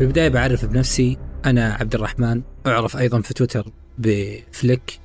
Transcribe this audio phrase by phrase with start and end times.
[0.00, 5.00] في البداية بعرف بنفسي أنا عبد الرحمن أعرف أيضا في تويتر بفليك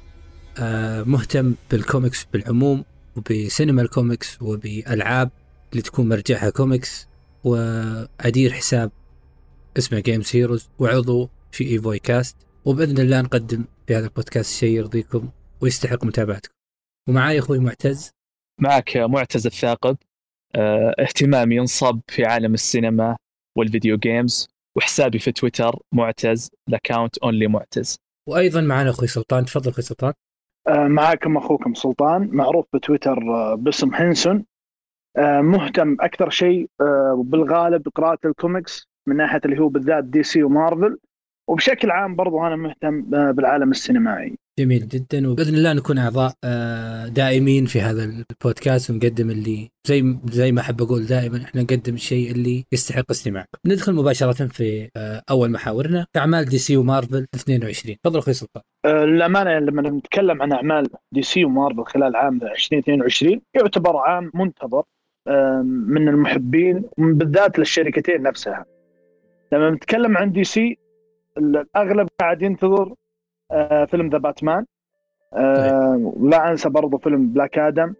[0.59, 2.85] آه، مهتم بالكوميكس بالعموم
[3.15, 5.31] وبسينما الكوميكس وبألعاب
[5.71, 7.07] اللي تكون مرجعها كوميكس
[7.43, 8.91] وأدير حساب
[9.77, 15.29] اسمه Games Heroes وعضو في ايفوي كاست وبإذن الله نقدم في هذا البودكاست شيء يرضيكم
[15.61, 16.53] ويستحق متابعتكم.
[17.09, 18.09] ومعاي أخوي معتز.
[18.61, 19.97] معك معتز الثاقب.
[20.55, 23.17] آه اهتمامي ينصب في عالم السينما
[23.57, 27.97] وال video games وحسابي في تويتر معتز ال account only معتز.
[28.29, 29.45] وأيضا معنا أخوي سلطان.
[29.45, 30.13] تفضل أخوي سلطان.
[30.67, 32.29] آه، معكم أخوكم سلطان.
[32.31, 34.45] معروف بتويتر آه، باسم هنسون
[35.17, 36.69] آه، مهتم أكثر شيء
[37.17, 40.97] بالغالب بقراءه الكوميكس من ناحية اللي هو بالذات دي سي ومارفل.
[41.49, 44.37] وبشكل عام برضو أنا مهتم بالعالم السينمائي.
[44.59, 50.51] جميل جدا وبإذن الله نكون أعضاء آه، دائمين في هذا البودكاست ونقدم اللي زي زي
[50.51, 53.49] ما أحب أقول دائما إحنا نقدم الشيء اللي يستحق استماعكم.
[53.65, 58.63] ندخل مباشرة في آه، أول محاورنا أعمال دي سي ومارفل 22 تفضل أخوي سلطان.
[58.85, 64.83] آه، للأمانة لما نتكلم عن أعمال دي سي ومارفل خلال عام 2022 يعتبر عام منتظر
[65.63, 68.65] من المحبين بالذات للشركتين نفسها.
[69.51, 70.77] لما نتكلم عن دي سي
[71.37, 72.93] الأغلب قاعد ينتظر
[73.87, 74.65] فيلم The Batman.
[75.33, 77.93] آه لا أنسى برضو فيلم Black Adam.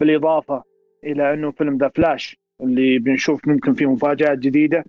[0.00, 0.62] بالإضافة
[1.04, 4.84] إلى أنه فيلم The Flash اللي بنشوف ممكن فيه مفاجآت جديدة.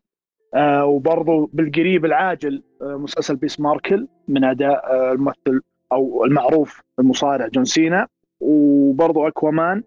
[0.53, 5.61] آه وبرضو بالقريب العاجل آه مسلسل بيس ماركل من أداء آه الممثل
[5.91, 8.07] أو المعروف المصارع جون سينا.
[8.39, 9.83] وبرضو أكوامان.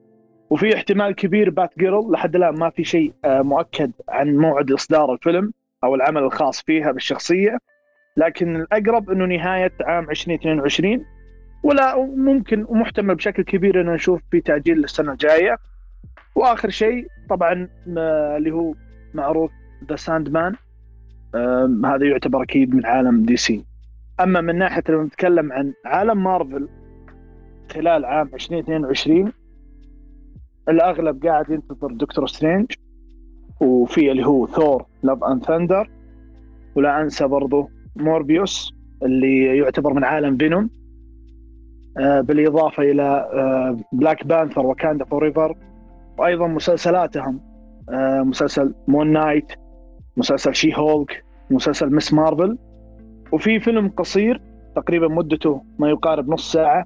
[0.50, 5.12] وفي احتمال كبير بات جيرل لحد الآن ما في شيء آه مؤكد عن موعد إصدار
[5.12, 5.52] الفيلم
[5.84, 7.58] أو العمل الخاص فيها بالشخصية.
[8.16, 11.04] لكن الأقرب إنه نهاية عام 2022
[11.62, 15.56] ولا ممكن ومحتمل بشكل كبير ان نشوف في تعجيل للسنة الجاية.
[16.34, 17.68] وآخر شيء طبعا
[18.36, 18.74] اللي هو
[19.14, 19.50] معروف
[19.88, 20.54] The Sandman
[21.84, 23.64] هذا يعتبر أكيد من عالم دي سي.
[24.20, 26.68] أما من ناحية لما نتكلم عن عالم مارفل
[27.72, 29.32] خلال عام 2022
[30.68, 32.72] الأغلب قاعد ينتظر Doctor Strange
[33.60, 35.90] وفي اللي هو Thor Love and Thunder
[36.74, 40.70] ولا أنسى برضو موربيوس اللي يعتبر من عالم فينوم.
[41.98, 43.28] آه بالإضافة إلى
[43.92, 45.56] Black Panther Wakanda Forever
[46.18, 47.40] وأيضا مسلسلاتهم
[47.90, 49.52] آه مسلسل Moon Knight
[50.16, 52.12] مسلسل She-Hulk مسلسل Ms.
[52.12, 52.58] Marvel
[53.32, 54.40] وفي فيلم قصير
[54.76, 56.84] تقريبا مدته ما يقارب نص ساعة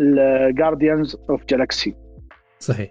[0.00, 1.94] ال Guardians of Galaxy
[2.58, 2.90] صحيح.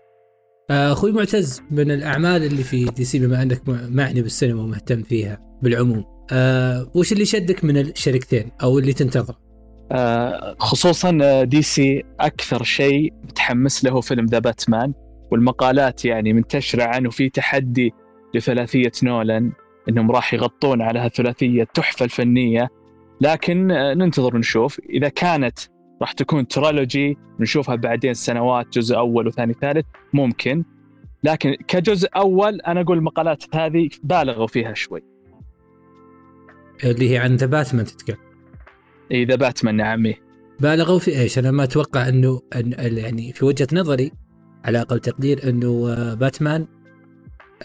[0.72, 6.04] آه، أخوي معتز من الأعمال اللي في DC بما أنك معني بالسينما ومهتم فيها بالعموم.
[6.32, 9.36] آه وش اللي شدك من الشركتين أو اللي تنتظر؟
[9.92, 14.94] آه خصوصا DC أكثر شيء متحمس له فيلم The Batman
[15.32, 17.94] والمقالات يعني منتشرة عنه في تحدي
[18.36, 19.52] لثلاثية نولان
[19.90, 22.70] إنهم راح يغطون على هالثلاثية التحفه الفنية.
[23.22, 24.80] لكن آه ننتظر ونشوف.
[24.90, 25.60] إذا كانت
[26.02, 30.64] راح تكون trilogy نشوفها بعدين سنوات جزء أول وثاني ثالث ممكن.
[31.24, 35.13] لكن كجزء أول أنا أقول المقالات هذه بالغوا فيها شوي.
[36.84, 38.18] اللي هي عن ذا باتمان تتكلم.
[39.12, 40.14] إي ذا باتمان نعم.
[40.60, 44.12] بالغوا في إيش؟ أنا ما أتوقع إنه أن يعني في وجهة نظري
[44.66, 46.68] على أقل تقدير إنه آه، باتمان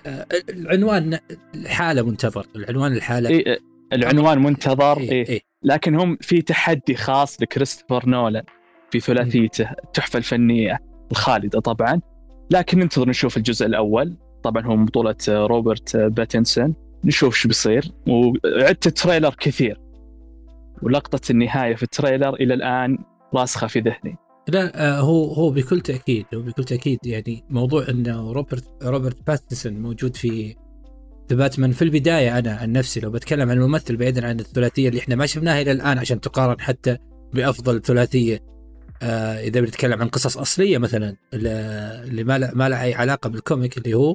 [0.07, 1.19] آه، العنوان
[1.67, 3.31] حاله منتظر العنوان الحالة.
[3.31, 3.59] إيه
[3.93, 8.45] العنوان منتظر إيه, إيه, إيه لكن هم في تحدي خاص لكريستوفر نولان
[8.91, 10.79] في ثلاثيته التحفة الفنية
[11.11, 12.01] الخالدة طبعا.
[12.51, 14.17] لكن ننتظر نشوف الجزء الأول.
[14.43, 16.75] طبعا هو بطولة روبرت باتنسون.
[17.05, 17.93] نشوف شو بيصير.
[18.09, 19.81] وعدت ال trailer كثير.
[20.83, 22.99] ولقطة النهاية في ال trailer إلى الآن
[23.35, 24.17] راسخة في ذهني.
[24.49, 29.73] لا آه، هو هو بكل تأكيد هو بكل تأكيد يعني موضوع أنه روبرت روبرت باتنسون
[29.73, 30.57] موجود في
[31.31, 35.01] The Batman في البداية أنا عن نفسي لو بتكلم عن الممثل بعيدا عن الثلاثية اللي
[35.01, 36.97] إحنا ما شفناها إلى الآن عشان تقارن حتى
[37.35, 38.41] بأفضل ثلاثية
[39.03, 43.79] آه إذا بنتكلم عن قصص أصلية مثلا اللي ما ما لها أي علاقة بال comic
[43.79, 44.15] اللي هو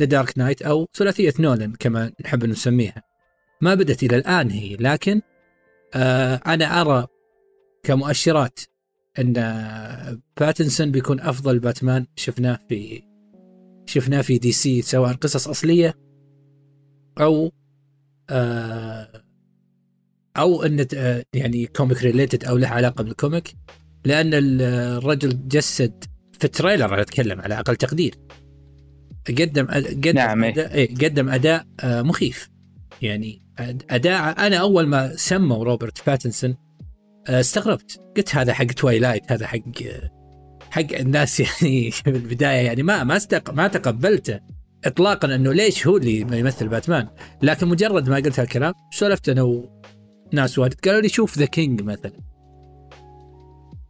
[0.00, 3.02] The Dark Knight أو ثلاثية نولن كما نحب نسميها.
[3.60, 5.20] ما بدت إلى الآن هي لكن
[5.94, 7.06] آه أنا أرى
[7.82, 8.60] كمؤشرات
[9.18, 9.32] إن
[10.40, 13.02] باتنسون بيكون أفضل باتمان شفناه في
[13.86, 15.94] شفناه في DC سواء قصص أصلية
[17.20, 17.52] أو
[18.30, 19.24] آه
[20.36, 23.54] أو إن آه، يعني comic related أو له علاقة بال comic
[24.04, 26.04] لأن الرجل جسد
[26.38, 28.14] في ال trailer أنا أتكلم على أقل تقدير.
[29.28, 30.52] قدم قدم نعم إيه.
[30.52, 32.48] أداء إيه قدم أداء آه، مخيف.
[33.02, 33.42] يعني
[33.90, 36.56] أداء أنا أول ما سموا روبرت باتنسون
[37.28, 38.00] آه، استغربت.
[38.16, 39.58] قلت هذا حق Twilight هذا حق
[40.70, 42.66] حق الناس يعني في البداية.
[42.66, 44.40] يعني ما ما استق ما تقبلته
[44.84, 47.08] اطلاقا إنه ليش هو اللي يمثل باتمان.
[47.42, 49.42] لكن مجرد ما قلت هالكلام سولفت أنا
[50.32, 50.80] وناس واجد.
[50.84, 52.12] قالوا لي شوف The King مثلا.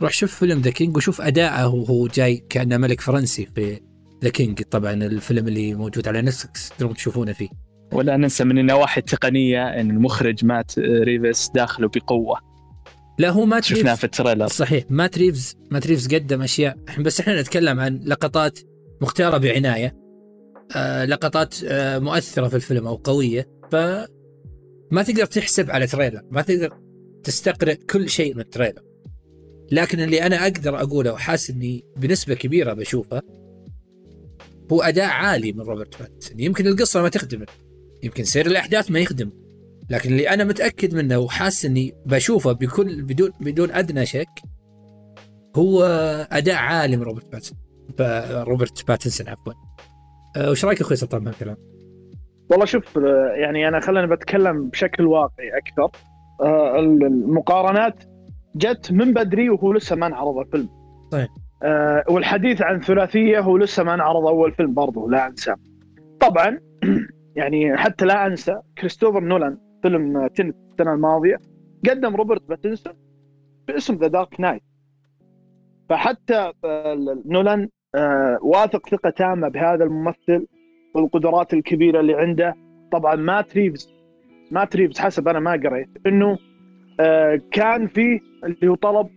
[0.03, 3.81] روح شوف فيلم The King وشوف أداءه وهو جاي كأنه ملك فرنسي في
[4.25, 7.49] The King طبعا الفيلم اللي موجود على نتفلكس تقدرون تشوفونه فيه.
[7.93, 12.38] ولا ننسى من النواحي التقنية إن المخرج مات ريفيس داخله بقوة.
[13.19, 14.47] لا هو مات شفناه في ال trailer.
[14.46, 16.76] صحيح مات ريفز مات ريفز قدم أشياء.
[16.99, 18.58] بس إحنا نتكلم عن لقطات
[19.00, 19.96] مختارة بعناية
[20.76, 23.49] آه لقطات آه مؤثرة في الفيلم أو قوية.
[23.72, 23.76] ف
[24.90, 26.78] ما تقدر تحسب على trailer ما تقدر
[27.25, 28.82] تستقرئ كل شيء من ال trailer.
[29.72, 33.22] لكن اللي أنا أقدر أقوله وحاسس إني بنسبة كبيرة بشوفه
[34.72, 37.46] هو أداء عالي من روبرت باتسون يمكن القصة ما تخدمه.
[38.02, 39.31] يمكن سير الأحداث ما يخدم
[39.90, 44.28] لكن اللي أنا متأكد منه وحاسس إني بشوفه بكل بدون بدون أدنى شك
[45.56, 45.84] هو
[46.32, 47.58] أداء عالي من روبرت باتسون
[48.49, 49.52] روبرت باتنسون عفوا.
[50.37, 51.56] أه، وش رأيك أخوي سلطان بهالكلام؟
[52.50, 52.96] والله شوف
[53.40, 55.90] يعني أنا خليني بتكلم بشكل واقعي أكثر.
[56.43, 58.05] آه، المقارنات
[58.56, 60.69] جت من بدري وهو لسه ما انعرض الفيلم.
[61.11, 61.28] طيب.
[61.62, 65.55] آه والحديث عن ثلاثية هو لسه ما انعرض أول فيلم برضه لا انسى
[66.21, 66.59] طبعا
[67.37, 71.39] يعني حتى لا أنسى كريستوفر نولان فيلم Tenet السنة الماضية
[71.91, 72.93] قدم روبرت باتنسون
[73.69, 74.62] باسم The Dark Knight
[75.89, 76.53] فحتى
[77.27, 80.47] نولان آه واثق ثقة تامة بهذا الممثل
[80.95, 82.55] والقدرات الكبيرة اللي عنده.
[82.93, 83.95] طبعا مات ريفز
[84.51, 86.39] مات ريفز حسب أنا ما قريت إنه
[87.01, 89.09] آه كان فيه اللي هو طلب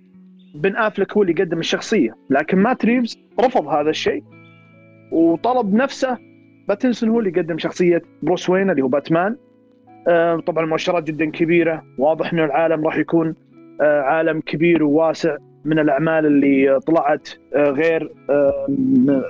[0.54, 2.16] بن أفلك هو اللي يقدم الشخصية.
[2.30, 4.24] لكن مات ريفز رفض هذا الشيء
[5.12, 6.18] وطلب نفسه
[6.68, 9.36] باتنسون هو اللي يقدم شخصية بروس وين اللي هو باتمان.
[10.08, 13.36] آه طبعا المؤشرات جدا كبيرة واضح إنه العالم راح يكون
[13.82, 18.14] آه عالم كبير وواسع من الأعمال اللي طلعت آه غير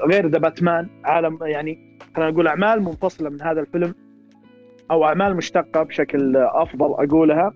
[0.10, 0.88] غير ذا باتمان.
[1.04, 3.96] عالم يعني خلينا نقول أعمال منفصلة من هذا الفيلم
[4.92, 7.54] أو أعمال مشتقة بشكل أفضل أقولها.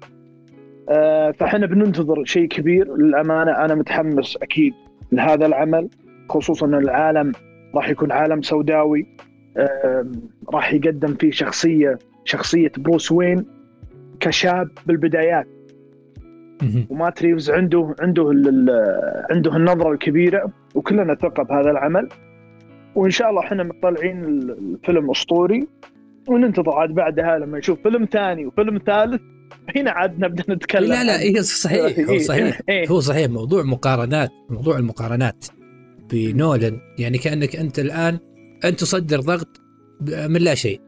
[1.37, 2.95] فاحنا بننتظر شيء كبير.
[2.95, 4.73] للأمانة أنا متحمس أكيد
[5.11, 5.89] لهذا العمل
[6.29, 7.31] خصوصا إن العالم
[7.75, 9.07] راح يكون عالم سوداوي.
[10.53, 13.45] راح يقدم فيه شخصية شخصية بروس وين
[14.19, 15.47] كشاب بالبدايات.
[16.89, 18.29] وما تريفز عنده عنده
[19.31, 22.09] عنده النظرة الكبيرة وكلنا ثقة بهذا العمل.
[22.95, 25.67] وإن شاء الله إحنا مطلعين الفيلم أسطوري.
[26.27, 29.21] وننتظر عاد بعدها لما نشوف فيلم ثاني وفيلم ثالث.
[29.75, 32.87] هنا عاد نبدا نتكلم لا لا هي صحيح هو صحيح إيه.
[32.87, 35.45] هو صحيح موضوع مقارنات موضوع المقارنات
[36.11, 38.19] بنولن يعني كأنك أنت الآن
[38.65, 39.61] انت تصدر ضغط
[40.01, 40.81] من لا شيء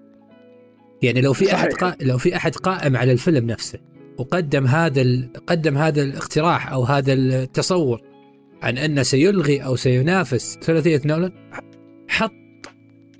[1.02, 1.60] يعني لو في صحيح.
[1.60, 1.96] احد قا...
[2.02, 3.80] لو في أحد قائم على الفيلم نفسه
[4.18, 5.30] وقدم هذا ال...
[5.48, 8.02] قدم هذا الاقتراح أو هذا التصور
[8.62, 11.32] عن انه سيلغي أو سينافس ثلاثية نولن
[12.08, 12.32] حط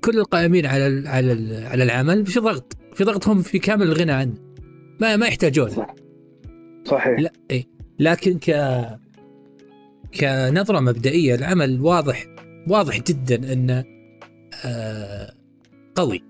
[0.00, 1.06] كل القائمين على ال...
[1.06, 1.66] على ال...
[1.66, 4.34] على العمل في ضغط في ضغطهم في كامل الغنى عنه
[5.00, 5.94] ما ما يحتاجون صح.
[6.84, 7.20] صحيح.
[7.20, 7.64] لا إيه.
[7.98, 8.50] لكن ك
[10.20, 12.26] كنظرة مبدئية العمل واضح
[12.68, 13.84] واضح جدا انه
[14.64, 15.32] آه
[15.94, 16.22] قوي.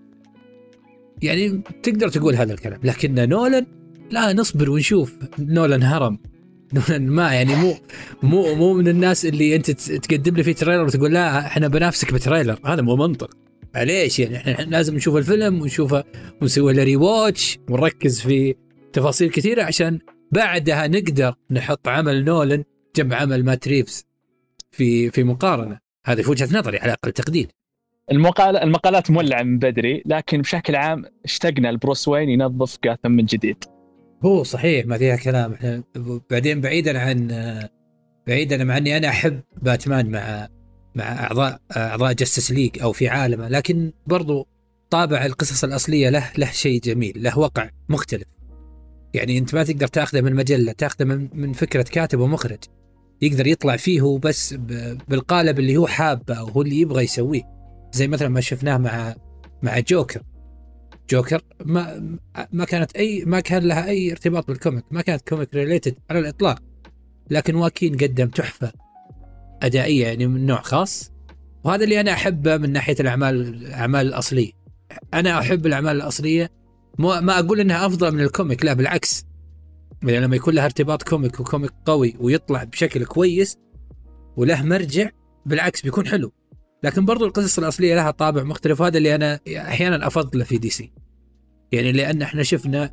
[1.22, 3.66] يعني تقدر تقول هذا الكلام لكن نولن
[4.10, 5.16] لا نصبر ونشوف.
[5.38, 6.18] نولن هرم.
[6.74, 7.74] نولن ما يعني مو
[8.22, 12.17] مو مو من الناس اللي أنت تقدم لي في trailer وتقول لا إحنا بنافسك ب
[12.17, 12.58] trailer.
[12.64, 13.30] هذا مو منطق.
[13.74, 16.04] معليش يعني إحنا لازم نشوف الفيلم ونشوفه
[16.42, 18.54] ونسوي له rewatch ونركز في
[18.92, 19.98] تفاصيل كثيرة عشان
[20.32, 22.64] بعدها نقدر نحط عمل نولن
[22.96, 24.04] جنب عمل مات ريفز
[24.70, 25.78] في في مقارنة.
[26.06, 27.48] هذه في وجهة نظري على أقل تقدير.
[28.12, 33.64] المقال المقالات مولعة من بدري لكن بشكل عام اشتقنا لبروس وين ينظف جوثام من جديد.
[34.24, 35.52] هو صحيح ما فيها كلام.
[35.52, 35.82] إحنا
[36.30, 37.28] بعدين بعيدا عن
[38.26, 40.48] بعيدا عن أني أنا أحب باتمان مع
[40.94, 44.48] مع أعضاء أعضاء Justice League أو في عالمه لكن برضو
[44.90, 48.39] طابع القصص الأصلية له له شيء جميل له وقع مختلف.
[49.14, 52.58] يعني أنت ما تقدر تأخذه من مجلة تأخذه من, من فكرة كاتب ومخرج.
[53.22, 54.54] يقدر يطلع فيه هو بس
[55.08, 57.42] بالقالب اللي هو حابه أو هو اللي يبغى يسويه.
[57.92, 59.14] زي مثلا ما شفناه مع
[59.62, 60.22] مع جوكر.
[61.10, 62.16] جوكر ما
[62.52, 66.18] ما كانت أي ما كان لها أي ارتباط بال comic ما كانت comic related على
[66.18, 66.62] الإطلاق.
[67.30, 68.72] لكن واكين قدم تحفة
[69.62, 71.12] أدائية يعني من نوع خاص.
[71.64, 74.52] وهذا اللي أنا أحبه من ناحية الأعمال الأعمال الأصلية.
[75.14, 76.50] أنا أحب الأعمال الأصلية
[77.00, 79.24] ما أقول إنها أفضل من ال comic لا بالعكس.
[80.02, 83.56] يعني لما يكون لها ارتباط comic و comic قوي ويطلع بشكل كويس
[84.36, 85.10] وله مرجع
[85.46, 86.32] بالعكس بيكون حلو.
[86.82, 90.92] لكن برضو القصص الأصلية لها طابع مختلف وهذا اللي أنا أحيانا افضله في دي سي.
[91.72, 92.90] يعني لأن إحنا شفنا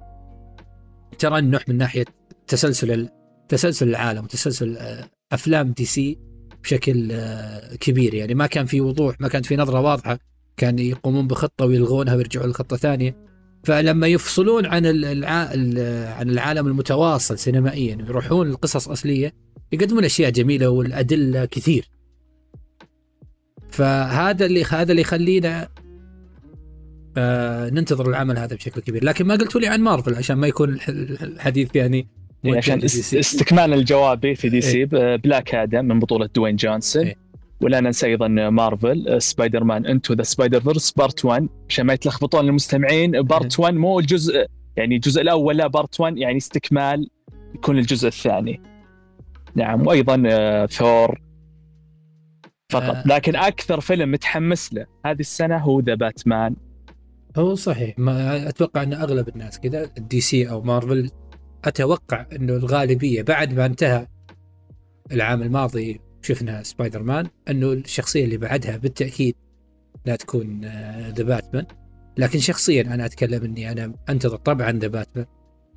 [1.20, 2.06] ترنح من ناحية
[2.48, 3.10] تسلسل
[3.50, 6.20] تسلسل العالم وتسلسل آه، أفلام دي سي
[6.64, 8.14] بشكل آه، كبير.
[8.14, 10.20] يعني ما كان في وضوح ما كانت في نظرة واضحة.
[10.58, 13.27] كان يقومون بخطة ويلغونها ويرجعون لخطة ثانية.
[13.68, 15.30] فلما يفصلون عن الع...
[16.20, 19.34] عن العالم المتواصل سينمائيا ويروحون لقصص أصلية
[19.72, 21.90] يقدمون أشياء جميلة والأدلة كثير
[23.70, 25.70] فهذا اللي هذا اللي يخلينا
[27.18, 30.78] آه ننتظر العمل هذا بشكل كبير لكن ما قلتوا لي عن مارفل عشان ما يكون
[30.90, 32.08] الحديث يعني
[32.46, 37.27] إيه، عشان استكمال الجواب في دي سي إيه؟ بلاك آدم من بطولة دوين جونسون إيه؟
[37.62, 43.60] ولا ننسى أيضا مارفل Spider-Man Into the Spider-Verse part 1 عشان ما يتلخبطون المستمعين part
[43.60, 44.46] 1 مو الجزء
[44.76, 47.10] يعني الجزء الأول لا part 1 يعني استكمال
[47.56, 48.62] يكون الجزء الثاني.
[49.56, 50.18] نعم وأيضا
[50.66, 51.22] ثور
[52.72, 52.96] فقط.
[52.96, 53.04] آه.
[53.06, 56.56] لكن أكثر فيلم متحمس له هذه السنة هو The Batman
[57.38, 58.00] هو صحيح.
[58.00, 61.10] ما أتوقع إن أغلب الناس كذا الدي سي أو مارفل
[61.66, 64.08] أتوقع إنه الغالبية بعد ما انتهى
[65.12, 69.36] العام الماضي شفنا سبايدر مان إنه الشخصية اللي بعدها بالتأكيد
[70.06, 70.62] لا تكون
[71.18, 71.66] The Batman
[72.18, 75.26] لكن شخصيا أنا أتكلم إني أنا أنتظر طبعا The Batman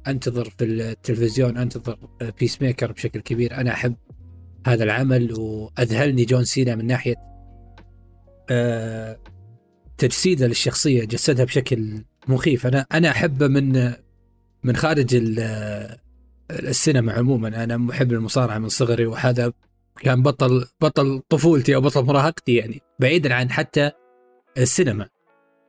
[0.07, 1.99] أنتظر في التلفزيون أنتظر
[2.41, 3.54] Peacemaker بشكل كبير.
[3.54, 3.97] أنا أحب
[4.66, 7.14] هذا العمل وأذهلني جون سينا من ناحية
[8.50, 9.19] آه،
[9.99, 12.66] تجسيده للشخصية جسدها بشكل مخيف.
[12.66, 13.92] أنا أنا أحبه من
[14.64, 15.09] من خارج
[16.50, 17.64] السينما عموما.
[17.64, 19.52] أنا محب المصارعة من صغري وهذا
[19.97, 23.91] كان بطل بطل طفولتي أو بطل مراهقتي يعني بعيدا عن حتى
[24.59, 25.09] السينما.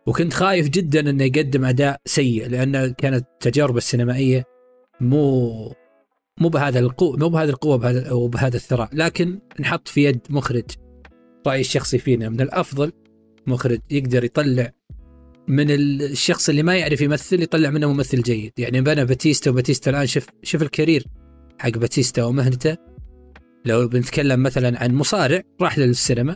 [0.07, 4.43] وكنت خايف جدا إنه يقدم أداء سيء لأن كانت التجارب السينمائية
[5.01, 5.73] مو
[6.39, 8.89] مو بهذا القوة مو بهذه القوة بهذا وبهذا الثراء.
[8.93, 10.65] لكن نحط في يد مخرج
[11.47, 12.91] رأيي الشخصي فينا من الأفضل
[13.47, 14.71] مخرج يقدر يطلع
[15.47, 18.51] من الشخص اللي ما يعرف يمثل يطلع منه ممثل جيد.
[18.57, 21.05] يعني بنا باتيستا وباتيستا الآن شوف شوف ال career
[21.59, 22.90] حق باتيستا ومهنته.
[23.65, 26.35] لو بنتكلم مثلا عن مصارع راح للسينما.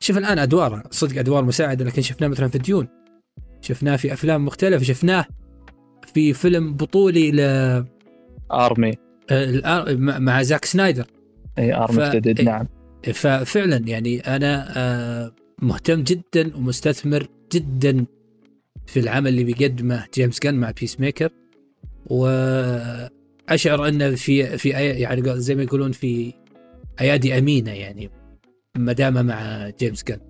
[0.00, 2.88] شوف الآن أدواره صدق أدوار مساعدة لكن شفناه مثلا في ديون
[3.60, 5.24] شفناه في أفلام مختلفة شفناه
[6.14, 7.40] في فيلم بطولي ل
[8.52, 8.92] Army
[9.98, 11.06] مع زاك سنايدر.
[11.58, 12.44] إي Army of the Dead ف...
[12.44, 12.66] نعم.
[13.14, 18.06] ففعلا يعني أنا آه، مهتم جدا ومستثمر جدا
[18.86, 21.30] في العمل اللي بيقدمه جيمس جان مع Peacemaker
[22.06, 26.32] وأشعر ان في في يعني زي ما يقولون في
[27.00, 28.10] أيادي أمينة يعني
[28.76, 30.20] ما دام مع جيمس جان.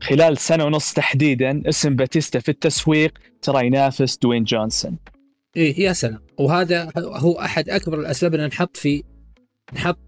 [0.00, 4.98] خلال سنة ونص تحديدا اسم باتيستا في التسويق ترى ينافس دوين جونسون.
[5.56, 9.04] إيه يا سلام وهذا هو أحد أكبر الأسباب إن نحط في
[9.74, 9.98] نحط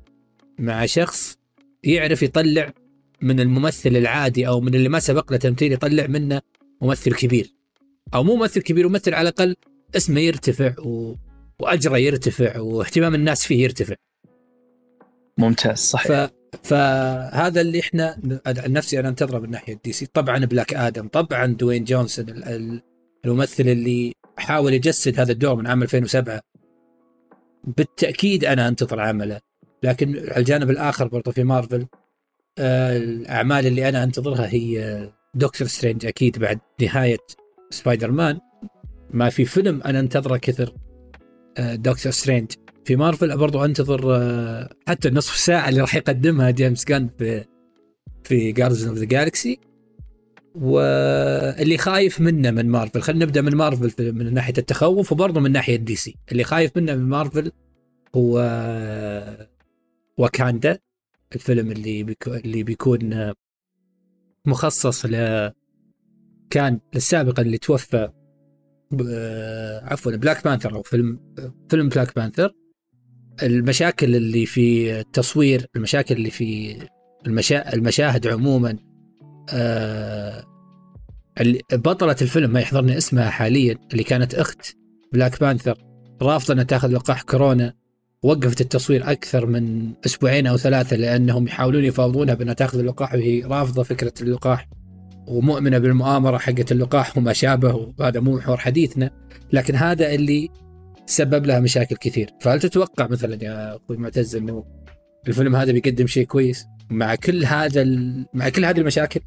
[0.58, 1.38] مع شخص
[1.84, 2.72] يعرف يطلع
[3.22, 6.40] من الممثل العادي أو من اللي ما سبق له تمثيل يطلع منه
[6.82, 7.54] ممثل كبير.
[8.14, 9.56] أو مو ممثل كبير ممثل على الأقل
[9.96, 11.14] اسمه يرتفع و...
[11.60, 13.94] وأجره يرتفع واهتمام الناس فيه يرتفع.
[15.38, 16.06] ممتاز صحيح.
[16.06, 16.30] ف...
[16.62, 20.06] فهذا اللي إحنا عن نفسي أنا أنتظره من ناحية دي سي.
[20.06, 22.26] طبعا بلاك آدم طبعا دوين جونسون
[23.24, 26.40] الممثل اللي حاول يجسد هذا الدور من عام 2007
[27.64, 29.40] بالتأكيد أنا أنتظر عمله
[29.82, 31.86] لكن على الجانب الآخر برضو في مارفل
[32.58, 37.18] آه، الأعمال اللي أنا أنتظرها هي دكتور سترينج أكيد بعد نهاية
[37.70, 38.40] سبايدر مان.
[39.10, 40.74] ما في فيلم أنا أنتظره كثر
[41.58, 42.52] دكتور آه، سترينج.
[42.84, 47.44] في مارفل برضو انتظر آه، حتى النصف ساعة اللي راح يقدمها جيمس جان في
[48.24, 49.60] في Guardians of the Galaxy
[50.54, 55.76] واللي خايف منه من مارفل خلينا نبدأ من مارفل من ناحية التخوف وبرضه من ناحية
[55.76, 56.16] دي سي.
[56.32, 57.52] اللي خايف منه من مارفل
[58.16, 58.38] هو
[60.18, 60.78] واكاندا
[61.34, 63.32] الفيلم اللي بيكون اللي بيكون
[64.46, 65.10] مخصص ل
[66.50, 68.08] كان السابق اللي توفى
[69.82, 71.34] عفوا بلاك بانثر أو فيلم
[71.68, 72.54] فيلم بلاك بانثر
[73.42, 76.78] المشاكل اللي في التصوير المشاكل اللي في
[77.26, 77.74] المشا...
[77.74, 78.76] المشاهد عموما
[79.50, 80.44] آه
[81.72, 84.76] بطلة الفيلم ما يحضرني اسمها حاليا اللي كانت أخت
[85.12, 85.78] بلاك بانثر
[86.22, 87.74] رافضة إنها تأخذ لقاح كورونا
[88.22, 93.82] وقفت التصوير أكثر من أسبوعين أو ثلاثة لأنهم يحاولون يفاوضونها بأنها تأخذ اللقاح وهي رافضة
[93.82, 94.68] فكرة اللقاح
[95.28, 99.10] ومؤمنة بالمؤامرة حقت اللقاح وما شابه وهذا مو محور حديثنا
[99.52, 100.48] لكن هذا اللي
[101.06, 102.30] سبب لها مشاكل كثير.
[102.40, 104.64] فهل تتوقع مثلا يا أخوي معتز إنه
[105.28, 107.84] الفيلم هذا بيقدم شيء كويس مع كل هذا
[108.34, 109.20] مع كل هذه المشاكل؟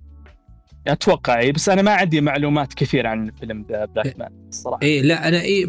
[0.88, 5.28] أتوقع اي بس أنا ما عندي معلومات كثير عن فيلم بلاك مان الصراحه اي لا
[5.28, 5.64] أنا اي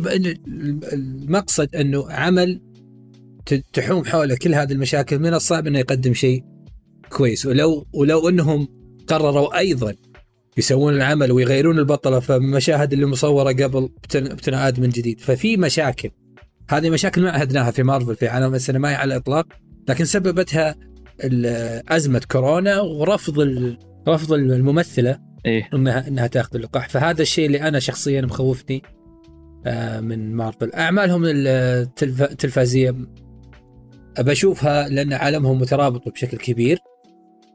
[0.93, 2.63] المقصد إنه عمل
[3.73, 6.45] تحوم حوله كل هذه المشاكل من الصعب إنه يقدم شيء
[7.11, 7.47] كويس.
[7.47, 8.69] ولو ولو إنهم
[9.07, 9.95] قرروا أيضا
[10.59, 15.21] يسوون العمل ويغيرون البطلة فالمشاهد اللي مصورة قبل بتنعاد من جديد.
[15.21, 16.11] ففي مشاكل.
[16.71, 19.47] هذه مشاكل ما عهدناها في مارفل في عالم السينمائي على الإطلاق
[19.89, 20.77] لكن سببتها
[21.89, 23.41] أزمة كورونا ورفض
[24.09, 25.69] رفض الممثلة إيه.
[25.75, 26.89] انها إنها تاخذ اللقاح.
[26.89, 28.83] فهذا الشيء اللي أنا شخصيا مخوفني
[29.67, 30.73] آه، من مارفل.
[30.73, 32.23] أعمالهم التلف...
[32.23, 32.95] التلفازية
[34.19, 36.79] بشوفها لأن عالمهم مترابط بشكل كبير.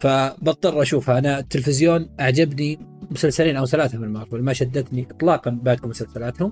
[0.03, 2.79] فبضطر أشوفها أنا التلفزيون أعجبني
[3.11, 6.51] مسلسلين أو ثلاثة من مارفل ما شدتني اطلاقا باقي مسلسلاتهم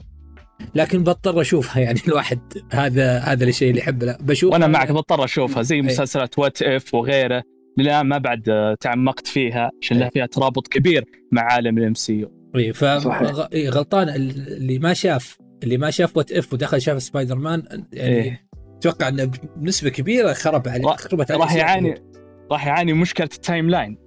[0.76, 2.40] لكن بضطر أشوفها يعني الواحد
[2.72, 5.82] هذا هذا الشيء اللي يحبه بشوف وأنا معك بضطر أشوفها زي إيه.
[5.82, 7.44] مسلسلات What If وغيره
[7.78, 10.12] للان ما بعد تعمقت فيها عشان لها إيه.
[10.12, 16.18] فيها ترابط كبير مع عالم ال MCU اي فغلطان اللي ما شاف اللي ما شاف
[16.18, 18.48] What If ودخل شاف سبايدر مان يعني إيه.
[18.78, 22.11] أتوقع إنه بنسبة كبيرة خرب عليه راح- خربت عليه راح يعاني.
[22.52, 23.98] راح يعاني مشكلة ال timeline.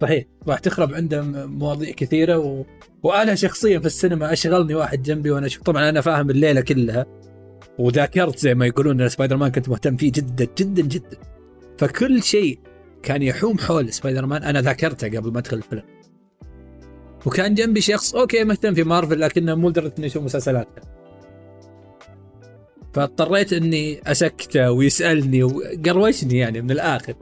[0.00, 0.24] صحيح.
[0.48, 2.64] راح تخرب عنده مواضيع كثيرة و...
[3.02, 5.62] وأنا شخصيا في السينما أشغلني واحد جنبي وأنا أشوف.
[5.62, 7.06] طبعا أنا فاهم الليلة كلها
[7.78, 11.18] وذاكرت زي ما يقولون إن سبايدر مان كنت مهتم فيه جدا جدا جدا.
[11.78, 12.58] فكل شيء
[13.02, 15.82] كان يحوم حول سبايدر مان أنا ذاكرته قبل ما أدخل الفيلم.
[17.26, 20.82] وكان جنبي شخص okay مهتم في مارفل لكنه مو لدرجة إنه يشوف مسلسلاتها
[22.92, 27.14] فاضطريت إني أسكته ويسألني وقروشني يعني من الآخر.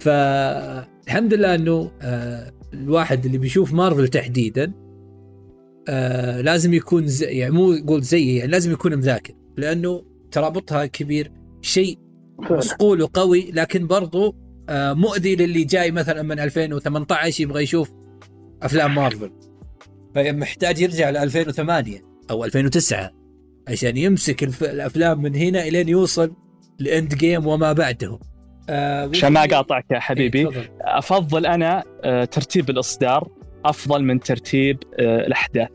[0.00, 4.72] فالحمد لله إنه آه الواحد اللي بيشوف مارفل تحديدا
[5.88, 11.32] آه لازم يكون زي يعني مو يقول زيي يعني لازم يكون مذاكر لأنه ترابطها كبير
[11.62, 11.98] شيء
[12.38, 14.36] مصقول وقوي لكن برضو
[14.68, 17.92] آه مؤذي للي جاي مثلا من 2018 يبغى يشوف
[18.62, 19.30] أفلام مارفل
[20.14, 23.10] فمحتاج يرجع ل 2008 أو 2009
[23.68, 24.62] عشان يمسك.
[24.62, 26.32] الأفلام من هنا إلين يوصل
[26.78, 28.29] لإند جيم وما بعده آه
[29.12, 30.72] عشان ما أقاطعك يا حبيبي إيه،.
[30.80, 33.28] أفضل أنا آه، ترتيب الإصدار
[33.64, 35.68] أفضل من ترتيب آه، الأحداث.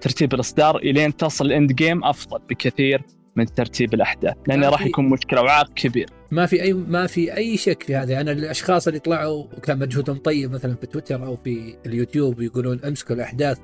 [0.00, 3.02] ترتيب الإصدار إلين تصل ال Endgame أفضل بكثير
[3.36, 6.06] من ترتيب الأحداث لأنه راح يكون مشكلة وعائق كبير.
[6.30, 10.16] ما في اي ما في أي شك في هذا أنا الأشخاص اللي طلعوا وكان مجهودهم
[10.16, 13.58] طيب مثلا في تويتر أو في اليوتيوب يقولون أمسكوا الأحداث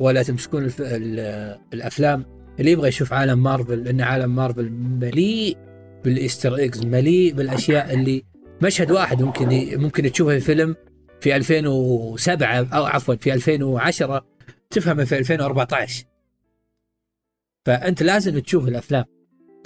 [0.00, 0.80] ولا تمسكون الف...
[0.80, 2.24] ال- الأفلام.
[2.60, 5.56] اللي يبغى يشوف عالم مارفل لأن عالم مارفل مليء
[6.08, 8.24] بال Easter eggs مليء بالأشياء اللي
[8.62, 9.48] مشهد واحد ممكن.
[9.80, 10.76] ممكن تشوفه في فيلم
[11.20, 14.26] في 2007 أو عفوا في 2010
[14.70, 16.04] تفهمه في 2014
[17.66, 19.04] فأنت لازم تشوف الأفلام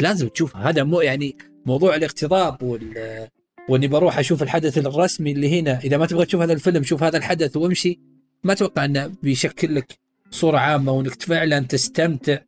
[0.01, 0.71] لازم تشوفها.
[0.71, 3.29] هذا مو يعني موضوع الاقتضاب وال
[3.69, 5.81] وإني بروح أشوف الحدث الرسمي اللي هنا.
[5.85, 8.01] إذا ما تبغى تشوف هذا الفيلم شوف هذا الحدث وامشي.
[8.45, 9.99] ما أتوقع إنه بيشكل لك
[10.31, 12.39] صورة عامة وإنك فعلا تستمتع.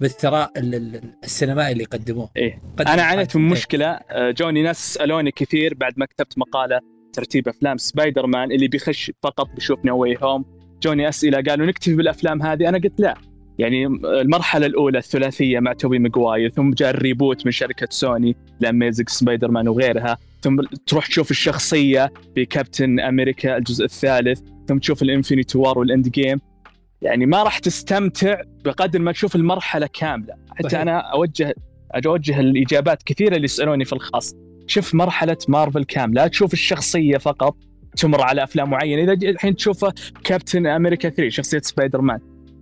[0.00, 2.62] بالثراء ال- ال- السينمائي اللي قدموه إيه.
[2.80, 3.48] أنا عانيت من.
[3.48, 3.86] مشكلة.
[3.86, 6.80] آه، جوني ناس سألوني كثير بعد ما كتبت مقالة
[7.12, 10.44] ترتيب أفلام سبايدر مان اللي بيخش فقط بيشوف No Way Home
[10.82, 13.14] جوني أسئلة قالوا نكتفي بالأفلام هذه؟ أنا قلت لا.
[13.58, 19.08] يعني المرحلة الأولى الثلاثية مع توبي ماجواير ثم جاء ال reboot من شركة سوني ل
[19.08, 25.08] Amazing Spider-Man وغيرها ثم تروح تشوف الشخصية في كابتن أمريكا الجزء الثالث ثم تشوف ال
[25.08, 26.40] Infinity War وال Endgame
[27.02, 30.34] يعني ما راح تستمتع بقدر ما تشوف المرحلة كاملة.
[30.50, 30.80] حتى صحيح.
[30.80, 31.54] أنا اوجه
[32.06, 34.34] أوجه الإجابات كثيرة اللي يسالوني في الخاص.
[34.66, 37.56] شوف مرحلة مارفل كامله لا تشوف الشخصية فقط
[37.96, 39.12] تمر على أفلام معينة.
[39.12, 39.92] إذا الحين تشوفه
[40.24, 42.18] كابتن أمريكا 3 شخصية سبايدر مان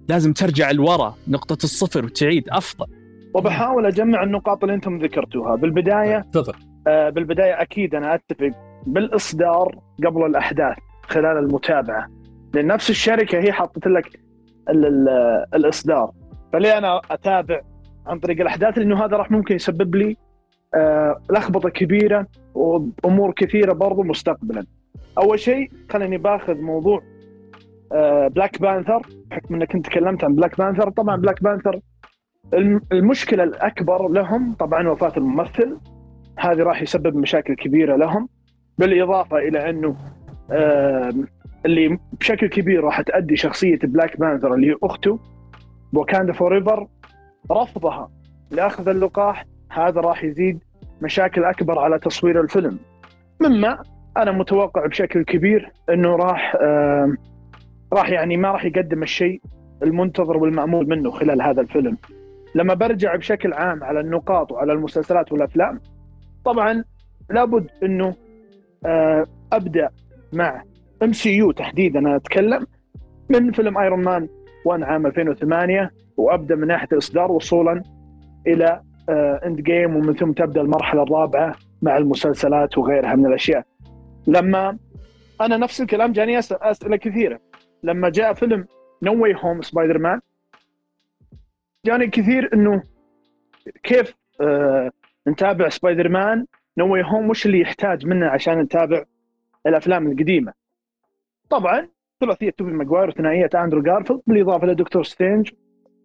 [0.09, 2.87] لازم ترجع لورا نقطة الصفر وتعيد أفضل.
[3.35, 5.57] وبحاول أجمع النقاط اللي أنتم ذكرتوها.
[5.57, 6.53] بالبداية تفضل.
[6.87, 8.51] آه، بالبداية أكيد أنا أتفق
[8.87, 12.09] بالإصدار قبل الأحداث خلال المتابعة.
[12.55, 14.21] لأن نفس الشركة هي حطت لك
[15.55, 16.11] الإصدار.
[16.53, 17.61] فليه أنا أتابع
[18.07, 20.17] عن طريق الأحداث لأنه هذا راح ممكن يسبب لي
[20.75, 24.65] آه، لخبطة كبيرة وأمور كثيرة برضو مستقبلا.
[25.19, 27.03] أول شيء خليني باخذ موضوع
[28.29, 31.81] بلاك بانثر بحكم إنك أنت تكلمت عن بلاك بانثر طبعا بلاك بانثر
[32.55, 35.79] الم- المشكلة الأكبر لهم طبعا وفاة الممثل.
[36.39, 38.29] هذه راح يسبب مشاكل كبيرة لهم
[38.79, 39.97] بالإضافة إلى أنه
[41.67, 45.19] اللي بشكل كبير راح تأدي شخصية بلاك بانثر اللي هي أخته
[45.93, 46.87] Wakanda Forever
[47.51, 48.11] رفضها
[48.51, 49.45] لأخذ اللقاح.
[49.71, 50.59] هذا راح يزيد
[51.03, 52.79] مشاكل أكبر على تصوير الفيلم.
[53.41, 53.83] مما
[54.17, 57.17] أنا متوقع بشكل كبير إنه راح آم،
[57.93, 59.41] راح يعني ما راح يقدم الشيء
[59.83, 61.97] المنتظر والمأمول منه خلال هذا الفيلم.
[62.55, 65.81] لما برجع بشكل عام على النقاط وعلى المسلسلات والأفلام
[66.45, 66.85] طبعا
[67.31, 68.15] لابد إنه
[68.87, 69.89] آه، أبدأ
[70.33, 70.63] مع
[71.03, 72.67] MCU تحديدا أنا أتكلم
[73.29, 74.29] من فيلم ايرون مان
[74.65, 77.83] 1 عام 2008 وأبدأ من ناحية الاصدار وصولا
[78.47, 78.83] إلى
[79.47, 83.65] Endgame ومن ثم تبدأ المرحلة الرابعة مع المسلسلات وغيرها من الأشياء.
[84.27, 84.79] لما
[85.41, 87.41] أنا نفس الكلام جاني أسئلة كثيرة.
[87.83, 88.67] لما جاء فيلم
[89.03, 90.21] No Way Home سبايدر مان
[91.87, 92.83] جاني كثير إنه
[93.83, 94.91] كيف آه
[95.29, 96.47] نتابع سبايدر مان
[96.79, 99.05] No Way Home وش اللي يحتاج منا عشان نتابع
[99.67, 100.53] الأفلام القديمة؟
[101.51, 101.89] طبعا
[102.21, 105.51] ثلاثية توبي ماجواير وثنائية أندرو جارفيلد بالإضافة لدكتور سترينج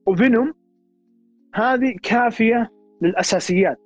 [0.06, 0.54] وفينوم.
[1.56, 3.78] هذه كافية للأساسيات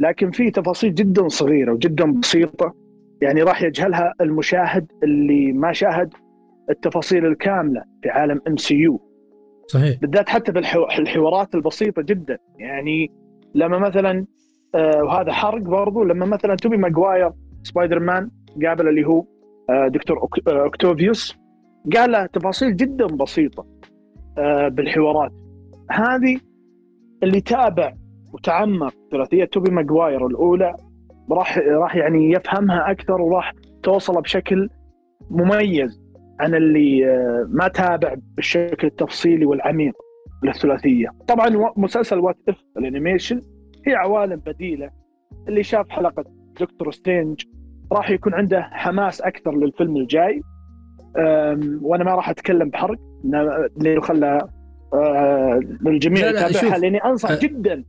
[0.00, 2.74] لكن في تفاصيل جدا صغيرة وجدا بسيطة
[3.22, 6.14] يعني راح يجهلها المشاهد اللي ما شاهد
[6.70, 9.00] التفاصيل الكاملة في عالم MCU.
[9.68, 10.00] صحيح.
[10.00, 13.10] بالذات حتى في الحو- الحوارات البسيطة جدا يعني
[13.54, 14.26] لما مثلا
[14.74, 17.30] آه وهذا حرق برضو لما مثلا توبي ماجواير
[17.62, 18.30] سبايدر مان
[18.64, 19.24] قابل اللي هو
[19.88, 21.36] دكتور أوك- آه أوكتافيوس
[21.96, 23.66] قال له تفاصيل جدا بسيطة
[24.38, 25.32] آه بالحوارات
[25.90, 26.40] هذه
[27.22, 27.92] اللي تابع
[28.32, 30.76] وتعمق ثلاثية توبي ماجواير الأولى
[31.30, 33.52] راح راح يعني يفهمها أكثر وراح
[33.82, 34.68] توصل بشكل
[35.30, 36.02] مميز
[36.40, 39.94] عن اللي آه، ما تابع بالشكل التفصيلي والعميق
[40.42, 41.08] للثلاثية.
[41.28, 43.42] طبعا مسلسل What If ال animation
[43.86, 44.90] هي عوالم بديلة
[45.48, 46.24] اللي شاف حلقة
[46.60, 47.42] دكتور سترينج
[47.92, 50.42] راح يكون عنده حماس أكثر للفيلم الجاي
[51.82, 52.98] وأنا ما راح أتكلم بحرق
[53.76, 54.48] لأنه خلى
[54.94, 56.78] آه، للجميع يتابعها.
[56.78, 57.38] لأني أنصح أه.
[57.38, 57.84] جدا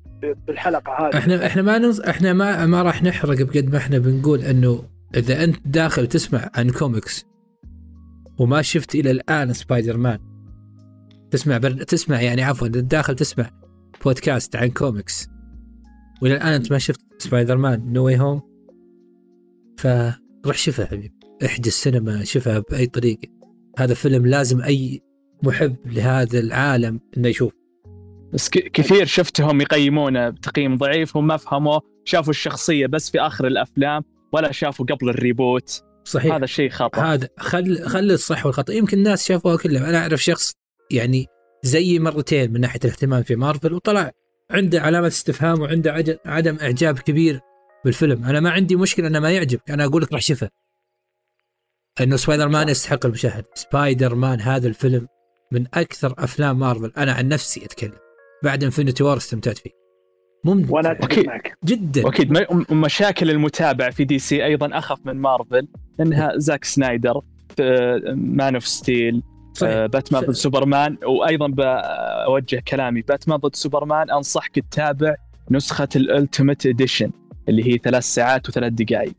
[0.48, 2.00] بالحلقة هذه إحنا إحنا ما ننص...
[2.00, 4.84] إحنا ما ما راح نحرق بقد ما إحنا بنقول إنه
[5.16, 7.26] إذا أنت داخل تسمع عن كوميكس
[8.40, 10.20] وما شفت إلى الآن سبايدر مان
[11.32, 11.72] تسمع بر...
[11.72, 13.50] تسمع يعني عفوا داخل تسمع
[14.06, 15.30] بودكاست عن كوميكس
[16.22, 18.42] وإلى الآن أنت ما شفت سبايدر مان No Way Home
[19.78, 21.14] فروح شوفها حبيبي.
[21.46, 23.28] احجز السينما شوفها بأي طريقة.
[23.80, 25.02] هذا فيلم لازم أي
[25.44, 27.54] محب لهذا العالم إنه يشوف.
[28.34, 34.04] بس كثير شفتهم يقيمونه بتقييم ضعيف هم ما فهموا شافوا الشخصية بس في آخر الأفلام
[34.34, 35.84] ولا شافوا قبل ال reboot.
[36.04, 36.36] صحيح.
[36.36, 37.02] هذا شيء خطأ.
[37.02, 38.74] هذا خل خلي الصح والخطأ.
[38.74, 39.90] يمكن الناس شافوها كلها.
[39.90, 40.54] أنا أعرف شخص
[40.92, 41.26] يعني
[41.64, 44.12] زيي مرتين من ناحية الاهتمام في مارفل وطلع
[44.52, 47.40] عنده علامة استفهام وعنده عد- عدم إعجاب كبير
[47.86, 48.24] بالفيلم.
[48.26, 49.72] أنا ما عندي مشكلة إنه ما يعجبك.
[49.72, 50.50] أنا أقول لك روح شوفه.
[52.02, 55.08] إنه سبايدر مان يستحق المشاهده سبايدر مان هذا الفيلم
[55.52, 56.92] من أكثر أفلام مارفل.
[56.98, 57.98] أنا عن نفسي أتكلم.
[58.44, 59.70] بعد Infinity War استمتعت فيه.
[60.44, 60.74] ممتع.
[60.74, 61.24] وأنا اتفق.
[61.26, 61.58] معك.
[61.66, 62.06] جدا.
[62.06, 65.68] واكيد م- مشاكل المتابع في DC أيضا أخف من مارفل.
[66.00, 67.22] إنها زاك سنايدر
[68.14, 69.86] Man of Steel صحيح.
[69.86, 73.02] باتمان ضد سوبرمان وأيضا بوجه كلامي.
[73.02, 75.16] باتمان ضد سوبرمان أنصحك تتابع
[75.52, 77.12] نسخة ال Ultimate Edition
[77.50, 79.16] اللي هي ثلاث ساعات وثلاث دقائق.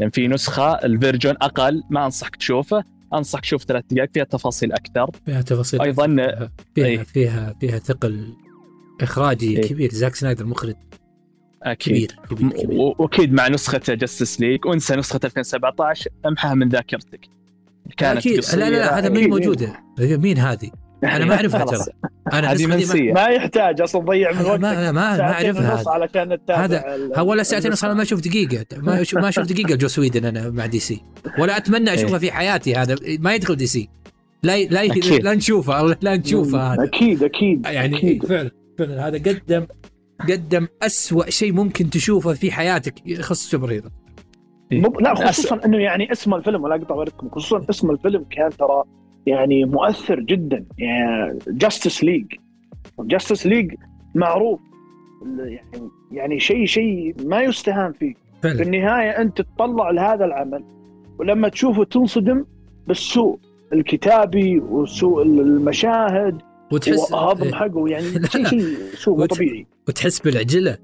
[0.00, 2.84] لأن في نسخة ال version أقل ما أنصحك تشوفه.
[3.14, 5.10] أنصحك تشوف ثلاث دقائق فيها تفاصيل أكثر.
[5.26, 6.06] فيها تفاصيل أيضاً،
[6.74, 7.02] فيها إيه.
[7.02, 8.36] فيها فيها ثقل
[9.00, 9.68] إخراجي إيه.
[9.68, 9.90] كبير.
[9.92, 10.74] زاك سنايدر مخرج
[11.62, 12.12] أكيد.
[12.12, 12.78] كبير كبير, كبير.
[12.98, 14.66] وأكيد مع نسخة Justice League.
[14.66, 17.20] وانسى نسخة 2017 امحها من ذاكرتك.
[17.96, 18.40] كانت أكيد.
[18.54, 19.08] لا لا لا هذا.
[19.08, 20.70] مين موجودة؟ مين هذه؟
[21.04, 21.64] أنا ما أعرفها.
[21.64, 21.84] ترى.
[22.32, 23.12] أنا هذه منسية.
[23.12, 27.72] ما يحتاج أصلا تضيع من وقتك ما ما, ما أعرفها علشان تتابع هذا- ولا ساعتين
[27.84, 28.64] أنا ما أشوف دقيقة.
[28.76, 31.02] ما أشوف ما أشوف دقيقة جوس ويدن أنا مع DC.
[31.38, 32.96] ولا أتمنى أشوفها في حياتي هذا.
[33.18, 33.88] ما يدخل DC.
[34.42, 35.04] لا لا أكيد.
[35.24, 36.84] لا نشوفه لا نشوفه هذا.
[36.84, 38.22] أكيد أكيد يعني أكيد.
[38.22, 39.08] إيه فعلا فعلا.
[39.08, 39.66] هذا قدم
[40.28, 43.90] قدم أسوأ شيء ممكن تشوفه في حياتك يخص ال super hero.
[44.72, 48.82] مو لا خصوصا إنه يعني اسم الفيلم ولا أقطع ورقكم خصوصا اسم الفيلم كان ترى
[49.26, 50.64] يعني مؤثر جدا.
[50.78, 52.24] يعني Justice League
[53.00, 53.74] Justice League
[54.14, 54.60] معروف.
[55.38, 55.60] يعني
[56.12, 58.14] يعني شيء شيء ما يستهان فيه.
[58.42, 60.64] في النهاية أنت تطلع لهذا العمل
[61.18, 62.44] ولما تشوفه تنصدم
[62.86, 63.38] بالسوء
[63.72, 66.38] الكتابي وسوء المشاهد
[66.72, 67.54] وتحس وهضم.
[67.54, 67.88] حقه.
[67.88, 68.44] يعني شيء.
[68.46, 69.66] شيء سوء وت- طبيعي.
[69.88, 70.78] وتحس بالعجلة.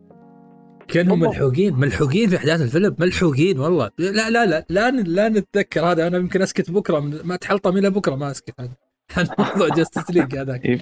[0.88, 1.20] كانهم.
[1.20, 3.90] ملحوقين ملحوقين في أحداث الفيلم ملحوقين والله.
[3.98, 7.90] لا لا لا لا لا نتذكر هذا أنا يمكن أسكت بكرة من ما تحلطم إلى
[7.90, 8.68] بكرة ما أسكت عن
[9.38, 10.64] موضوع Justice League هذاك.
[10.64, 10.78] إيه.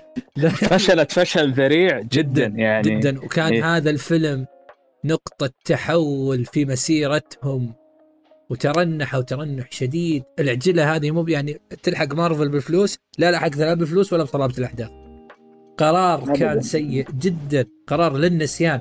[0.51, 2.99] فشلت فشل ذريع جدا يعني.
[2.99, 3.25] جدا.
[3.25, 3.77] وكان إيه.
[3.77, 4.47] هذا الفيلم
[5.05, 7.75] نقطة تحول في مسيرتهم.
[8.51, 10.23] وترنحوا ترنح شديد.
[10.39, 14.91] العجلة هذه مو يعني تلحق مارفل بالفلوس لا لحقت لا بالفلوس ولا بصلابة الأحداث.
[15.79, 16.33] قرار.
[16.33, 17.65] كان سيء جدا.
[17.87, 18.81] قرار للنسيان.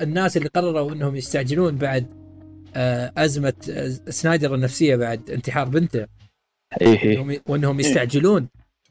[0.00, 2.06] الناس اللي قرروا إنهم يستعجلون بعد
[2.76, 6.06] آه، أزمة آه، سنايدر النفسية بعد انتحار بنته.
[6.80, 8.48] إيه انهم وإنهم يستعجلون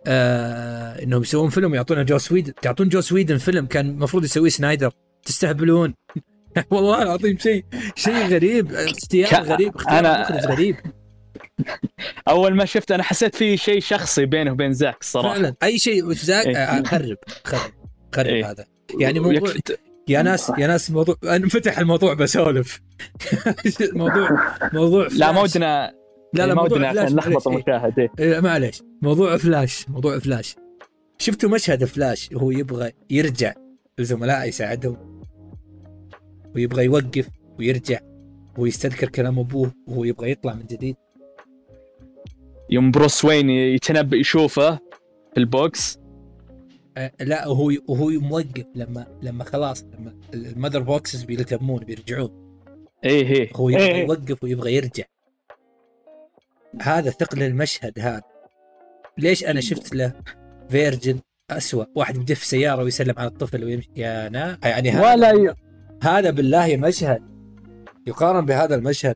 [0.08, 4.91] آه إنهم يسوون فيلم ويعطونا جوس ويدن تعطون جوس ويدن فيلم كان المفروض يسويه سنايدر.
[5.25, 5.93] تستهبلون.
[6.71, 10.75] والله العظيم شيء شيء غريب اختيار غريب اختيار أنا- غريب.
[12.27, 16.12] أول ما شفت أنا حسيت في شيء شخصي بينه وبين زاك الصراحه فعلا أي شيء
[16.29, 16.58] إيه.
[16.58, 17.71] آه، خرب خرب
[18.15, 18.51] خرب إيه.
[18.51, 18.65] هذا.
[18.99, 19.53] يعني موضوع
[20.10, 22.82] يا ناس يا ناس موضوع انفتح الموضوع بسولف
[23.93, 24.30] موضوع
[24.74, 25.22] موضوع لا فلاش.
[25.36, 25.93] ما ودنا
[26.34, 27.67] لا لا ما موضوع ودنا فلاش عشان نلخبط معليش.
[27.67, 28.00] المشاهد.
[28.00, 28.10] إيه.
[28.19, 28.82] إيه معليش.
[29.02, 30.56] موضوع فلاش موضوع فلاش
[31.17, 33.54] شفتوا مشهد فلاش هو يبغى يرجع
[34.00, 35.22] لزملائه يساعدهم.
[36.56, 38.00] ويبغى يوقف ويرجع
[38.58, 40.95] ويستذكر كلام أبوه وهو يبغى يطلع من جديد.
[42.69, 44.76] يوم بروس وين يتنبأ يشوفه
[45.34, 45.99] في ال box.
[47.19, 52.62] لا وهو وهو موقف لما لما خلاص لما ال Mother Boxes بيلتمون بيرجعون.
[53.03, 53.49] إيه إيه.
[53.55, 54.07] هو يبغى إيه.
[54.07, 55.03] يوقف ويبغى يرجع.
[56.81, 58.21] هذا ثقل المشهد هذا.
[59.17, 60.13] ليش أنا شفت له
[60.69, 61.19] version
[61.51, 63.89] أسوأ؟ واحد بدف سيارة ويسلم على الطفل ويمشي.
[63.95, 65.55] يا نا يعني هذا ولا ي...
[66.03, 67.23] هذا بالله مشهد.
[68.07, 69.15] يقارن بهذا المشهد.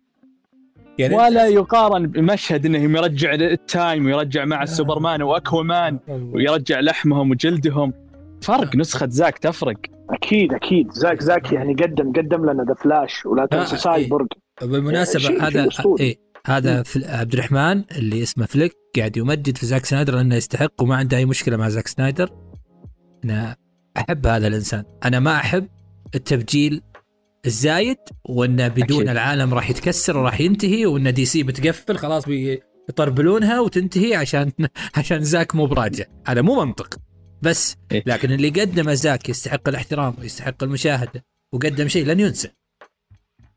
[0.99, 7.93] يعني ولا يقارن بمشهد إنه يرجع ال time ويرجع مع السوبرمان وأكوامان ويرجع لحمهم وجلدهم.
[8.41, 9.77] فرق نسخة زاك تفرق.
[10.09, 10.91] أكيد أكيد.
[10.91, 14.25] زاك زاك يعني قدم قدم لنا The Flash ولا تنسى آه، سايبورغ
[14.61, 15.67] بالمناسبة شيء- شيء هذا.
[15.99, 20.81] إيه هذا فل- عبد الرحمن اللي اسمه فليك قاعد يمجد في زاك سنايدر لأنه يستحق
[20.81, 22.29] وما عنده أي مشكلة مع زاك سنايدر.
[23.25, 23.55] أنا
[23.97, 24.83] أحب هذا الإنسان.
[25.05, 25.67] أنا ما أحب
[26.15, 26.81] التبجيل
[27.45, 29.09] الزايد وانه بدون أكيد.
[29.09, 34.51] العالم راح يتكسر وراح ينتهي وإن DC بتقفل خلاص بيطربلونها وتنتهي عشان
[34.97, 36.05] عشان زاك مو براجع.
[36.27, 36.97] هذا مو منطق.
[37.41, 38.03] بس إيه.
[38.05, 42.49] لكن اللي قدمه زاك يستحق الاحترام ويستحق المشاهدة وقدم شيء لن ينسى.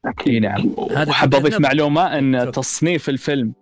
[0.04, 0.42] أكيد.
[0.42, 0.74] نعم.
[0.76, 2.52] وحاب أضيف معلومة إن تفضل.
[2.52, 3.52] تصنيف الفيلم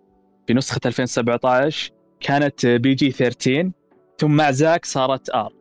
[0.47, 3.71] في نسخة 2017 كانت PG 13
[4.19, 5.53] ثم مع زاك صارت R.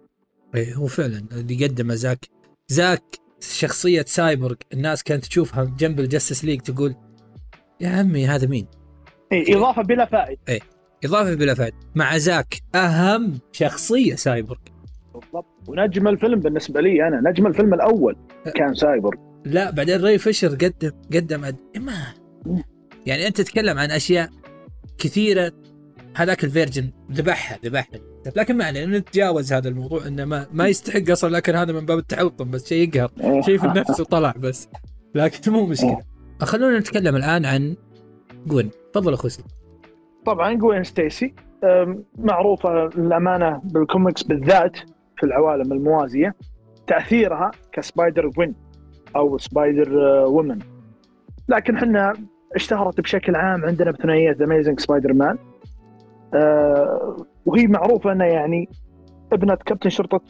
[0.54, 2.28] إيه هو فعلا اللي قدمه زاك.
[2.68, 3.02] زاك
[3.52, 6.94] شخصية سايبورغ الناس كانت تشوفها جنب ال Justice League تقول
[7.80, 8.66] يا عمي هذا مين؟
[9.32, 10.40] إيه، إضافة بلا فائدة.
[11.04, 11.76] إضافة بلا فائدة.
[11.94, 14.60] مع زاك أهم شخصية سايبورغ.
[15.14, 15.68] بالضبط.
[15.68, 18.16] ونجم الفيلم بالنسبة لي أنا نجم الفيلم الأول
[18.54, 19.18] كان سايبورغ.
[19.44, 21.56] لا بعدين راي فيشر قدم قدم أد...
[21.76, 22.14] ما
[23.06, 24.30] يعني أنت تتكلم عن أشياء
[24.98, 25.52] كثيرة
[26.16, 28.00] هذاك ال version ذبحها ذبحها.
[28.36, 31.98] لكن ما علينا نتجاوز هذا الموضوع إنه ما, ما يستحق أصلا لكن هذا من باب
[31.98, 33.10] التحلطم بس شيء يقهر.
[33.20, 33.40] إيه.
[33.40, 34.68] شيء في النفس وطلع بس.
[35.14, 36.00] لكن مو مشكلة.
[36.40, 37.76] خلونا نتكلم الآن عن
[38.46, 38.70] جوين.
[38.92, 39.30] تفضل أخوي.
[40.26, 41.34] طبعا جوين ستيسي
[42.18, 44.76] معروفة للأمانة بالكوميكس بالذات
[45.16, 46.34] في العوالم الموازية.
[46.86, 48.54] تأثيرها كسبايدر جوين
[49.16, 50.58] أو سبايدر آه، وومن.
[51.48, 52.12] لكن إحنا
[52.54, 55.38] اشتهرت بشكل عام عندنا بثنائية Amazing Spider-Man
[57.46, 58.68] وهي معروفة أنها يعني
[59.32, 60.20] ابنة كابتن شرطة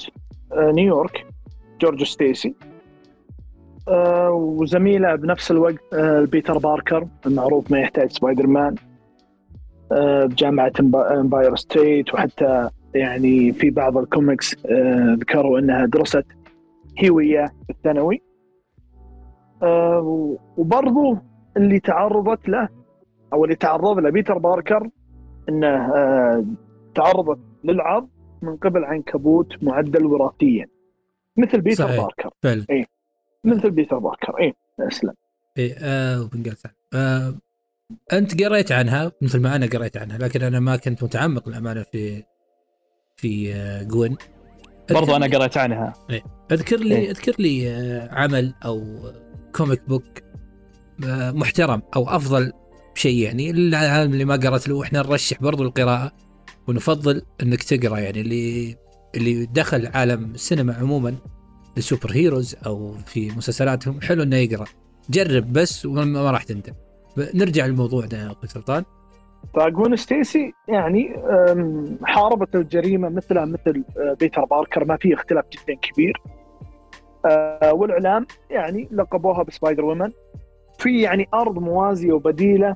[0.52, 1.26] آه، نيويورك
[1.80, 2.54] جورج ستيسي.
[3.88, 8.74] آه، وزميلة بنفس الوقت آه، بيتر باركر المعروف ما يحتاج سبايدر مان
[9.92, 16.24] آه، بجامعة إمباير ستيت وحتى يعني في بعض الكوميكس آه، ذكروا إنها درست
[16.98, 18.22] هي وياه في الثانوي.
[19.62, 21.16] آه، وبرضو
[21.57, 22.68] اللي تعرضت له
[23.33, 24.88] أو اللي تعرض له بيتر باركر
[25.48, 26.44] إنه آه،
[26.94, 28.09] تعرضت للعض
[28.42, 30.66] من قبل عنكبوت معدل وراثيا.
[31.37, 32.00] مثل بيتر صحيح.
[32.00, 32.30] باركر.
[32.42, 32.66] فعلا.
[33.44, 34.40] مثل بيتر باركر.
[34.40, 35.14] اي أسلم.
[35.59, 36.28] إيه آه.
[36.94, 37.35] آه
[38.12, 42.22] أنت قريت عنها مثل ما أنا قريت عنها لكن أنا ما كنت متعمق للأمانة في
[43.16, 44.16] في آه جوين.
[44.90, 45.92] برضو أنا قريت عنها.
[46.52, 47.11] أذكر لي إيه.
[47.11, 48.83] أذكر لي آه، عمل أو
[49.57, 50.04] comic book
[51.04, 52.52] آه، محترم أو أفضل
[52.94, 54.74] شيء يعني للعالم اللي ما قرأت له.
[54.74, 56.12] وإحنا نرشح برضو القراءة
[56.68, 58.20] ونفضل إنك تقرأ يعني.
[58.20, 58.76] اللي
[59.14, 61.14] اللي دخل عالم السينما عموما
[61.76, 64.64] لل superheroes أو في مسلسلاتهم حلو إنه يقرأ.
[65.11, 66.72] جرب بس وما ما راح تندم.
[67.35, 68.85] نرجع لموضوعنا يا أخوي سلطان.
[69.54, 71.16] فجوين ستيسي يعني
[72.02, 74.85] حاربت الجريمة مثلها مثل آه، بيتر باركر.
[74.85, 76.22] ما في اختلاف جدا كبير.
[77.26, 80.11] آه، والإعلام يعني لقبوها بسبايدر وومن.
[80.85, 82.75] في يعني أرض موازية وبديلة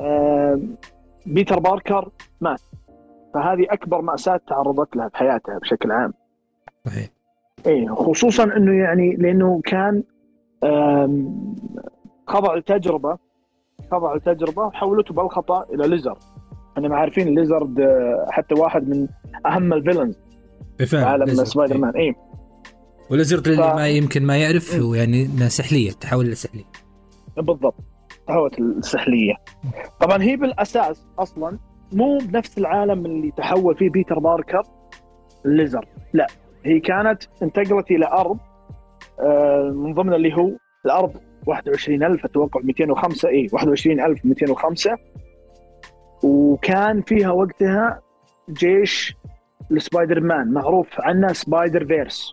[0.00, 0.76] آم،
[1.26, 2.08] بيتر باركر
[2.40, 2.60] مات.
[3.34, 6.12] فهذه أكبر مأساة تعرضت لها بحياتها بشكل عام.
[6.86, 7.08] صحيح.
[7.66, 10.02] إيه خصوصا إنه يعني لأنه كان
[12.26, 13.18] خضع لتجربة
[13.90, 16.16] خضع لتجربة وحولته بالخطأ إلى lizard
[16.76, 19.08] إحنا ما عارفين ال lizard آه، حتى واحد من
[19.46, 20.18] أهم ال villains
[20.78, 21.96] في عالم سبايدر مان.
[21.96, 22.12] إيه.
[23.10, 24.82] و lizard اللي ف- ما يمكن ما يعرف مم.
[24.82, 26.64] هو يعني إنها سحلية تحول لسحليه
[27.36, 27.74] بالضبط
[28.28, 29.34] تحولت السحليه
[30.00, 31.58] طبعا هي بالأساس أصلا
[31.92, 34.62] مو بنفس العالم اللي تحول فيه بيتر باركر
[35.46, 36.26] الليزرد لا.
[36.64, 38.38] هي كانت انتقلت إلى أرض
[39.20, 40.50] آه، من ضمن اللي هو
[40.86, 41.16] الأرض
[41.46, 44.96] 21000 أتوقع 205 اي 21205
[46.24, 48.00] وكان فيها وقتها
[48.50, 49.14] جيش
[49.70, 52.32] لسبايدر مان معروف عنه Spider-Verse.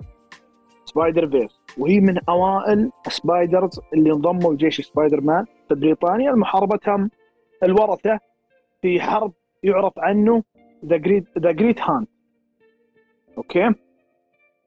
[0.93, 6.31] Spider-Verse وهي من أوائل spiders اللي انضموا لجيش سبايدر مان في بريطانيا.
[6.31, 7.09] لمحاربتهم
[7.63, 8.19] الورثة
[8.81, 10.43] في حرب يعرف عنه
[10.85, 12.07] the great the great hunt
[13.37, 13.71] okay؟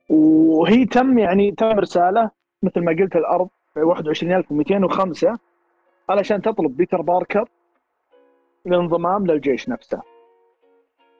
[0.09, 2.31] وهي تم يعني تم رساله
[2.63, 5.39] مثل ما قلت الأرض في 21205
[6.09, 7.49] علشان تطلب بيتر باركر
[8.67, 10.03] الانضمام للجيش نفسه.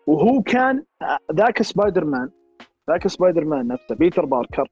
[0.07, 0.85] وهو كان
[1.33, 2.31] ذاك سبايدر مان
[2.91, 4.69] ذاك سبايدر مان نفسه بيتر باركر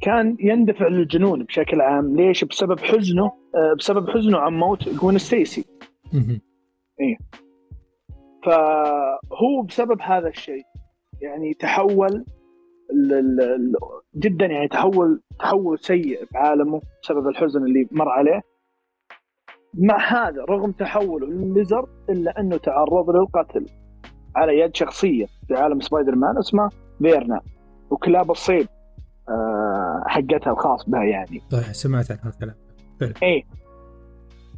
[0.00, 2.16] كان يندفع للجنون بشكل عام.
[2.16, 5.64] ليش؟ بسبب حزنه آه، بسبب حزنه عن موت جوين ستيسي.
[6.12, 6.40] مهم.
[8.44, 10.64] فهو بسبب هذا الشيء
[11.20, 12.24] يعني تحول
[14.16, 18.42] جدا يعني تحول تحول سيء بعالمه بسبب الحزن اللي مر عليه.
[19.74, 23.66] مع هذا رغم تحوله لليزر إلا أنه تعرض للقتل
[24.36, 26.70] على يد شخصية في عالم سبايدر مان اسمها
[27.02, 27.40] فيرنا
[27.90, 28.68] وكلاب الصيد.
[30.06, 31.42] حقتها الخاص بها يعني.
[31.52, 32.54] صحيح سمعت عن هذا الكلام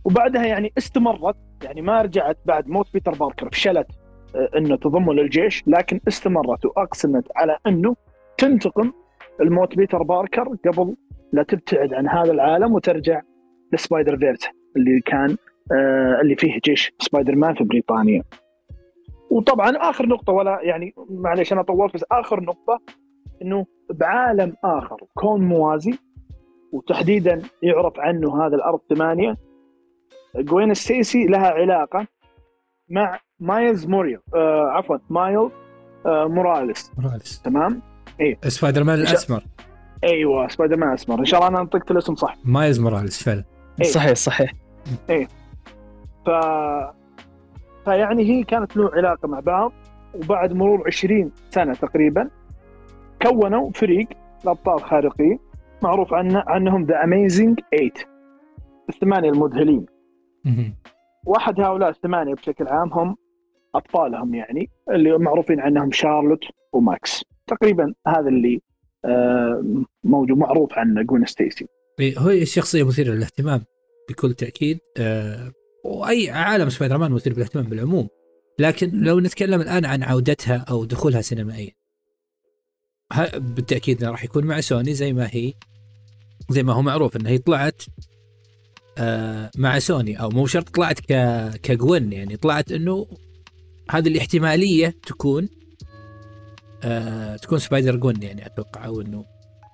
[0.04, 3.86] وبعدها يعني استمرت يعني ما رجعت بعد موت بيتر باركر فشلت
[4.34, 7.96] آه، إنه تضمه للجيش لكن استمرت وأقسمت على إنه
[8.38, 8.92] تنتقم
[9.40, 10.96] الموت بيتر باركر قبل
[11.32, 13.22] لا تبتعد عن هذا العالم وترجع
[13.72, 15.36] ل Spider-Verse اللي كان
[15.72, 18.22] آه، اللي فيه جيش سبايدر مان في بريطانيا.
[19.30, 22.80] وطبعا آخر نقطة ولا يعني معليش أنا طولت بس آخر نقطة
[23.42, 24.96] إنه بعالم آخر.
[25.14, 25.98] كون موازي
[26.72, 29.36] وتحديدا يعرف عنه هذا الأرض ثمانية.
[30.36, 32.06] جوين ستيسي لها علاقة
[32.90, 35.50] مع مايلز موراليو آه عفوا مايلز
[36.06, 36.92] آه موراليس.
[36.98, 37.42] موراليس.
[37.42, 37.82] تمام؟
[38.42, 39.42] سبايدر مان الأسمر.
[40.04, 42.36] أيوه سبايدر مان اسمر إن شاء الله أنا نطقت الاسم صح.
[42.44, 43.44] مايلز موراليس فعلا.
[43.80, 43.86] إيه.
[43.86, 44.52] صحيح صحيح.
[46.26, 46.30] ف
[47.84, 49.72] فيعني هي كانت له علاقة مع بعض
[50.14, 52.30] وبعد مرور 20 سنة تقريبا.
[53.22, 54.08] كونوا فريق
[54.44, 55.38] الأبطال الخارقين
[55.82, 57.92] معروف عنه عنهم the amazing 8
[58.88, 59.86] الثمانية المذهلين.
[61.26, 63.16] واحد هؤلاء الثمانية بشكل عام هم
[63.74, 67.24] أبطالهم يعني اللي معروفين عنهم شارلوت وماكس.
[67.46, 68.60] تقريبا هذا اللي
[69.04, 69.64] آه،
[70.04, 71.66] موجود معروف عنه جوين ستيسي.
[72.00, 73.60] إيه، هو شخصيه مثيرة للاهتمام
[74.08, 74.78] بكل تأكيد.
[74.98, 75.52] آه
[75.84, 78.08] وأي عالم سبايدر مان مثير للاهتمام بالعموم.
[78.58, 81.77] لكن لو نتكلم الآن عن عودتها أو دخولها سينمائيا
[83.36, 85.52] بالتأكيد راح يكون مع سوني زي ما هي
[86.50, 87.82] زي ما هو معروف ان هي طلعت
[88.98, 91.10] آه مع سوني أو مو شرط طلعت ك
[92.12, 93.06] يعني طلعت إنه
[93.90, 95.48] هذه الاحتمالية تكون
[96.84, 99.24] آه تكون سبايدر جوين يعني أتوقع أو إنه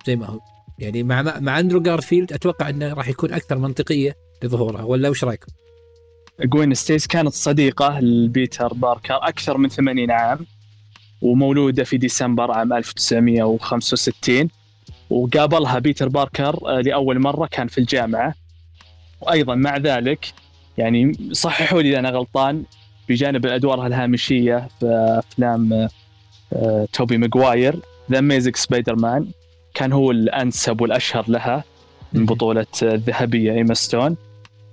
[0.07, 0.39] زي ما هو
[0.79, 5.51] يعني مع مع أندرو جارفيلد أتوقع إنه راح يكون أكثر منطقية لظهورها ولا وش رايكم؟
[6.41, 10.45] جوين ستيسي كانت صديقة لبيتر باركر أكثر من 80 عام
[11.21, 14.49] ومولودة في ديسمبر عام 1965
[15.09, 18.35] وقابلها بيتر باركر آه، لأول مرة كان في الجامعة.
[19.21, 20.33] وأيضا مع ذلك
[20.77, 22.63] يعني صححوا لي إذا أنا غلطان
[23.09, 25.89] بجانب أدوارها الهامشية في أفلام آه،
[26.53, 27.79] آه، توبي ماجواير
[28.11, 29.27] The Amazing Spider-Man
[29.73, 31.63] كان هو الأنسب والأشهر لها
[32.13, 34.17] من بطولة آه، الذهبية إيما ستون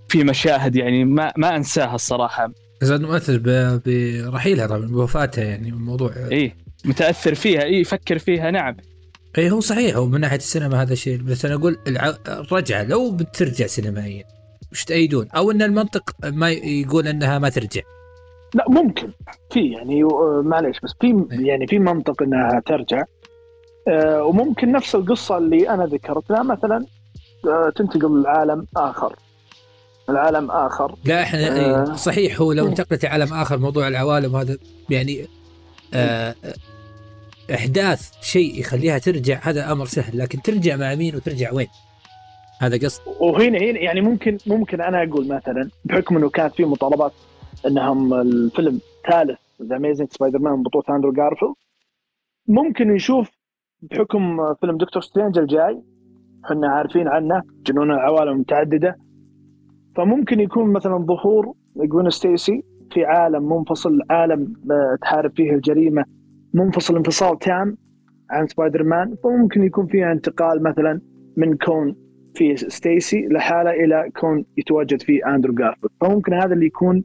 [0.09, 2.53] في مشاهد يعني ما ما أنساها الصراحة.
[2.83, 3.83] زاد مؤثر ب-
[4.31, 6.11] برحيلها طبعا بوفاتها يعني الموضوع.
[6.31, 8.77] إيه متأثر فيها إيه يفكر فيها نعم.
[9.39, 12.15] إي هو صحيح هو من ناحية السينما هذا الشيء بس أنا أقول الع...
[12.29, 14.25] الرجعة لو بترجع سينمائيا
[14.73, 17.81] وش تأيدون؟ أو إن المنطق ما يقول إنها ما ترجع.
[18.55, 19.11] لا ممكن.
[19.51, 20.05] في يعني
[20.45, 21.25] معليش بس في.
[21.31, 23.05] يعني في منطق إنها ترجع.
[23.89, 26.87] آه، وممكن نفس القصة اللي أنا ذكرتها مثلا
[27.47, 29.17] آه، تنتقل لعالم آخر.
[30.09, 31.89] العالم آخر لا إحنا آه.
[31.89, 32.67] إيه، صحيح هو لو.
[32.67, 34.59] انتقلت لعالم آخر موضوع العوالم هذا
[34.91, 35.27] يعني
[35.95, 36.35] آه
[37.55, 41.69] أحداث شيء يخليها ترجع هذا أمر سهل لكن ترجع مع مين وترجع وين
[42.61, 47.13] هذا قصد وهنا هنا يعني ممكن ممكن أنا أقول مثلا بحكم إنه كانت في مطالبات
[47.67, 51.55] إنهم الفيلم ثالث The Amazing Spider-Man بطولة أندرو جارفيلد
[52.49, 53.31] ممكن نشوف
[53.83, 55.83] بحكم فيلم دكتور سترينج الجاي
[56.45, 58.97] إحنا عارفين عنه جنون العوالم متعددة
[59.97, 66.05] فممكن يكون مثلا ظهور جوين ستيسي في عالم منفصل عالم آه، تحارب فيه الجريمة
[66.55, 67.77] منفصل انفصال تام
[68.31, 71.01] عن سبايدر مان فممكن يكون فيها انتقال مثلا
[71.37, 71.97] من كون
[72.35, 75.93] فيه ستيسي لحالة إلى كون يتواجد فيه أندرو جارفيلد.
[76.01, 77.05] فممكن هذا اللي يكون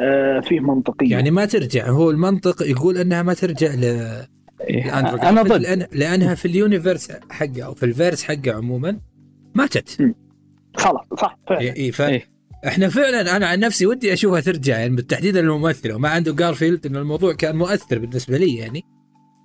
[0.00, 1.10] آه، فيه منطقية.
[1.10, 3.84] يعني ما ترجع هو المنطق يقول إنها ما ترجع ل...
[4.70, 4.86] إيه.
[4.86, 5.86] لأندرو أنا ضد لأن...
[5.92, 8.96] لأنها في ال universe حقه أو في ال verse حقه عموما
[9.54, 10.14] ماتت
[10.76, 12.02] خلاص صح فعلا إي إيه ف...
[12.02, 12.30] إيه.
[12.66, 16.96] إحنا فعلا أنا عن نفسي ودي أشوفها ترجع يعني بالتحديد الممثله ومع أندرو جارفيلد ان
[16.96, 18.82] الموضوع كان مؤثر بالنسبة لي يعني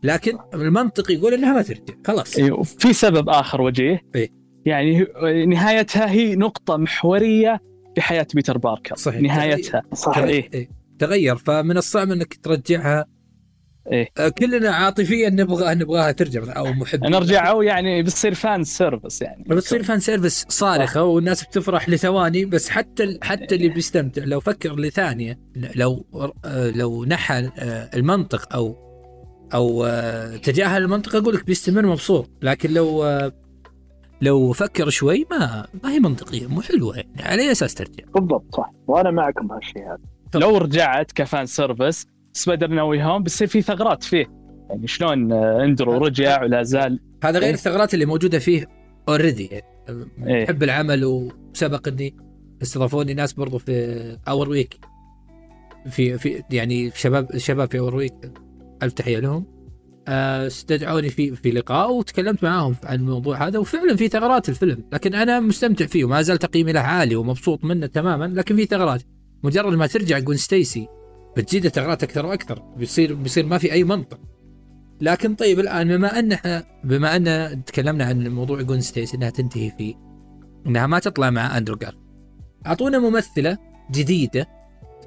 [0.03, 2.51] لكن المنطق يقول إنها ما ترجع خلاص إيه.
[2.51, 4.29] وفي سبب آخر وجيه إيه.
[4.65, 5.07] يعني
[5.47, 7.61] نهايتها هي نقطة محورية
[7.95, 9.21] في حياة بيتر باركر صحيح.
[9.21, 10.49] نهايتها صحيح إيه.
[10.53, 10.69] إيه.
[10.99, 13.05] تغير فمن الصعب إنك ترجعها
[13.91, 14.09] إيه.
[14.17, 19.43] آه، كلنا عاطفيا نبغى نبغاها ترجع أو محب نرجع أو يعني بتصير fan service يعني.
[19.43, 24.23] بتصير fan service صارخة والناس بتفرح لثواني بس حتى حتى اللي بيستمتع.
[24.23, 25.39] لو فكر لثانية
[25.75, 26.05] لو
[26.45, 28.85] آه، لو نحى آه، المنطق أو
[29.53, 29.87] أو
[30.37, 32.29] تجاهل المنطق أقول لك بيستمر مبسوط.
[32.41, 33.05] لكن لو
[34.21, 38.55] لو فكر شوي ما ما هي منطقية مو حلوة يعني على أي أساس ترجع؟ بالضبط
[38.55, 38.71] صح.
[38.87, 39.99] وأنا معكم بهالشيء هذا.
[40.35, 44.25] لو رجعت ك fan service سبايدرمان نو واي هوم بيصير في ثغرات فيه.
[44.69, 46.99] يعني شلون آه، اندرو رجع ولا زال.
[47.23, 47.53] هذا غير.
[47.53, 48.65] الثغرات اللي موجودة فيه
[49.09, 50.43] already يعني إيه.
[50.45, 52.15] احب العمل وسبق إني
[52.61, 54.79] استضافوني ناس برضو في اور ويك
[55.89, 58.13] في في يعني شباب الشباب في اور ويك
[58.83, 59.45] الف تحيه لهم.
[60.07, 63.59] آه، استدعوني في في لقاء وتكلمت معاهم عن الموضوع هذا.
[63.59, 67.85] وفعلا في ثغرات الفيلم لكن أنا مستمتع فيه وما زال تقييمي له عالي ومبسوط منه
[67.85, 69.01] تماما لكن في ثغرات.
[69.43, 70.87] مجرد ما ترجع جوين ستيسي
[71.37, 72.59] بتزيد الثغرات أكثر وأكثر.
[72.59, 74.19] بيصير بيصير ما في أي منطق.
[75.01, 76.37] لكن طيب الآن بما ان
[76.83, 79.95] بما أن تكلمنا عن موضوع جوين ستيسي إنها تنتهي فيه
[80.67, 81.95] إنها ما تطلع مع أندرو جار
[82.65, 83.57] أعطونا ممثلة
[83.91, 84.47] جديدة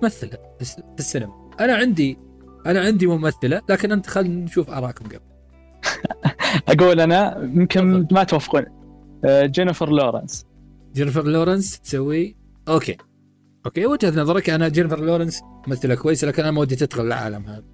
[0.00, 1.50] تمثل في الس- في السينما.
[1.60, 2.18] أنا عندي
[2.66, 5.20] أنا عندي ممثلة لكن أنت خلينا نشوف آرائكم قبل.
[6.80, 8.06] أقول أنا يمكن.
[8.12, 8.64] ما توافقون.
[9.24, 10.46] آه، جينيفر لورنس.
[10.94, 12.36] جينيفر لورنس تسوي
[12.68, 12.96] okay.
[13.68, 17.64] okay وجهة نظرك أنا جينيفر لورنس ممثلة كويسة لكن أنا ما ودي تدخل العالم هذا.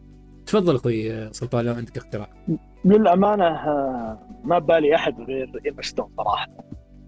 [0.47, 2.29] تفضل أخوي سلطان لو عندك اقتراح.
[2.85, 6.49] للأمانة آه، ما ببالي أحد غير إيما ستون صراحة.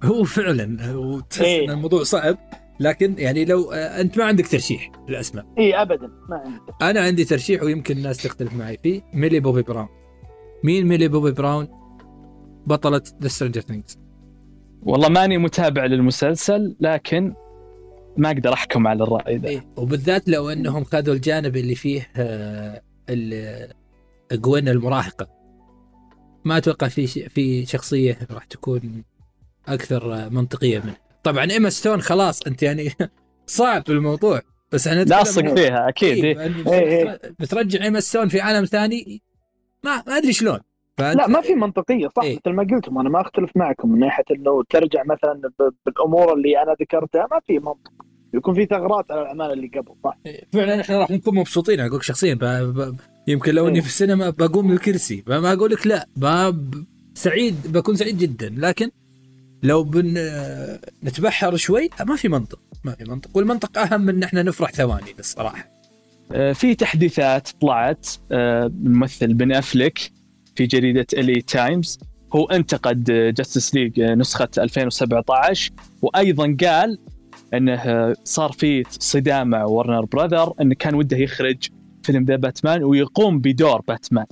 [0.04, 1.64] هو فعلا هو تحس إيه.
[1.64, 2.36] إن الموضوع صعب
[2.80, 5.44] لكن يعني لو آه، أنت ما عندك ترشيح للأسماء.
[5.58, 6.60] اي ابدا ما عندي.
[6.82, 9.88] أنا عندي ترشيح ويمكن الناس تختلف معي فيه ميلي بوبي براون.
[10.64, 11.68] مين ميلي بوبي براون؟
[12.66, 13.98] بطلة ذا سترينجر ثينجز
[14.82, 17.34] والله ماني متابع للمسلسل لكن
[18.16, 19.66] ما أقدر أحكم على الرأي ذا إيه.
[19.76, 23.72] وبالذات لو إنهم خذوا الجانب اللي فيه آه، ال-
[24.32, 25.28] جوين المراهقة
[26.44, 29.04] ما أتوقع في ش- في شخصية راح تكون
[29.68, 32.88] أكثر آه، منطقية منه طبعا إيما ستون خلاص أنت يعني
[33.46, 34.40] صعب الموضوع
[34.72, 36.72] بس إحنا لاصق فيها أكيد إيه، إيه.
[36.72, 37.20] إيه، إيه.
[37.38, 39.22] بترجع إيما ستون في عالم ثاني
[39.84, 40.58] ما ما أدري شلون
[41.00, 42.36] فأنت- لا ما في منطقية صح إيه.
[42.46, 46.62] مثل ما قلتم أنا ما أختلف معكم من ناحية إنه ترجع مثلا ب- بالأمور اللي
[46.62, 47.92] أنا ذكرتها ما في منطق
[48.36, 50.18] يكون في ثغرات على الأعمال اللي قبل صح؟
[50.52, 52.44] فعلا إحنا راح نكون مبسوطين أقول شخصيا ب...
[52.44, 52.96] ب...
[53.28, 53.82] يمكن لو إني إيه.
[53.82, 56.84] في السينما بقوم من الكرسي ما أقول لك لا ب...
[57.14, 58.90] سعيد بكون سعيد جدا لكن
[59.62, 64.22] لو بن آه، نتبحر شوي ما في منطق ما في منطق والمنطق أهم من إن
[64.22, 65.70] إحنا نفرح ثواني بس صراحة.
[66.32, 70.12] آه، في تحديثات طلعت آه، من ممثل بن أفلك
[70.56, 71.98] في جريدة ال إل أي تايمز
[72.34, 73.04] هو انتقد
[73.36, 75.72] جاستس ليج نسخة 2017
[76.02, 76.98] وأيضا قال
[77.54, 81.68] انه آه، صار في صدام مع وارنر براذرز إنه كان وده يخرج
[82.02, 84.26] فيلم ذا باتمان ويقوم بدور باتمان.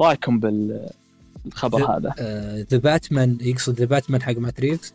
[0.00, 2.14] رأيكم بالخبر ذا- هذا؟
[2.70, 4.94] ذا باتمان يقصد ذا باتمان حق مات ريفز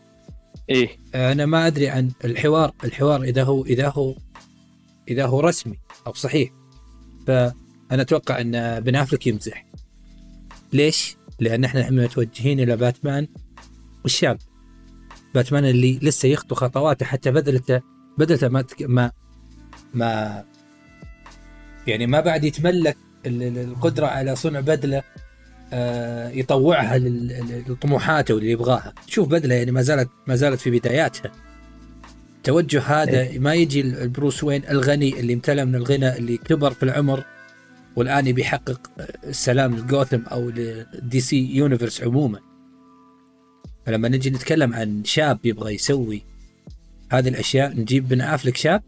[0.69, 0.89] إيه.
[1.15, 4.15] آه، أنا ما أدري عن الحوار الحوار إذا هو إذا هو
[5.09, 6.49] إذا هو رسمي أو صحيح.
[7.27, 7.53] فأنا
[7.91, 9.65] أتوقع إن بن أفلك يمزح.
[10.73, 13.27] ليش؟ لأن إحنا متوجهين إلى باتمان
[14.03, 14.37] والشاب
[15.37, 17.81] باتمان اللي لسه يخطو خطواته حتى بدلته
[18.17, 18.63] بدلته ما.
[18.87, 19.11] ما
[19.93, 20.43] ما
[21.87, 25.03] يعني ما بعد يتملك ال- ال- القدرة على صنع بدلة
[25.73, 26.97] آه، يطوعها
[27.67, 28.93] لطموحاته واللي يبغاها.
[29.07, 31.31] شوف بدلة يعني ما زالت ما زالت في بداياتها.
[32.37, 36.83] التوجه هذا ما يجي ال- البروس وين الغني اللي امتلأ من الغنى اللي كبر في
[36.83, 37.23] العمر
[37.95, 38.81] والآن يبي يحقق
[39.23, 42.39] السلام لجوثم أو ل دي سي يونيفرس عموما.
[43.87, 46.21] فلما نجي نتكلم عن شاب يبغى يسوي
[47.11, 48.83] هذه الأشياء نجيب بن أفلك شاب؟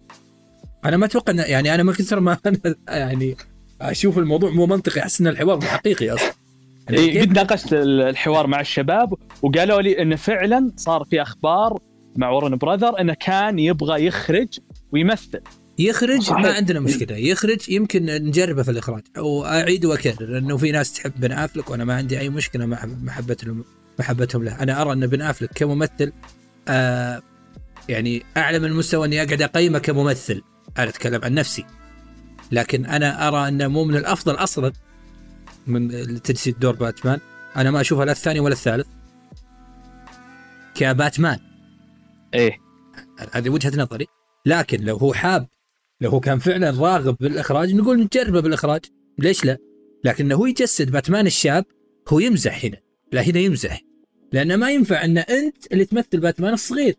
[0.86, 3.36] أنا ما أتوقع يعني أنا من كثر ما أنا يعني
[3.82, 6.34] أشوف الموضوع مو منطقي أحس إن الحوار مو حقيقي أصلا.
[6.90, 11.80] يعني إيه كيف- قد ناقشت الحوار مع الشباب وقالوا لي إنه فعلا صار في أخبار
[12.16, 14.48] مع ورن براذر إنه كان يبغى يخرج
[14.92, 15.40] ويمثل.
[15.80, 16.42] يخرج؟ صحيح.
[16.42, 17.18] ما عندنا مشكلة.
[17.18, 19.02] يخرج يمكن نجربه في الإخراج.
[19.18, 23.64] واعيد وأكرر إنه في ناس تحب بن أفلك وأنا ما عندي أي مشكلة مع محبتهم
[24.00, 24.64] محبتهم له.
[24.64, 26.14] أنا أرى أن بن أفلك كممثل
[26.68, 27.22] آه
[27.90, 30.42] يعني أعلى من مستوى أني أقعد أقيمه كممثل.
[30.78, 31.66] أنا أتكلم عن نفسي.
[32.52, 34.72] لكن أنا أرى أنه مو من الأفضل أصلا
[35.68, 35.90] من
[36.22, 37.20] تجسيد دور باتمان.
[37.56, 38.88] أنا ما اشوفها لا الثاني ولا الثالث.
[40.76, 41.40] كباتمان.
[42.34, 42.58] إيه.
[43.32, 44.08] هذه وجهة نظري.
[44.46, 45.48] لكن لو هو حاب
[46.02, 48.82] لو هو كان فعلا راغب بالإخراج نقول نجربه بالإخراج.
[49.18, 49.58] ليش لا؟
[50.04, 51.66] لكنه هو يجسد باتمان الشاب
[52.08, 52.78] هو يمزح هنا.
[53.12, 53.82] لا هنا يمزح.
[54.34, 56.96] لأنه ما ينفع أن أنت اللي تمثل باتمان الصغير.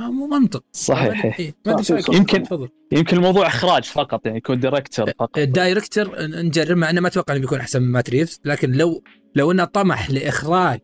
[0.00, 0.64] ما- مو منطق.
[0.72, 1.24] صحيح.
[1.66, 1.76] ما؟
[2.12, 2.68] يمكن- تفضل.
[2.92, 5.38] يمكن الموضوع إخراج فقط يعني يكون director فقط.
[5.38, 9.02] ال director نجرب مع أنه ما أتوقع إنه بيكون أحسن من مات ريفز لكن لو
[9.34, 10.80] لو إنه طمح لإخراج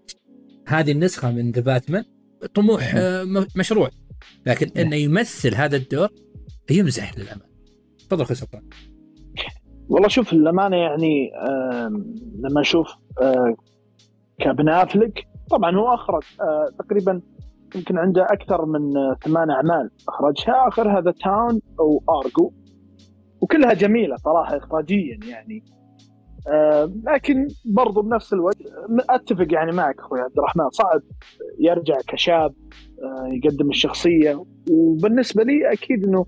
[0.69, 2.05] هذه النسخة من ذا باتمان
[2.55, 3.91] طموح آه، م- مشروع.
[4.47, 6.09] لكن إنه يمثل هذا الدور
[6.71, 7.53] يمزح للأمانة.
[8.09, 8.63] تفضل أخوي سلطان.
[9.89, 11.31] والله شوف للأمانة يعني
[12.39, 12.89] لما أشوف
[13.23, 13.57] آه،
[14.41, 17.21] كابن أفلك طبعا هو أخرج آه، تقريبا
[17.75, 20.69] يمكن عنده أكثر من آه، ثمان أعمال أخرجها.
[20.69, 22.53] آخرها ذا تاون أو ارجو
[23.41, 25.65] وكلها جميلة صراحة اخراجيا يعني.
[26.49, 28.57] آه، لكن برضو بنفس الوقت
[29.11, 31.01] أتفق يعني معك أخوي عبد الرحمن صعب
[31.61, 32.55] يرجع كشاب
[33.33, 34.45] يقدم الشخصية.
[34.71, 36.27] وبالنسبة لي أكيد إنه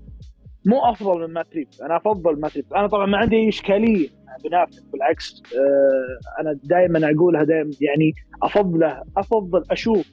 [0.65, 4.09] مو أفضل من مات ريفز أنا أفضل مات ريفز أنا طبعا ما عندي اي إشكالية
[4.35, 8.13] مع بن أفلك، بالعكس آه، أنا دائما أقولها دائما يعني
[8.43, 10.11] افضله أفضل أشوف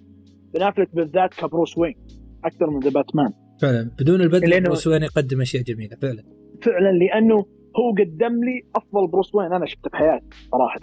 [0.55, 1.95] بن أفلك بالذات كبروس وين
[2.45, 3.33] أكثر من ذا باتمان.
[3.63, 3.91] فعلا.
[4.01, 6.23] بدون البدله بروس وين يقدم أشياء جميلة فعلا.
[6.63, 7.47] فعلا لأنه
[7.77, 10.81] هو قدم لي أفضل بروس وين أنا شفته بحياتي صراحة.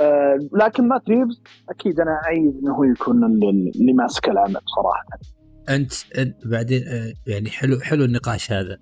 [0.00, 5.06] آه لكن مات ريفز أكيد أنا أعيد إنه هو يكون اللي ماسك العمل صراحة.
[5.68, 5.92] أنت
[6.44, 8.78] بعدين آه، يعني حلو حلو النقاش هذا.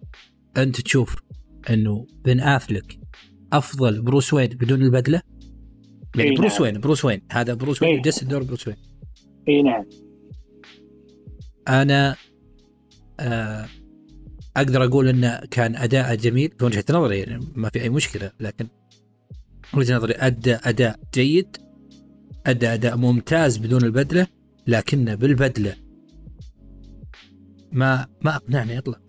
[0.57, 1.17] أنت تشوف
[1.71, 2.99] إنه بن آفلك
[3.59, 5.23] أفضل بروس وين بدون البدلة؟
[6.17, 6.63] يعني إي بروس نعم.
[6.63, 7.21] وين بروس وين.
[7.33, 7.99] هذا بروس وين إي.
[7.99, 8.77] يجسد دور بروس وين.
[9.49, 9.85] إي نعم.
[11.69, 12.17] أنا
[13.21, 13.67] آه
[14.57, 18.69] أقدر أقول انه كان أداء جميل في وجهة نظري يعني ما في أي مشكلة لكن
[19.75, 21.57] وجهة نظري أدى أداء جيد
[22.47, 24.27] أدى أداء ممتاز بدون البدلة
[24.67, 25.75] لكنه بالبدلة
[27.73, 29.04] ما ما أقنعني اطلاق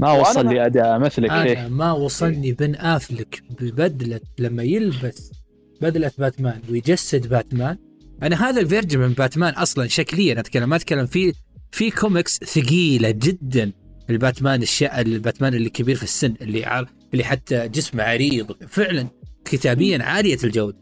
[0.00, 5.32] ما وصل لي أداء مثلك أنا فيه ما وصلني بن آفلك ببدلة لما يلبس
[5.80, 7.76] بدلة باتمان ويجسد باتمان.
[8.22, 11.32] أنا هذا ال version من باتمان أصلا شكليا اتكلم ما أتكلم في
[11.70, 13.72] في كوميكس ثقيلة جدا
[14.10, 19.08] الباتمان الشا الباتمان اللي كبير في السن اللي عار اللي حتى جسمه عريض فعلا
[19.44, 20.78] كتابيا عالية الجودة.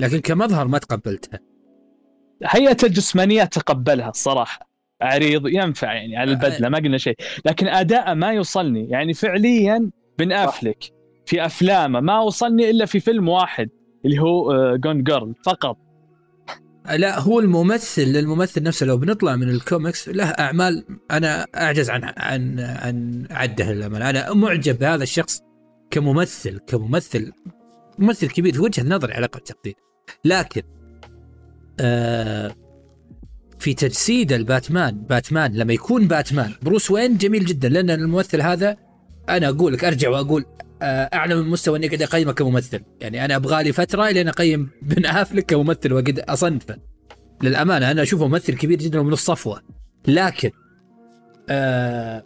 [0.00, 1.40] لكن كمظهر ما تقبلتها.
[2.44, 4.71] هيئة الجسمانية تقبلها الصراحه
[5.02, 7.16] عريض ينفع يعني على البدلة ما قلنا شيء.
[7.46, 10.84] لكن اداءه ما يوصلني يعني فعليا بن أفلك
[11.26, 13.68] في أفلامه ما وصلني إلا في فيلم واحد
[14.04, 15.76] اللي هو Gone Girl فقط.
[16.96, 22.60] لا هو الممثل للممثل نفسه لو بنطلع من الكوميكس له أعمال أنا أعجز عن عن
[22.60, 24.10] عن عدها للأمانة.
[24.10, 25.40] أنا معجب بهذا الشخص
[25.90, 27.32] كممثل كممثل
[27.98, 29.74] ممثل كبير في وجهة نظري على أقل تقدير
[30.24, 30.62] لكن
[31.80, 32.54] آه
[33.62, 34.94] في تجسيد الباتمان.
[34.94, 36.52] باتمان لما يكون باتمان.
[36.62, 37.68] بروس وين؟ جميل جدا.
[37.68, 38.76] لأن الممثل هذا
[39.28, 40.44] أنا أقول لك أرجع وأقول
[40.82, 42.80] آه، اعلى من مستوى إني قاعد أقيمه كممثل.
[43.00, 46.76] يعني أنا أبغى لي فترة لين أقيم بن أفلك كممثل وقد أصنفه.
[47.42, 49.62] للأمانة أنا أشوفه ممثل كبير جدا ومن الصفوة.
[50.08, 50.50] لكن
[51.48, 52.24] آه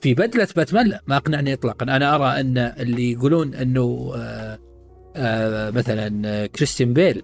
[0.00, 1.96] في بدلة باتمان لا ما أقنعني اطلاقا.
[1.96, 7.22] أنا أرى أن اللي يقولون أنه آه مثلا كريستيان بيل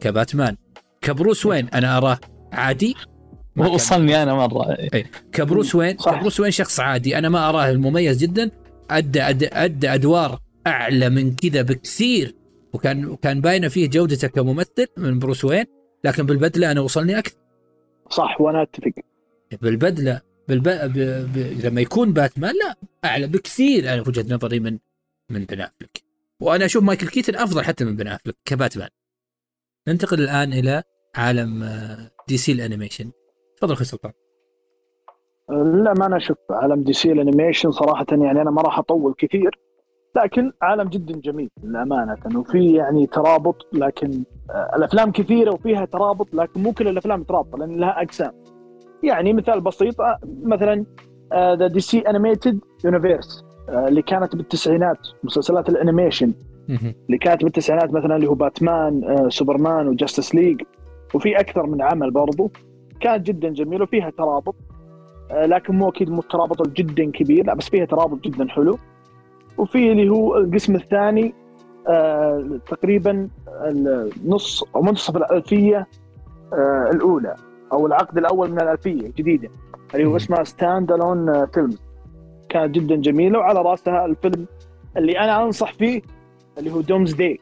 [0.00, 0.56] كباتمان.
[1.00, 2.18] كبروس وين؟ أنا أراه.
[2.52, 2.94] عادي؟
[3.56, 4.76] كان- وصلني أنا مرة.
[5.32, 6.18] كبروس وين؟ صح.
[6.18, 7.18] كبروس وين شخص عادي.
[7.18, 8.50] أنا ما أراه المميز جدا.
[8.90, 12.34] ادى ادى, أدى أدوار أعلى من كذا بكثير.
[12.72, 15.64] وكان وكان باينة فيه جودته كممثل من بروس وين.
[16.04, 17.36] لكن بالبدلة أنا وصلني أكثر.
[18.10, 18.92] صح وأنا أتفق.
[19.62, 20.68] بالبدله بالب...
[20.68, 20.92] ب...
[21.32, 21.64] ب...
[21.66, 22.74] لما يكون باتمان لا.
[23.04, 23.92] أعلى بكثير.
[23.94, 24.78] أنا في وجهة نظري من
[25.30, 26.02] من بن أفلك.
[26.40, 28.88] وأنا أشوف مايكل كيتن أفضل حتى من بن أفلك كباتمان.
[29.88, 30.82] ننتقل الآن إلى
[31.16, 33.10] عالم آه، DC ال animation.
[33.56, 34.12] تفضل أخوي سلطان.
[35.84, 39.58] لا ما أنا أشوف عالم DC ال animation صراحة يعني أنا ما راح أطول كثير
[40.16, 46.62] لكن عالم جدا جميل للأمانة وفي يعني ترابط لكن آه، الأفلام كثيرة وفيها ترابط لكن
[46.62, 48.32] مو كل الأفلام مترابطه لأن لها أقسام.
[49.02, 50.84] يعني مثال بسيط آه، مثلا
[51.34, 56.34] the DC Animated Universe اللي كانت بالتسعينات مسلسلات ال animation.
[57.08, 60.62] اللي كانت بالتسعينات مثلا اللي هو باتمان سوبرمان و Justice League
[61.14, 62.50] وفي أكثر من عمل برضو.
[63.00, 64.54] كانت جدا جميله وفيها ترابط.
[65.30, 68.78] آه، لكن مو أكيد مو الترابط جدا كبير لا بس فيها ترابط جدا حلو.
[69.58, 71.34] وفي اللي هو القسم الثاني
[71.88, 75.86] آه، تقريبا النص أو منتصف الألفية
[76.52, 77.34] آه، الأولى
[77.72, 79.48] أو العقد الأول من الألفية الجديده
[79.94, 80.16] اللي هو.
[80.16, 81.76] اسمها stand alone film
[82.48, 84.46] كانت جدا جميله وعلى راسها الفيلم
[84.96, 86.02] اللي أنا أنصح فيه
[86.58, 87.38] اللي هو Doomsday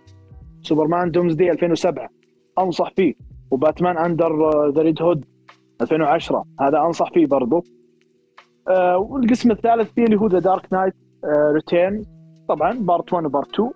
[0.62, 2.08] Superman Doomsday 2007
[2.58, 3.14] أنصح فيه.
[3.50, 4.32] و Batman Under
[4.70, 5.24] the Red Hood
[5.82, 7.64] 2010 هذا أنصح فيه برضو.
[8.68, 10.94] آه والقسم الثالث فيه اللي هو The Dark Knight
[11.52, 12.04] Return
[12.48, 13.70] طبعا Part 1 و Part 2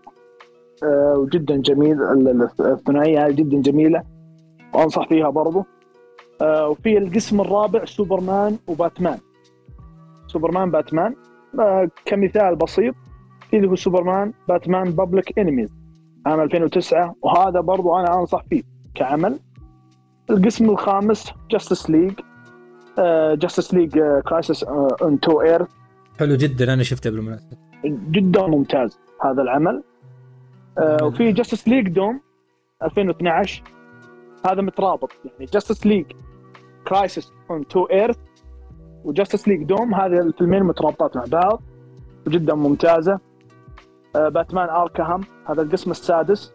[0.85, 4.03] آه وجدا جميل ال- ال- الثنائية هذه جدا جميلة.
[4.75, 5.65] وأنصح فيها برضو.
[6.43, 9.19] آه وفي القسم الرابع سوبرمان وباتمان.
[10.27, 11.15] سوبرمان باتمان.
[11.61, 12.95] آه كمثال بسيط
[13.51, 15.69] في اللي هو Superman Batman Public Enemies
[16.27, 18.63] عام 2009 وهذا برضو أنا أنصح فيه
[18.95, 19.39] كعمل.
[20.31, 22.13] القسم الخامس Justice League
[23.39, 23.99] Justice League
[24.29, 25.69] Crisis on Two Earth
[26.19, 27.57] حلو جدا أنا شفته بالمناسبة.
[27.85, 29.83] جدا ممتاز هذا العمل.
[30.79, 32.21] آه وفي Justice League Doom
[32.83, 33.63] 2012
[34.47, 36.07] هذا مترابط يعني Justice League
[36.89, 38.19] Crisis on Two Earth
[39.05, 41.63] و Justice League Doom هذه الفيلمين مترابطات مع بعض
[42.29, 43.19] جدا ممتازة.
[44.17, 46.53] آه Batman Arkham هذا القسم السادس.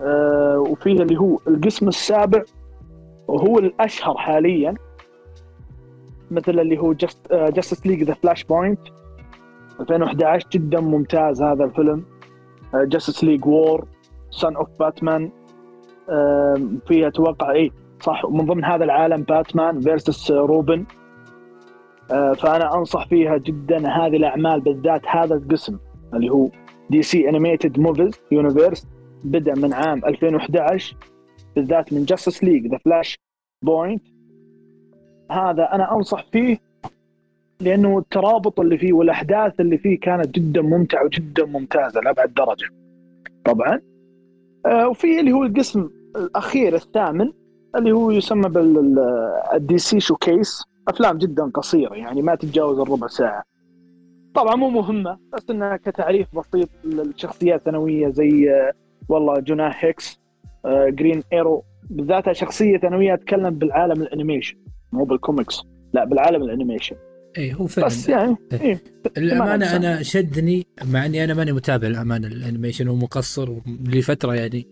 [0.00, 2.42] آه وفيه اللي هو القسم السابع
[3.28, 4.74] وهو الأشهر حاليا
[6.30, 8.78] مثل اللي هو just Justice League The Flashpoint
[9.80, 12.04] 2011 جدا ممتاز هذا الفيلم.
[12.74, 13.84] Justice League War
[14.30, 15.30] Son of Batman
[16.86, 20.84] فيها أتوقع اي صح من ضمن هذا العالم Batman versus Robin
[22.08, 25.78] فأنا أنصح فيها جدا هذه الأعمال بالذات هذا القسم
[26.14, 26.48] اللي هو
[26.90, 28.86] DC Animated Movies Universe
[29.24, 30.96] بدأ من عام 2011
[31.56, 34.02] بالذات من Justice League The Flashpoint
[35.30, 36.58] هذا أنا أنصح فيه
[37.60, 42.68] لأنه الترابط اللي فيه والأحداث اللي فيه كانت جدا ممتعة وجدا ممتازة لأبعد درجة.
[43.44, 43.80] طبعا
[44.66, 47.32] آه وفي اللي هو القسم الأخير الثامن
[47.76, 53.42] اللي هو يسمى بال DC Showcase أفلام جدا قصيرة يعني ما تتجاوز الربع ساعة.
[54.34, 58.72] طبعا مو مهمة بس إنها كتعريف بسيط للشخصيات ثانويه زي آه
[59.08, 60.20] والله جوناه هيكس
[60.66, 64.56] Green Arrow بالذات شخصية ثانوية أتكلم بالعالم ال animation.
[64.92, 66.96] مو بالكوميكس لا بالعالم الأنيميشن.
[67.38, 68.60] اي هو فيلم بس يعني إيه.
[68.60, 68.82] إيه.
[69.16, 74.66] الأمانة أنا شدني مع إني أنا ماني متابع الأمانة ال animation ومقصر لفتره يعني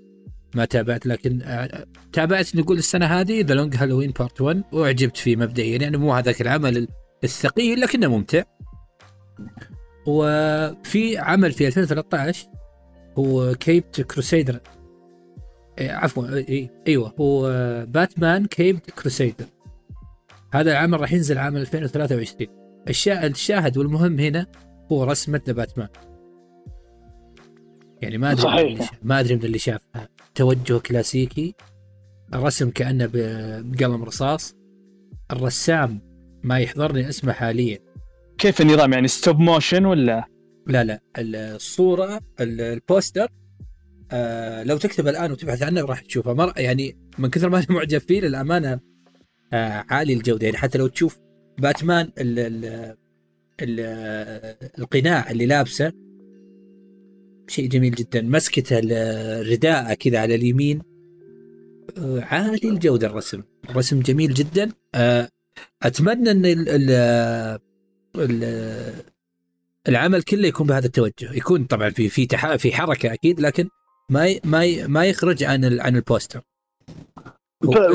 [0.55, 5.37] ما تابعت لكن آه، تابعت نقول السنة هذه The Long Halloween Part 1 وأعجبت فيه
[5.37, 6.89] مبدئيا يعني مو هذاك العمل
[7.25, 8.43] الثقيل لكنه ممتع.
[10.07, 12.49] وفي عمل في 2013
[13.19, 14.61] هو Caped Crusader
[15.81, 17.15] عفوا إيه أيوه.
[17.21, 17.43] هو
[17.89, 19.45] Batman Caped Crusader
[20.55, 22.49] هذا العمل راح ينزل عام 2023
[22.89, 23.27] الشا...
[23.27, 24.47] الشاهد والمهم هنا
[24.93, 25.89] هو رسمة باتمان.
[28.03, 28.91] يعني ما أدري صحيح.
[29.03, 31.55] ما أدري من اللي شافها توجه كلاسيكي.
[32.35, 34.55] الرسم كأنه بقلم رصاص.
[35.33, 36.01] الرسام
[36.43, 37.79] ما يحضرني اسمه حاليا.
[38.39, 40.25] كيف النظام؟ يعني stop motion ولا؟
[40.67, 41.01] لا لا.
[41.19, 43.29] الصورة ال- ال poster
[44.13, 46.35] آه لو تكتب الآن وتبحث عنه راح تشوفه.
[46.35, 48.81] مر يعني من كثر ما أنا معجب فيه للأمانة
[49.53, 50.45] آه عالي الجودة.
[50.47, 51.19] يعني حتى لو تشوف
[51.59, 52.65] باتمان ال ال
[53.61, 53.81] ال
[54.79, 55.93] القناع اللي لابسه
[57.49, 58.23] شيء جميل جدا.
[58.23, 60.83] مسكته الرداء كذا على اليمين
[61.99, 63.43] آه عالي الجودة الرسم.
[63.71, 64.73] الرسم جميل جدا.
[64.95, 65.29] آه
[65.83, 66.91] أتمنى إن ال ال
[68.17, 68.45] ال
[69.89, 71.33] العمل كله يكون بهذا التوجه.
[71.33, 72.29] يكون طبعا في في.
[72.59, 73.69] في حركة أكيد لكن
[74.11, 74.41] ما ي...
[74.45, 74.87] ما ي...
[74.87, 75.81] ما يخرج عن ال...
[75.81, 76.41] عن ال poster.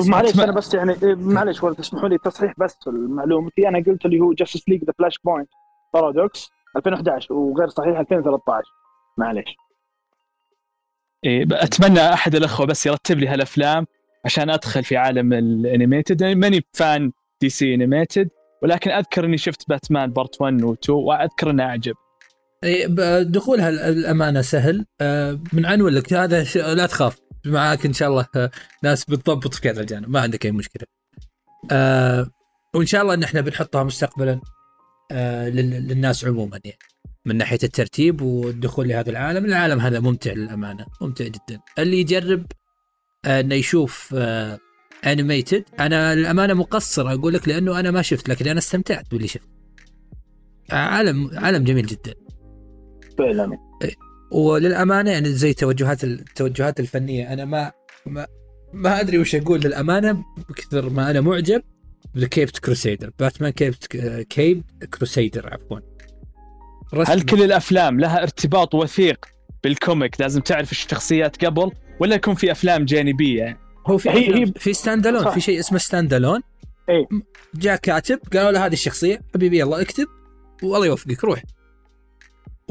[0.07, 4.20] معليش أنا بس يعني إيه، معليش ولا تسمحوا لي تصحيح بس المعلومتي أنا قلت اللي
[4.20, 5.49] هو Justice League The Flashpoint
[5.93, 8.68] Paradox 2011 وغير صحيح 2013
[9.18, 9.55] معليش.
[11.26, 13.86] إيه أتمنى أحد الأخوة بس يرتب لي هالأفلام
[14.26, 16.22] عشان أدخل في عالم ال animated.
[16.22, 18.30] يعني ماني fan DC animated
[18.62, 21.95] ولكن أذكر إني شفت باتمان part 1 و 2 وأذكر إنه أعجب.
[23.24, 24.86] دخولها ال- الأمانة سهل.
[25.01, 26.57] آه، من عنون لك هذا ش...
[26.57, 28.28] لا تخاف معاك إن شاء الله.
[28.36, 28.51] آه،
[28.84, 30.84] ناس بتضبط في هذا الجانب ما عندك أي مشكلة.
[31.72, 32.28] آه،
[32.76, 34.39] وإن شاء الله إن إحنا بنحطها مستقبلا
[35.12, 36.78] لل- للناس عموما يعني
[37.26, 39.45] من ناحية الترتيب والدخول لهذا العالم.
[39.45, 41.59] العالم هذا ممتع للأمانة ممتع جدا.
[41.80, 42.45] اللي يجرب
[43.26, 44.16] إنه يشوف
[45.05, 49.49] انيميتد أنا الامانه مقصر أقول لك لأنه أنا ما شفت لكن أنا استمتعت باللي شفت
[50.72, 52.14] عالم عالم جميل جدا.
[53.18, 53.57] فعلا.
[54.32, 57.72] وللأمانة يعني زي توجهات التوجهات الفنية أنا ما
[58.05, 58.28] ما
[58.74, 59.59] ما أدري وش أقول.
[59.59, 61.62] للأمانة بكثر ما أنا معجب
[62.16, 63.86] ب Caped Crusader باتمان Caped
[64.30, 65.80] Cape Crusader عفوا.
[67.07, 69.26] هل كل الأفلام لها ارتباط وثيق
[69.64, 74.74] بالكوميك؟ لازم تعرف الشخصيات قبل ولا يكون في أفلام جانبية؟ هو في هي- هي في
[74.74, 75.32] stand alone.
[75.32, 76.41] في شيء اسمه stand alone
[76.89, 77.07] إيه.
[77.55, 80.05] جاء كاتب قالوا له هذه الشخصية حبيبي يلا اكتب
[80.64, 81.43] والله يوفقك روح.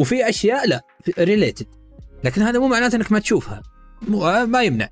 [0.00, 0.80] وفي أشياء لا
[1.18, 1.66] related
[2.24, 3.62] لكن هذا مو معناته إنك ما تشوفها.
[4.08, 4.88] مو ما يمنع.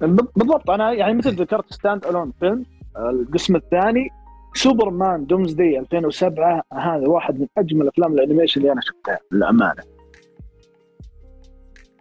[0.00, 0.70] بالضبط.
[0.70, 2.64] أنا يعني مثل ذكرت stand alone فيلم
[2.96, 4.08] القسم الثاني
[4.54, 9.82] Superman Doomsday 2007 هذا واحد من أجمل أفلام ال animation اللي أنا شفتها للأمانة.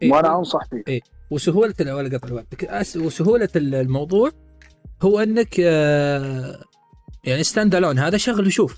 [0.01, 0.11] إيه.
[0.11, 0.99] وأنا أنصح فيه.
[1.31, 4.31] وسهولة ولا قطع الوقت أس- وسهولة الموضوع
[5.01, 6.63] هو إنك آه
[7.23, 8.77] يعني stand alone هذا شغل وشوف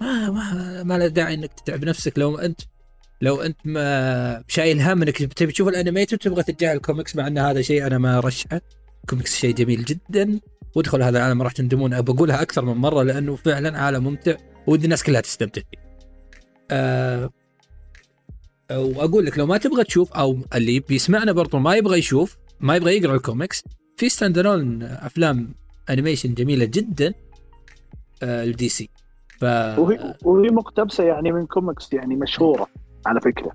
[0.00, 2.60] ما ما, ما له داعي إنك تتعب نفسك لو أنت
[3.24, 7.38] لو انت ما شايل هم انك تبي تشوف ال animated وتبغى تتجاهل الكوميكس مع ان
[7.38, 8.60] هذا شيء أنا ما ارشحه
[9.08, 10.40] كوميكس شيء جميل جدا.
[10.74, 12.02] وادخل هذا العالم راح تندمون.
[12.02, 14.34] بقولها أكثر من مرة لأنه فعلا عالم ممتع
[14.66, 15.78] ودي الناس كلها تستمتع فيه.
[16.70, 17.30] أه
[18.70, 22.96] واقول لك لو ما تبغى تشوف أو اللي بيسمعنا برضو ما يبغى يشوف ما يبغى
[22.96, 23.64] يقرأ الكوميكس
[23.96, 24.38] في stand
[24.82, 25.54] أفلام
[25.90, 27.14] animation جميلة جدا
[28.22, 28.90] آه ال DC
[29.40, 29.44] ف
[30.24, 32.83] وهي مقتبسة يعني من كوميكس يعني مشهورة.
[33.06, 33.52] على فكرة.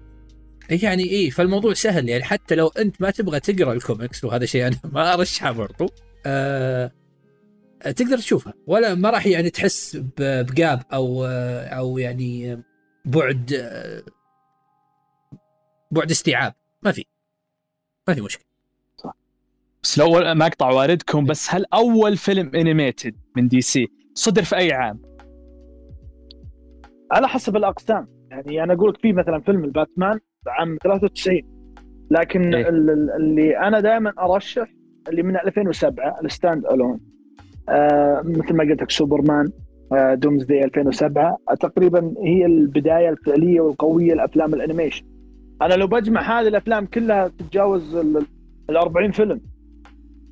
[0.70, 4.76] يعني إيه فالموضوع سهل يعني حتى لو أنت ما تبغى تقرأ الكوميكس وهذا شيء أنا
[4.93, 5.89] ما أرشحه برضو
[6.26, 6.91] آه
[7.82, 8.54] تقدر تشوفها.
[8.68, 12.64] ولا ما راح يعني تحس ب gap أو أو يعني
[13.06, 13.54] بعد
[15.91, 16.54] بعد استيعاب.
[16.84, 17.06] ما في.
[18.08, 18.45] ما في مشكلة.
[18.97, 19.16] صح.
[19.84, 24.74] بس لو ما أقطع واردكم بس هل أول فيلم animated من DC صدر في أي
[24.74, 25.02] عام؟
[27.12, 28.19] على حسب الأقسام.
[28.30, 31.42] يعني أنا أقول لك في مثلا فيلم الباتمان عام 93
[32.12, 34.68] لكن إيه؟ اللي أنا دائما أرشح
[35.10, 37.00] اللي من 2007 ال stand alone.
[37.70, 39.50] آه مثل ما قلت لك سوبرمان
[39.94, 45.06] آه Doomsday 2007 آه تقريبا هي البداية الفعلية والقوية لأفلام ال animation.
[45.62, 47.96] أنا لو بجمع هذه الأفلام كلها تتجاوز
[48.70, 49.42] ال 40 فيلم.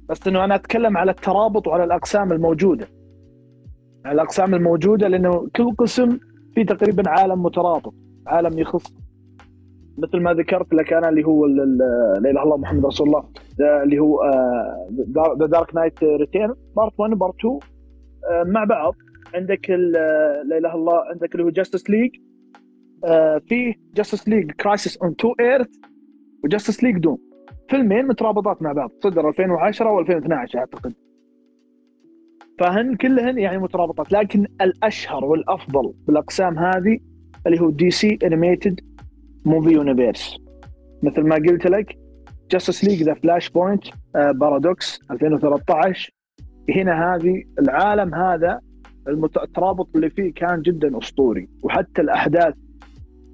[0.10, 2.88] بس إنه أنا أتكلم على الترابط وعلى الأقسام الموجودة.
[4.06, 6.18] الأقسام الموجودة لأنه كل قسم
[6.58, 7.93] فيه تقريبا عالم مترابط
[8.28, 8.93] عالم يخص.
[9.97, 13.24] مثل ما ذكرت لك أنا اللي هو لا إله إلا الله محمد رسول الله
[13.84, 14.24] اللي هو
[15.39, 17.60] The Dark Knight Returns part 1 part 2
[18.53, 18.95] مع بعض.
[19.36, 22.12] عندك لا إله إلا الله عندك اللي هو Justice League
[23.47, 25.70] في Justice League Crisis on Two Earths
[26.43, 27.18] و Justice League Doom
[27.70, 30.93] فيلمين مترابطات مع بعض صدر 2010 و2012 أعتقد.
[32.60, 36.99] فهن كلهن يعني مترابطات لكن الأشهر والأفضل بالاقسام هذه
[37.47, 38.80] اللي هو DC Animated
[39.45, 40.38] Movie Universe
[41.03, 41.97] مثل ما قلت لك
[42.51, 43.84] Justice League The Flashpoint
[44.16, 46.12] Paradox 2013
[46.76, 48.60] هنا هذه العالم هذا
[49.43, 51.49] الترابط اللي فيه كان جدا أسطوري.
[51.64, 52.53] وحتى الأحداث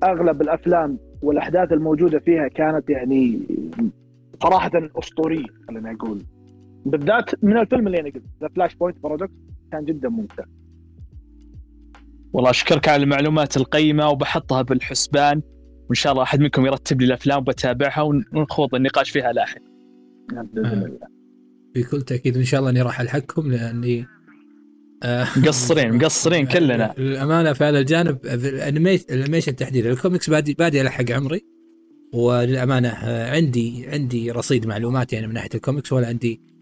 [0.03, 3.39] أغلب الأفلام والأحداث الموجودة فيها كانت يعني
[4.43, 6.21] صراحة أسطورية خلينا نقول.
[6.86, 9.34] بالذات من الفيلم اللي أنا قلت The Flashpoint Paradox
[9.71, 10.43] كان جدا ممتع
[12.34, 15.41] والله أشكرك على المعلومات القيمة وبحطها بالحسبان
[15.89, 19.61] وإن شاء الله أحد منكم يرتب لي الأفلام وبتابعها ونخوض النقاش فيها لاحق
[20.34, 20.86] نعم بإذن آه.
[20.86, 21.07] الله.
[21.75, 24.05] بكل تأكيد إن شاء الله إني راح ألحقكم لأني
[25.03, 26.93] آه، مقصرين مقصرين كلنا.
[26.97, 29.91] للأمانة في هذا الجانب ال animation تحديدا.
[29.91, 31.41] الكوميكس بادي بادي الحق عمري
[32.13, 36.53] وللأمانة آه، عندي عندي رصيد معلومات يعني من ناحية الكوميكس ولا عندي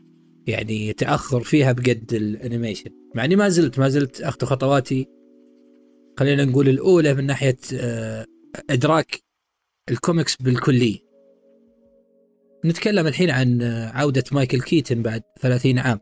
[0.47, 2.89] يعني تأخر فيها بقد ال animation.
[3.15, 5.07] مع إني ما زلت ما زلت اخذ خطواتي
[6.19, 7.57] خلينا نقول الأولى من ناحية
[8.69, 9.19] إدراك
[9.91, 10.99] الكوميكس بالكلية.
[12.65, 13.61] نتكلم الحين عن
[13.93, 15.99] عودة مايكل كيتن بعد 30 عام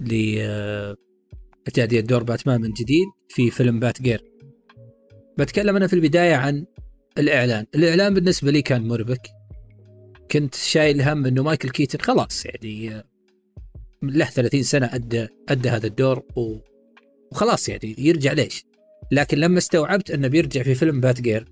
[0.00, 0.96] لتأدية
[2.00, 4.24] دور باتمان من جديد في فيلم Batgirl
[5.38, 6.66] بتكلم أنا في البداية عن
[7.18, 7.66] الإعلان.
[7.74, 9.28] الإعلان بالنسبة لي كان مربك.
[10.30, 13.02] كنت شايل هم أنه مايكل كيتن خلاص يعني
[14.02, 16.22] له 30 سنة أدى أدى هذا الدور
[17.32, 18.64] وخلاص يعني يرجع ليش؟
[19.12, 21.48] لكن لما استوعبت إنه بيرجع في فيلم Batgirl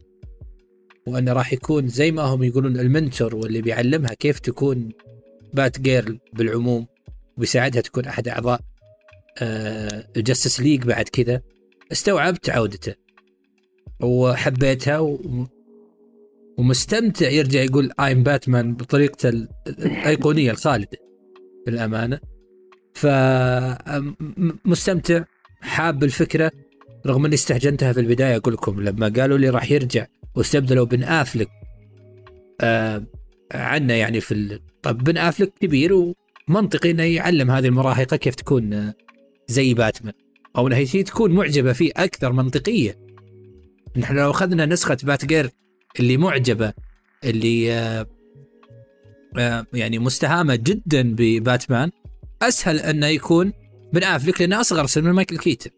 [1.07, 4.89] وإنه راح يكون زي ما هم يقولون ال mentor واللي بيعلمها كيف تكون
[5.55, 6.87] Batgirl بالعموم
[7.37, 8.61] وبيساعدها تكون أحد أعضاء
[9.39, 11.43] آه ال Justice League بعد كذا
[11.93, 12.95] استوعبت عودته
[14.03, 15.19] وحبيتها و...
[16.59, 19.29] ومستمتع يرجع يقول I'm Batman بطريقته
[19.69, 20.99] الأيقونية الخالدة
[21.69, 22.21] للامانه
[22.95, 25.25] فمستمتع
[25.61, 26.53] حاب الفكرة
[27.07, 31.49] رغم أني استهجنتها في البداية أقول لكم لما قالوا لي راح يرجع واستبدلوا بن آفلك
[32.61, 33.03] آه
[33.53, 34.61] عنا يعني في ال...
[34.83, 36.15] طب بن آفلك كبير
[36.49, 38.95] ومنطقي إنه يعلم هذه المراهقة كيف تكون آه،
[39.49, 40.13] زي باتمان
[40.57, 42.99] أو إنها هي تكون معجبة فيه أكثر منطقية.
[43.97, 45.51] نحن لو أخذنا نسخة بات جير
[46.01, 46.73] اللي معجبة
[47.25, 48.07] اللي آه
[49.39, 51.91] آه يعني مستهامة جدا بباتمان
[52.43, 53.53] أسهل أنه يكون
[53.93, 55.71] بن افلك لأنه أصغر سن من مايكل كيتن.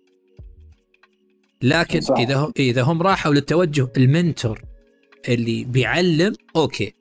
[1.62, 2.18] لكن صح.
[2.18, 4.62] إذا هم إذا هم راحوا للتوجه ال mentor
[5.28, 6.94] اللي بيعلم أوكي.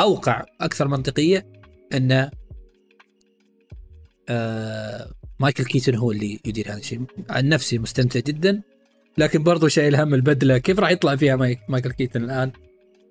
[0.00, 1.46] أوقع أكثر منطقية
[1.94, 2.30] أن
[4.28, 7.02] آه مايكل كيتن هو اللي يدير هذا الشيء.
[7.30, 8.62] عن نفسي مستمتع جدا.
[9.18, 11.36] لكن برضو شايل هم البدلة كيف راح يطلع فيها
[11.68, 12.52] مايكل كيتن الآن؟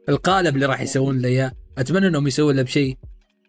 [0.09, 1.51] القالب اللي راح يسوون له إياه.
[1.77, 2.97] أتمنى إنهم يسوون له بشيء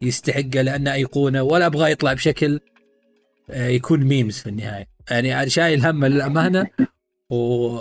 [0.03, 2.61] يستحقه لأنه ايقونه ولا أبغاه يطلع بشكل
[3.51, 4.87] آه، يكون memes في النهاية.
[5.11, 6.67] يعني أنا شايل هم للأمانة
[7.31, 7.79] و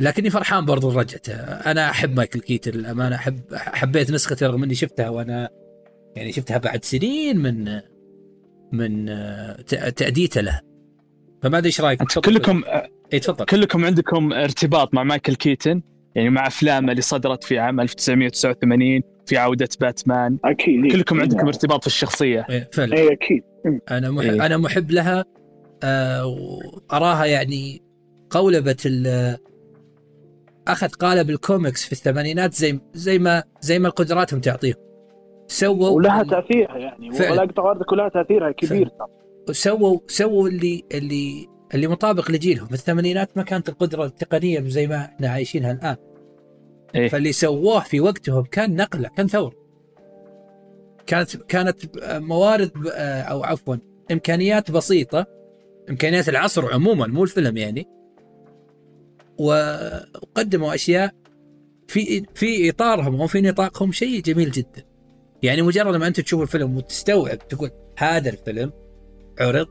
[0.00, 3.16] لكني فرحان برضو رجعته أنا أحب مايكل كيتن للأمانة.
[3.16, 5.48] أحب حبيت نسخته رغم إني شفتها وأنا
[6.16, 7.80] يعني شفتها بعد سنين من
[8.72, 9.60] من آه،
[9.96, 10.60] تأديته له.
[11.42, 12.62] فما أدري إيش رأيك؟ كلكم
[13.12, 13.44] اي تفضل.
[13.44, 15.82] كلكم عندكم ارتباط مع مايكل كيتن؟
[16.14, 20.38] يعني مع أفلامه اللي صدرت في عام 1989 في عودة باتمان.
[20.44, 20.92] أكيد إيه.
[20.92, 21.46] كلكم عندكم إيه.
[21.46, 22.46] ارتباط في الشخصية.
[22.50, 22.96] إيه، فعلا.
[22.96, 23.42] اي أكيد.
[23.90, 24.46] أنا محب إيه.
[24.46, 25.24] أنا محب لها
[25.82, 27.82] آه وأراها يعني
[28.30, 29.36] قولبة ال
[30.68, 34.74] أخذ قالب الكوميكس في الثمانينات زي زي ما زي ما قدراتهم تعطيهم.
[35.46, 37.32] سووا ولها تأثيرها يعني فعلا.
[37.32, 38.90] ولا اقطع واردك ولها تأثيرها كبير.
[39.50, 42.66] سووا سووا اللي اللي اللي مطابق لجيلهم.
[42.66, 45.96] في الثمانينات ما كانت القدرة التقنية زي ما إحنا عايشينها الآن.
[46.94, 47.08] إيه.
[47.08, 49.68] فاللي سووه في وقتهم كان نقله كان ثوره
[51.06, 53.76] كانت كانت موارد أو عفوا
[54.12, 55.26] إمكانيات بسيطة
[55.90, 57.88] إمكانيات العصر عموما مو الفيلم يعني.
[59.38, 61.14] وقدموا أشياء
[61.88, 64.84] في في إطارهم أو في نطاقهم شيء جميل جدا.
[65.42, 68.72] يعني مجرد ما أنت تشوف الفيلم وتستوعب تقول هذا الفيلم
[69.40, 69.66] عرض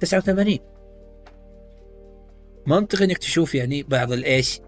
[0.00, 0.58] 89
[2.66, 4.60] منطقي إنك تشوف يعني بعض الإيش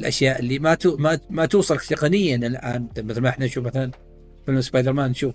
[0.00, 2.88] الأشياء اللي ما تو ما, ما توصلك تقنيا الآن.
[2.98, 3.90] مثل ما إحنا نشوف مثلا
[4.46, 5.34] فيلم سبايدر مان نشوف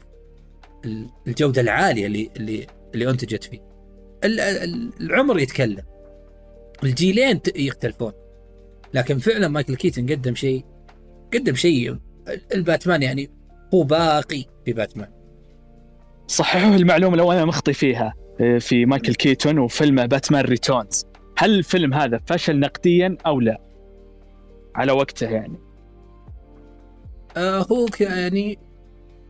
[0.85, 3.59] ال- الجودة العالية اللي اللي اللي أنتجت فيه.
[4.23, 5.83] ال- ال- العمر يتكلم.
[6.83, 8.11] الجيلين يختلفون.
[8.93, 10.65] لكن فعلا مايكل كيتن قدم شيء
[11.33, 11.97] قدم شيء.
[12.53, 13.29] الباتمان يعني
[13.73, 15.07] هو باقي في باتمان.
[16.27, 21.05] صححوا المعلومة لو أنا مخطي فيها آه، في مايكل كيتون وفيلمه باتمان ريتيرنز.
[21.37, 23.61] هل الفيلم هذا فشل نقديا أو لا؟
[24.75, 25.57] على وقته يعني.
[27.37, 28.59] آه هو يعني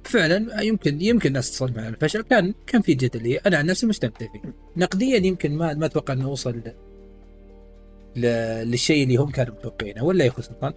[0.04, 2.22] فعلا يمكن يمكن الناس تصل مع الفشل.
[2.22, 4.54] كان كان في جدليه أنا عن نفسي مستمتع فيه.
[4.78, 6.74] نقديا يمكن ما ما أتوقع إنه وصل ل...
[8.16, 8.26] ل...
[8.72, 10.04] للشيء اللي هم كانوا متوقعينه.
[10.04, 10.74] ولا يا سلطان؟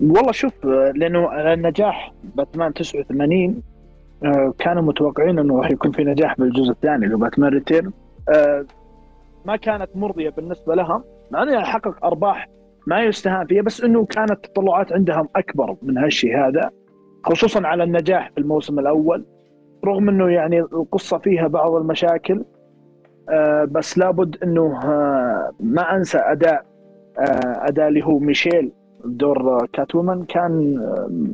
[0.00, 3.62] والله شوف لأنه النجاح باتمان 89
[4.24, 7.92] آه، كانوا متوقعين إنه راح يكون في نجاح بالجزء الثاني اللي هو باتمان ريتيرن.
[8.28, 8.66] آه،
[9.44, 11.04] ما كانت مرضية بالنسبة لهم.
[11.30, 12.48] مع إنه يعني حقق أرباح
[12.88, 16.70] ما يستهان فيها بس إنه كانت التطلعات عندهم أكبر من هالشيء هذا
[17.24, 19.24] خصوصا على النجاح في الموسم الأول
[19.84, 22.44] رغم إنه يعني القصة فيها بعض المشاكل
[23.30, 26.66] آه، بس لابد إنه آه، ما أنسى أداء
[27.18, 28.72] آه، أداء اللي هو ميشيل
[29.04, 30.52] دور كات وومن كان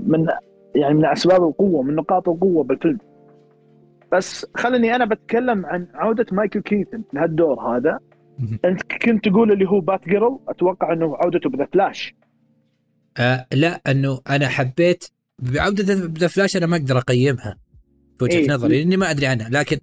[0.07, 0.27] من
[0.75, 2.99] يعني من أسباب القوة من نقاط القوة بالفيلم.
[4.13, 7.99] بس خلني أنا بتكلم عن عودة مايكل كيتن لهالدور هذا.
[8.65, 12.15] أنت كنت تقول اللي هو بات جيرل أتوقع إنه عودته ب ذا فلاش
[13.17, 15.05] آه لا إنه أنا حبيت
[15.39, 17.59] بعودة ذا فلاش أنا ما أقدر أقيمها
[18.19, 18.51] في وجهة إيه.
[18.51, 19.79] نظري لأني ما أدري عنها لكن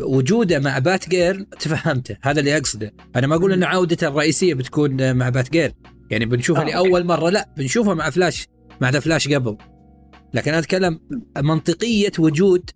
[0.00, 2.92] وجوده مع بات جيرل تفهمته هذا اللي أقصده.
[3.16, 5.72] أنا ما أقول إن عودته الرئيسية بتكون مع بات جيرل
[6.10, 8.48] يعني بنشوفها آه، لأول مرة لا بنشوفها مع فلاش
[8.80, 9.56] مع ذا فلاش قبل.
[10.34, 11.00] لكن أنا أتكلم
[11.36, 12.70] منطقية وجود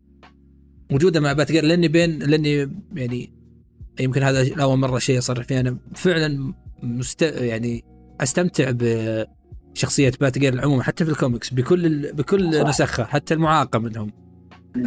[0.93, 3.32] وجوده مع بات جيرل لأني بين لأني يعني
[4.01, 5.61] يمكن هذا اول مرة شيء اصرح فيه.
[5.61, 7.85] أنا فعلا مست يعني
[8.21, 12.13] أستمتع بشخصية بات جيرل العموم حتى في الكوميكس بكل ال...
[12.17, 12.69] بكل صح.
[12.69, 14.11] نسخها حتى المعاق منهم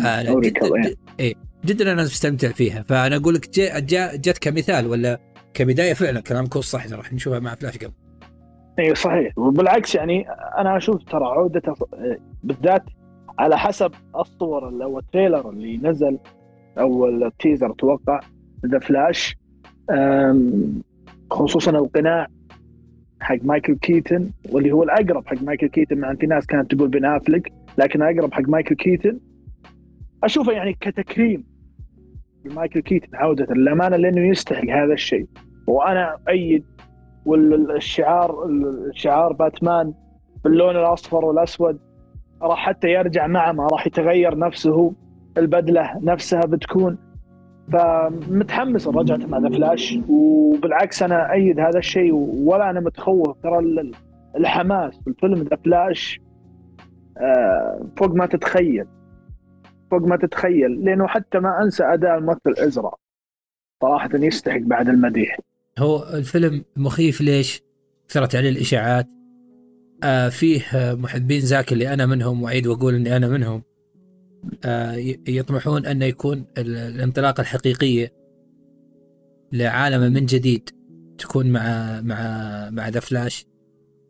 [0.06, 1.34] آه جدا ريكل، إيه.
[1.66, 2.84] جدا أنا مستمتع فيها.
[2.84, 5.20] فأنا أقول لك جا- جا- جت كمثال ولا
[5.54, 7.94] كبداية فعلا كلامك هو صح راح نشوفها مع فلاش قبل.
[8.80, 9.38] اي صحيح.
[9.38, 10.26] وبالعكس يعني
[10.58, 12.84] أنا أشوف ترى عودته آه، بالذات
[13.40, 16.20] على حسب الصور اللي- أو التريلر اللي نزل
[16.80, 18.20] أو التيزر أتوقع.
[18.68, 19.36] ذا فلاش
[21.32, 22.28] خصوصا القناع
[23.20, 26.88] حق مايكل كيتن واللي هو الأقرب حق مايكل كيتن مع ان في ناس كانت تقول
[26.88, 29.20] بن افلك لكن اقرب حق مايكل كيتن.
[30.24, 31.44] أشوفه يعني كتكريم
[32.46, 35.28] لمايكل كيتن عودة للأمانة لأنه يستحق هذا الشيء.
[35.68, 36.64] وأنا ايد
[37.26, 38.46] والشعار
[38.90, 39.94] الشعار باتمان
[40.44, 41.80] باللون الأصفر والأسود
[42.42, 44.94] راح حتى يرجع معه ما راح يتغير نفسه
[45.38, 46.98] البدلة نفسها بتكون
[47.74, 52.14] فمتحمس رجعت مع ذا فلاش وبالعكس أنا أيد هذا الشيء
[52.46, 53.38] ولا أنا متخوف.
[53.44, 53.92] ترى ال-
[54.38, 56.20] الحماس في الفيلم ذا فلاش
[57.18, 58.86] آه، فوق ما تتخيل.
[59.92, 60.86] فوق ما تتخيل.
[60.86, 62.92] لأنه حتى ما أنسى أداء الممثل إزرا.
[63.82, 65.40] صراحة يستحق بعد المديح.
[65.80, 67.62] هو الفيلم مخيف ليش؟
[68.10, 69.08] كثرت عليه الإشاعات.
[70.04, 73.62] آه فيه آه، محبين زاك اللي أنا منهم وأعيد وأقول إني أنا منهم.
[75.28, 78.14] يطمحون انه يكون ال- الانطلاقة الحقيقية
[79.52, 80.70] لعالم من جديد
[81.18, 82.20] تكون مع مع
[82.70, 83.46] مع ذا فلاش.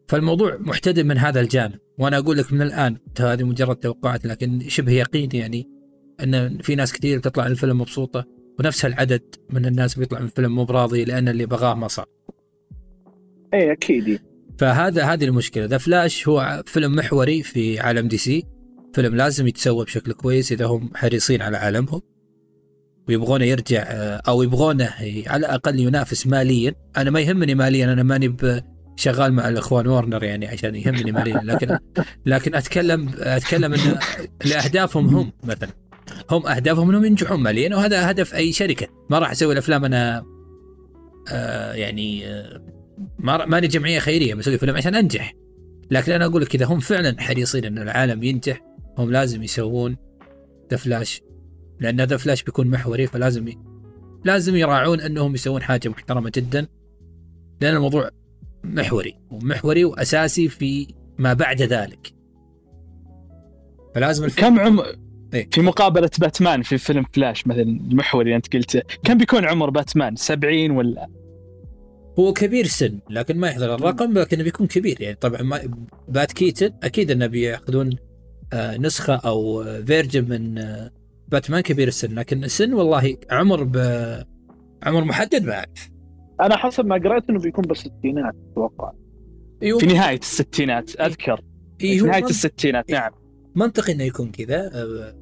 [0.07, 1.79] فالموضوع محتدم من هذا الجانب.
[1.97, 5.69] وأنا أقول لك من الآن هذه مجرد توقعات لكن شبه يقين يعني
[6.23, 8.25] أن في ناس كثير تطلع الفيلم مبسوطة
[8.59, 12.05] ونفس العدد من الناس بيطلع من الفيلم مو براضي لأن اللي بغاه ما صار.
[13.53, 14.19] اي أكيد.
[14.57, 15.65] فهذا هذه المشكلة.
[15.65, 18.43] ذا فلاش هو فيلم محوري في عالم دي سي.
[18.95, 22.01] فيلم لازم يتسوى بشكل كويس إذا هم حريصين على عالمهم.
[23.07, 24.89] ويبغونه يرجع آه، أو يبغونه
[25.27, 26.75] على الأقل ينافس ماليا.
[26.97, 28.35] أنا ما يهمني ماليا أنا ماني
[28.95, 31.41] شغال مع الإخوان وورنر يعني عشان يهمني ماليا.
[31.43, 31.77] لكن
[32.25, 33.97] لكن أتكلم أتكلم إن
[34.45, 35.69] لأهدافهم هم مثلا.
[36.31, 38.87] هم أهدافهم إنهم ينجحون ماليا وهذا هدف أي شركة.
[39.09, 40.25] ما راح أسوي الأفلام أنا
[41.31, 42.61] آه يعني آه
[43.19, 45.33] ما ماني جمعية خيرية بسوي فيلم عشان أنجح.
[45.91, 49.97] لكن أنا أقول لك إذا هم فعلا حريصين إن العالم ينجح هم لازم يسوون
[50.71, 51.21] ذا فلاش
[51.79, 53.57] لأن ذا فلاش بيكون محوري فلازم ي...
[54.25, 56.67] لازم يراعون أنهم يسوون حاجة محترمة جدا.
[57.61, 58.09] لأن الموضوع
[58.63, 60.87] محوري ومحوري وأساسي في
[61.17, 62.13] ما بعد ذلك.
[63.95, 64.85] فلازم الفيلم كم عمر
[65.33, 69.69] إيه؟ في مقابلة باتمان في فيلم فلاش مثلا المحوري اللي أنت قلته كم بيكون عمر
[69.69, 71.07] باتمان؟ 70 ولا؟
[72.19, 75.01] هو كبير سن لكن ما يحضر الرقم لكنه بيكون كبير.
[75.01, 75.61] يعني طبعا ما
[76.07, 77.89] بات كيتن أكيد إنه بيأخذون
[78.55, 80.91] نسخة أو version من آه
[81.27, 82.15] باتمان كبير السن.
[82.15, 83.77] لكن السن والله عمر ب
[84.83, 85.91] عمر محدد ما اعرف
[86.41, 88.91] أنا حسب ما قريت إنه بيكون بالستينات أتوقع.
[89.63, 91.41] أيوه في نهاية الستينات أذكر.
[91.83, 93.11] أيوه في نهاية الستينات نعم.
[93.55, 94.71] منطقي إنه يكون كذا.
[94.73, 95.15] آه،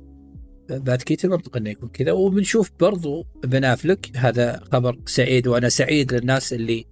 [0.69, 2.11] بات كيتن منطقي إنه يكون كذا.
[2.11, 6.85] وبنشوف برضو بن أفلك هذا خبر سعيد وأنا سعيد للناس اللي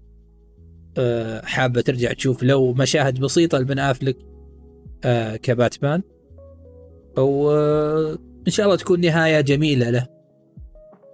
[0.97, 4.17] آه، حابة ترجع تشوف لو مشاهد بسيطة لبن أفلك
[5.03, 6.01] آه، كباتمان.
[7.17, 10.07] وان شاء الله تكون نهاية جميلة له.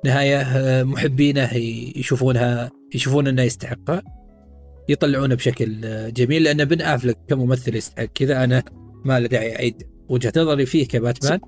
[0.05, 0.43] نهاية
[0.83, 1.53] محبينه
[1.95, 4.01] يشوفونها يشوفون إنه يستحقها
[4.89, 5.81] يطلعونه بشكل
[6.13, 6.43] جميل.
[6.43, 8.05] لأن بن أفلك كممثل يستحق.
[8.05, 8.63] كذا أنا
[9.05, 11.39] ما له داعي أعيد وجهة نظري فيه كباتمان.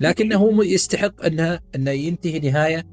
[0.00, 2.84] لكنه يستحق انها إنه ينتهي نهاية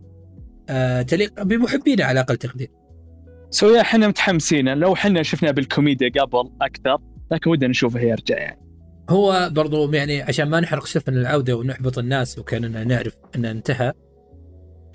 [0.70, 2.72] آه تليق بمحبينه على أقل تقدير.
[3.50, 4.78] so إحنا متحمسين.
[4.78, 6.98] لو إحنا شفناه بالكوميديا قبل أكثر
[7.32, 8.66] لكن ودنا نشوفه يرجع يعني.
[9.10, 13.94] هو برضو يعني عشان ما نحرق سفن العودة ونحبط الناس وكأننا نعرف إنه انتهى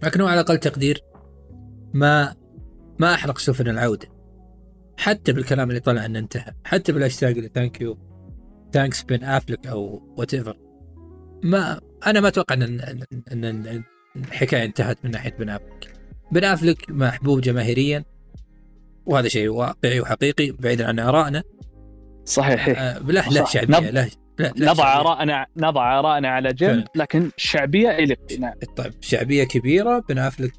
[0.02, 1.04] لكن هو على أقل تقدير
[1.94, 2.34] ما
[2.98, 4.08] ما أحرق سفن العودة.
[4.96, 7.98] حتى بالكلام اللي طلع إنه انتهى حتى بالهاشتاق اللي thank you
[8.72, 10.56] thanks بن افلك أو whatever
[11.42, 12.80] ما أنا ما أتوقع إن
[13.32, 13.82] إن
[14.16, 15.94] الحكاية انتهت من ناحية بن افلك
[16.32, 18.04] بن افلك محبوب جماهيريا
[19.06, 21.42] وهذا شيء واقعي وحقيقي بعيدا عن آرائنا.
[22.30, 22.68] صحيح.
[22.68, 23.84] آه له شعبية نب...
[23.84, 24.10] له
[24.40, 30.52] نضع ارائنا نضع ارائنا على جنب لكن شعبية إلى نعم طيب شعبية كبيرة بن افلك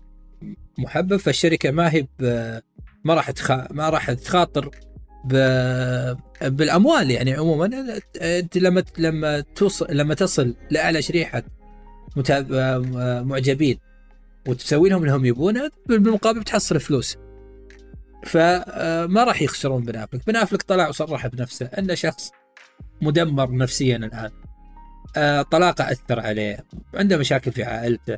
[0.77, 2.07] محبب فالشركة ما هي
[3.03, 3.51] ما راح تخ...
[3.51, 4.69] ما راح تخاطر
[5.25, 5.35] ب...
[6.41, 7.99] بالأموال يعني عموما.
[8.21, 11.43] أنت لما لما توصل لما تصل لأعلى شريحة
[12.15, 12.51] متاب...
[13.25, 13.77] معجبين
[14.47, 17.17] وتسوي لهم انهم يبونه بالمقابل بتحصل فلوس.
[18.23, 20.25] فما راح يخسرون بن أفلك.
[20.27, 22.31] بن أفلك طلع وصرح بنفسه انه شخص
[23.01, 24.31] مدمر نفسيا الآن.
[25.43, 28.17] طلاقه أثر عليه عنده مشاكل في عائلته.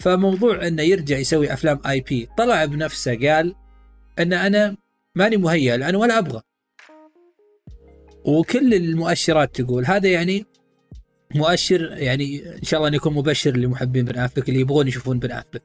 [0.00, 3.54] فموضوع أنه يرجع يسوي أفلام آي بي طلع بنفسه قال
[4.18, 4.76] أن أنا
[5.14, 6.42] ماني مهيأ الان ولا أبغى.
[8.24, 10.46] وكل المؤشرات تقول هذا يعني
[11.34, 15.30] مؤشر يعني إن شاء الله انه يكون مبشر لمحبين بن أفلك اللي يبغون يشوفون بن
[15.30, 15.62] أفلك.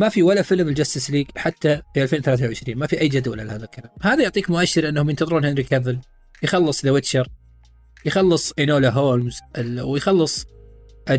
[0.00, 3.64] ما في ولا فيلم ال Justice League حتى في 2023 ما في أي جدول لهذا
[3.64, 3.90] الكلام.
[4.02, 5.98] هذا يعطيك مؤشر أنهم ينتظرون هنري كافل
[6.42, 7.28] يخلص The Witcher
[8.04, 10.46] يخلص Enola Holmes ويخلص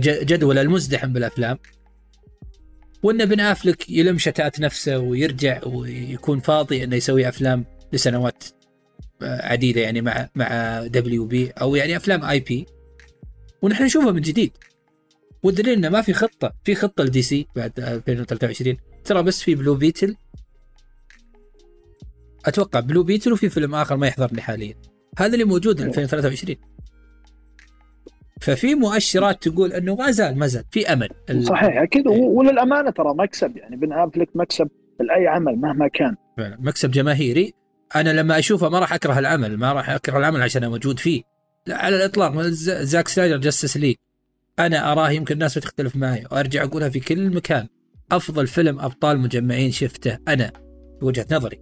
[0.01, 1.57] جدول المزدحم بالأفلام.
[3.03, 8.43] وأن بن أفلك يلم شتات نفسه ويرجع ويكون فاضي أنه يسوي أفلام لسنوات
[9.21, 12.65] آه، عديدة يعني مع مع WB أو يعني أفلام إيه بي
[13.61, 14.51] ونحن نشوفها من جديد.
[15.43, 16.53] والدليل إنه ما في خطة.
[16.63, 20.15] في خطة ل DC بعد 2023 ترى بس في Blue Beetle
[22.45, 24.75] أتوقع Blue Beetle وفي فيلم آخر ما يحضرني حاليا.
[25.17, 26.55] هذا اللي موجود 2023
[28.41, 30.63] ففي مؤشرات تقول إنه ما زال ما زال.
[30.71, 31.09] في أمل.
[31.43, 32.07] صحيح أكيد.
[32.07, 32.21] إيه.
[32.21, 33.57] وللأمانة ترى مكسب.
[33.57, 34.69] يعني بن أفلك مكسب
[34.99, 36.15] لأي عمل مهما كان.
[36.37, 36.57] فعلا.
[36.59, 37.53] مكسب جماهيري.
[37.95, 41.21] أنا لما أشوفه ما راح أكره العمل ما راح أكره العمل عشان موجود فيه.
[41.67, 42.41] لا على الإطلاق.
[42.41, 43.95] زاك سنايدر Justice League
[44.59, 47.67] أنا أراه يمكن الناس بتختلف معي وأرجع أقولها في كل مكان.
[48.11, 50.51] أفضل فيلم أبطال مجمعين شفته أنا
[51.01, 51.59] بوجهه نظري.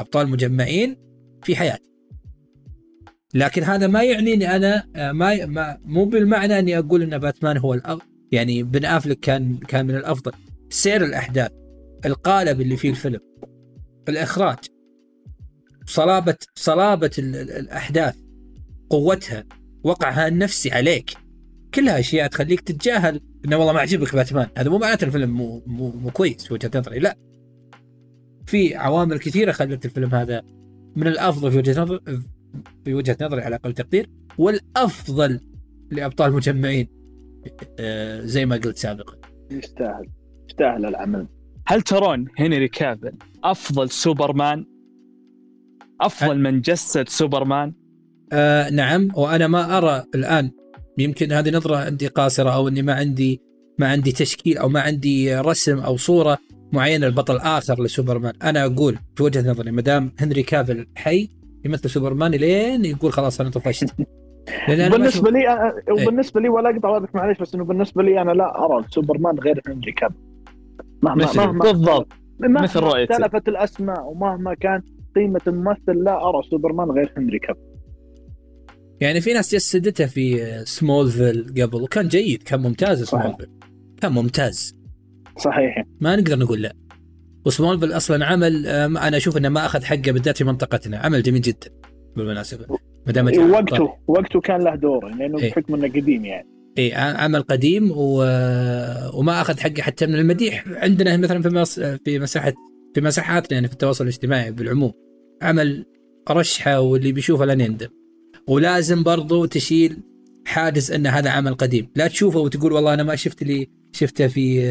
[0.00, 0.96] أبطال مجمعين
[1.42, 1.90] في حياتي.
[3.34, 7.56] لكن هذا ما يعني اني أنا آه، ما, ما مو بالمعنى أني أقول إن باتمان
[7.56, 10.32] هو الافضل يعني بن أفلك كان كان من الأفضل.
[10.70, 11.50] سير الأحداث
[12.06, 13.20] القالب اللي فيه الفيلم
[14.08, 14.58] الإخراج
[15.86, 18.16] صلابة صلابة الأحداث
[18.90, 19.44] قوتها
[19.84, 21.10] وقعها النفسي عليك.
[21.74, 23.20] كلها أشياء تخليك تتجاهل.
[23.44, 24.48] إنه والله ما عجبك باتمان.
[24.58, 27.16] هذا مو معناته الفيلم مو مو, مو كويس في وجهة نظري لا.
[28.46, 30.42] في عوامل كثيرة خلت الفيلم هذا
[30.96, 32.00] من الأفضل في وجهة نظر
[32.84, 35.40] في وجهة نظري على أقل تقدير والأفضل
[35.90, 36.88] لأبطال مجمعين
[37.78, 39.16] آه، زي ما قلت سابقا.
[39.50, 40.08] يستاهل
[40.48, 41.26] يستاهل العمل.
[41.66, 43.12] هل ترون هنري كافل
[43.44, 44.66] أفضل سوبرمان؟
[46.00, 47.74] أفضل من جسد سوبرمان؟
[48.32, 50.50] آه نعم وأنا ما أرى الآن
[51.00, 53.40] يمكن هذه نظرة عندي قاصرة أو إني ما عندي
[53.78, 56.38] ما عندي تشكيل أو ما عندي رسم أو صورة
[56.72, 58.32] معينة لبطل آخر لسوبرمان.
[58.42, 61.28] أنا أقول في وجهة نظري ما دام هنري كافل حي
[61.64, 63.94] يمثل سوبرمان لين يقول خلاص أنا طفشت.
[64.68, 68.64] بالنسبة لي أنا وبالنسبة لي ولا أقطع وقتك معلش بس إنه بالنسبة لي أنا لا
[68.64, 70.14] أرى سوبرمان غير هنري كافل.
[71.02, 72.12] مهما مهما بالضبط.
[72.40, 74.82] مثل رؤيتي اختلفت الأسماء ومهما كان
[75.16, 77.60] قيمة الممثل لا أرى سوبرمان غير هنري كافل.
[79.00, 83.46] يعني في ناس جسدتها في سمولفيل قبل وكان جيد كان ممتاز سمولفيل.
[84.00, 84.74] كان ممتاز.
[85.38, 85.84] صحيح.
[86.00, 86.72] ما نقدر نقول لا.
[87.46, 90.98] وسمولفيل أصلا عمل أنا أشوف إنه ما أخذ حقه بالذات في منطقتنا.
[90.98, 91.70] عمل جميل جدا
[92.16, 92.66] بالمناسبة.
[93.06, 96.48] ما دام وقته وقته كان له دور لأنه إيه؟ بحكم إنه قديم يعني.
[96.78, 98.18] اي عمل قديم و...
[99.14, 100.64] وما أخذ حقه حتى من المديح.
[100.68, 101.80] عندنا مثلا في مص...
[101.80, 102.52] في مساحه
[102.94, 104.92] في مساحاتنا يعني في التواصل الاجتماعي بالعموم.
[105.42, 105.84] عمل
[106.30, 107.88] رشحة واللي بيشوفه لن يندم.
[108.50, 110.02] ولازم برضو تشيل
[110.46, 111.88] حاجز إن هذا عمل قديم.
[111.96, 114.62] لا تشوفه وتقول والله أنا ما شفت لي شفته في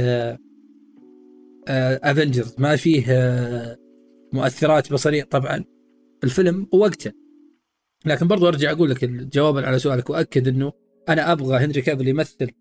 [2.03, 3.77] افنجرز ما فيه آه،
[4.33, 5.63] مؤثرات بصريه طبعا
[6.23, 7.11] الفيلم وقته.
[8.05, 10.09] لكن برضو أرجع أقول لك جوابا على سؤالك.
[10.09, 10.71] وأكد إنه
[11.09, 12.51] أنا أبغى هنري كافل يمثل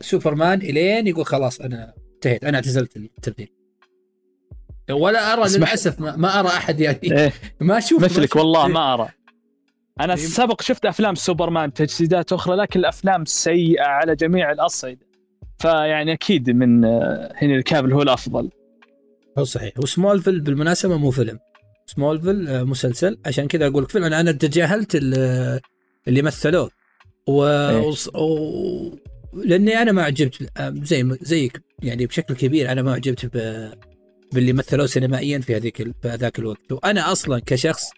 [0.00, 2.44] سوبرمان إلين يقول خلاص أنا انتهيت.
[2.44, 3.48] أنا اعتزلت التمثيل
[4.90, 6.98] ولا أرى للأسف ما, ما أرى أحد يعني.
[7.02, 7.32] إيه.
[7.60, 9.08] ما أشوف مثلك والله ما أرى.
[10.00, 15.06] أنا سبق شفت أفلام سوبرمان تجسيدات أخرى لكن الأفلام سيئة على جميع الأصعدة.
[15.58, 18.50] فيعني أكيد من آه، هنري كافل هو الأفضل.
[19.38, 19.72] هو صحيح.
[19.78, 21.38] وسمولفيل بالمناسبة مو فيلم.
[21.86, 23.18] سمولفيل آه، مسلسل.
[23.26, 24.04] عشان كذا أقول لك فيلم.
[24.04, 26.70] أنا تجاهلت اللي مثلوه.
[27.26, 27.44] و...
[27.44, 27.94] إيه.
[28.14, 28.98] و...
[29.34, 31.62] لأني أنا ما عجبت آه، زي زيك.
[31.82, 33.68] يعني بشكل كبير أنا ما عجبت ب...
[34.32, 36.72] باللي مثلوه سينمائيا في هذيك في ذاك الوقت.
[36.72, 37.90] وأنا أصلا كشخص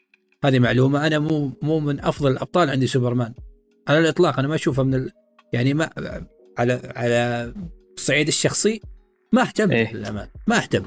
[0.47, 1.07] هذه معلومة.
[1.07, 3.35] أنا مو مو من أفضل الأبطال عندي سوبرمان.
[3.89, 5.11] على الإطلاق أنا ما اشوفه من ال...
[5.53, 5.91] يعني ما
[6.59, 7.53] على على
[7.97, 8.81] الصعيد الشخصي
[9.33, 10.85] ما أهتم إيه؟ للأمانة ما أهتم.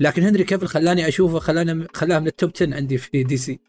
[0.00, 3.60] لكن هنري كيفل خلاني أشوفه خلاني خلاها من ال top 10 عندي في DC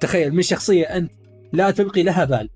[0.00, 1.12] تخيل من شخصية أنت
[1.52, 2.50] لا تلقي لها بال.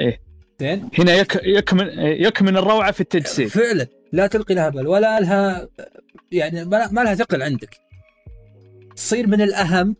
[0.00, 0.20] إيه.
[0.60, 3.48] زين؟ هنا يك يكمن يكمن الروعة في التجسيد.
[3.48, 5.68] فعلا لا تلقي لها بال ولا لها
[6.32, 7.76] يعني ما لها ثقل عندك.
[8.96, 9.96] تصير من الأهم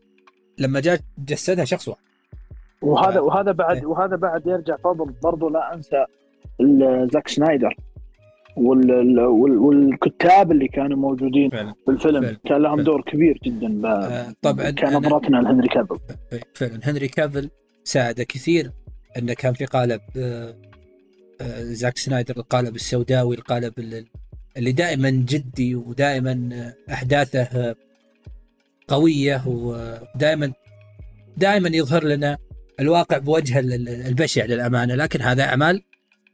[0.61, 1.99] لما جاء جسدها شخص واحد
[2.83, 3.87] وهذا وهذا بعد إيه.
[3.87, 6.05] وهذا بعد يرجع فضل برضو لا أنسى
[7.13, 7.77] زاك شنايدر
[8.57, 9.19] وال
[9.59, 11.75] والكتاب اللي كانوا موجودين فعلا.
[11.85, 12.37] في الفيلم فعلا.
[12.45, 12.85] كان لهم فعلا.
[12.85, 15.99] دور كبير جدا آه طبعا كان نظرتنا لهنري كافل
[16.55, 17.51] فعلا هنري كافل
[17.85, 18.71] ساعد كثير
[19.19, 20.55] انه كان في قالب آه
[21.41, 23.73] آه زاك سنايدر القالب السوداوي القالب
[24.57, 26.51] اللي دائما جدي ودائما
[26.93, 27.75] أحداثه
[28.91, 30.53] قوية ودائما
[31.37, 32.39] دائما يظهر لنا
[32.81, 33.59] الواقع بوجهه
[34.09, 35.83] البشع للأمانة لكن هذا اعمال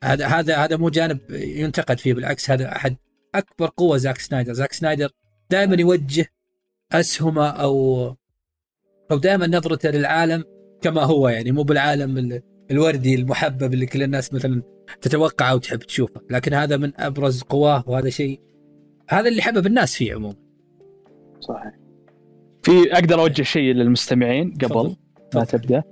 [0.04, 2.96] هذا هذا هذا مو جانب ينتقد فيه بالعكس هذا أحد
[3.34, 4.52] أكبر قوة زاك سنايدر.
[4.52, 5.08] زاك سنايدر
[5.50, 6.26] دائما يوجه
[6.92, 8.04] أسهمة أو
[9.10, 10.44] أو دائما نظرته للعالم
[10.82, 12.40] كما هو يعني مو بالعالم
[12.70, 14.62] الوردي المحبب اللي كل الناس مثلا
[15.00, 16.20] تتوقعه وتحب تشوفه.
[16.30, 18.40] لكن هذا من أبرز قواه وهذا شيء
[19.08, 20.36] هذا اللي حبب الناس فيه عموما.
[21.40, 21.85] صحيح.
[22.66, 24.96] في أقدر أوجه شيء للمستمعين قبل
[25.34, 25.82] ما تبدأ.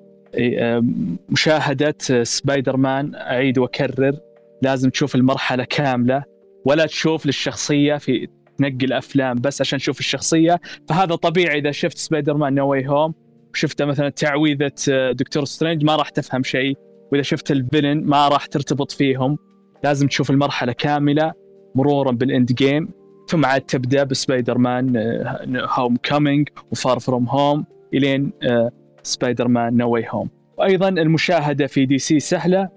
[1.29, 4.17] مشاهدة سبايدر مان أعيد وأكرر
[4.63, 6.25] لازم تشوف المرحلة كاملة
[6.65, 8.29] ولا تشوف للشخصية في
[8.59, 10.61] تنقي الافلام بس عشان تشوف الشخصية.
[10.89, 13.15] فهذا طبيعي إذا شفت Spider-Man No Way Home
[13.53, 16.77] وشفت مثلا تعويذة آه، دكتور سترينج ما راح تفهم شيء.
[17.13, 19.39] وإذا شفت ال villain ما راح ترتبط فيهم.
[19.85, 21.33] لازم تشوف المرحلة كاملة
[21.75, 23.04] مرورا بال Endgame.
[23.29, 24.97] ثم عاد تبدأ ب Spider-Man
[25.57, 27.65] Homecoming و Far From Home
[27.95, 28.33] إلين
[29.03, 30.29] Spider-Man No Way Home
[30.59, 32.69] وأيضا المشاهدة في DC سهلة.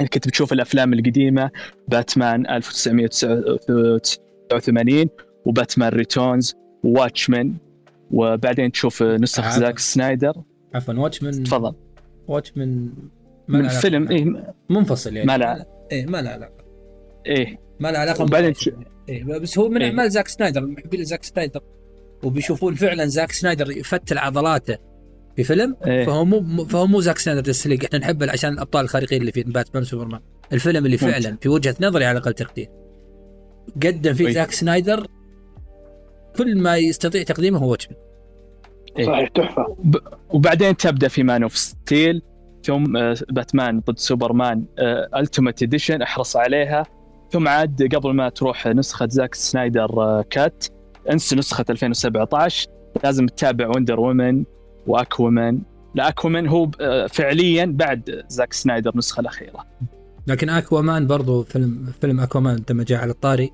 [0.00, 1.50] انك كنت بتشوف الأفلام القديمة
[1.88, 5.06] باتمان 1989
[5.46, 7.54] و Batman Returns و Watchmen
[8.10, 9.60] وبعدين تشوف نسخ عفو.
[9.60, 10.34] زاك سنايدر.
[10.74, 11.74] عفوا Watchmen تفضل.
[12.28, 12.92] واتشمان
[13.48, 15.26] من فيلم إيه منفصل يعني.
[15.26, 15.66] ما له.
[15.92, 16.62] إيه ما له علاقة.
[17.26, 18.54] إيه ما له علاقة وبعدين
[19.08, 21.60] إيه بس هو من إيه؟ اعمال زاك سنايدر محبين زاك سنايدر
[22.24, 24.78] وبيشوفون فعلا زاك سنايدر يفتل عضلاته
[25.36, 26.04] في فيلم إيه.
[26.04, 29.42] فهو مو فهو مو زاك سنايدر Justice League إحنا نحبه عشان الأبطال الخارقين اللي في
[29.42, 30.20] باتمان سوبرمان
[30.52, 30.98] الفيلم اللي.
[30.98, 32.68] فعلا في وجهة نظري على أقل تقدير
[33.82, 34.34] قدم فيه طيب.
[34.34, 35.06] زاك سنايدر
[36.36, 37.96] كل ما يستطيع تقديمه هو Watchmen
[38.98, 39.06] إيه.
[39.06, 39.76] صحيح تحفة
[40.30, 42.22] وبعدين تبدأ في Man of Steel
[42.64, 44.64] ثم آه، باتمان ضد سوبرمان
[45.16, 46.86] Ultimate Edition احرص عليها
[47.32, 50.64] ثم عاد قبل ما تروح نسخة زاك سنايدر آه، cut
[51.10, 52.68] انسى نسخة 2017
[53.04, 54.44] لازم تتابع Wonder Woman
[54.86, 55.60] و Aquaman
[55.94, 59.66] لا اكومان هو آه، فعليا بعد زاك سنايدر النسخة الأخيرة.
[60.26, 63.50] لكن اكوامان برضو فيلم فيلم اكوامان لما جاء على الطاري.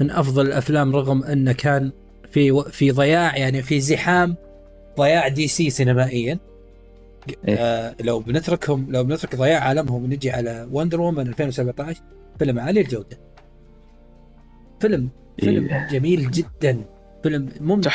[0.00, 1.92] من أفضل الأفلام رغم انه كان
[2.32, 4.36] في في ضياع يعني في زحام
[4.98, 6.38] ضياع DC سينمائيا.
[7.48, 7.56] إيه.
[7.58, 12.00] آه لو بنتركهم لو بنترك ضياع عالمهم ونجي على Wonder Woman 2017
[12.38, 13.20] فيلم عالي الجودة.
[14.80, 15.08] فيلم
[15.40, 15.88] فيلم إيه.
[15.90, 16.84] جميل جدا.
[17.22, 17.90] فيلم ممتع.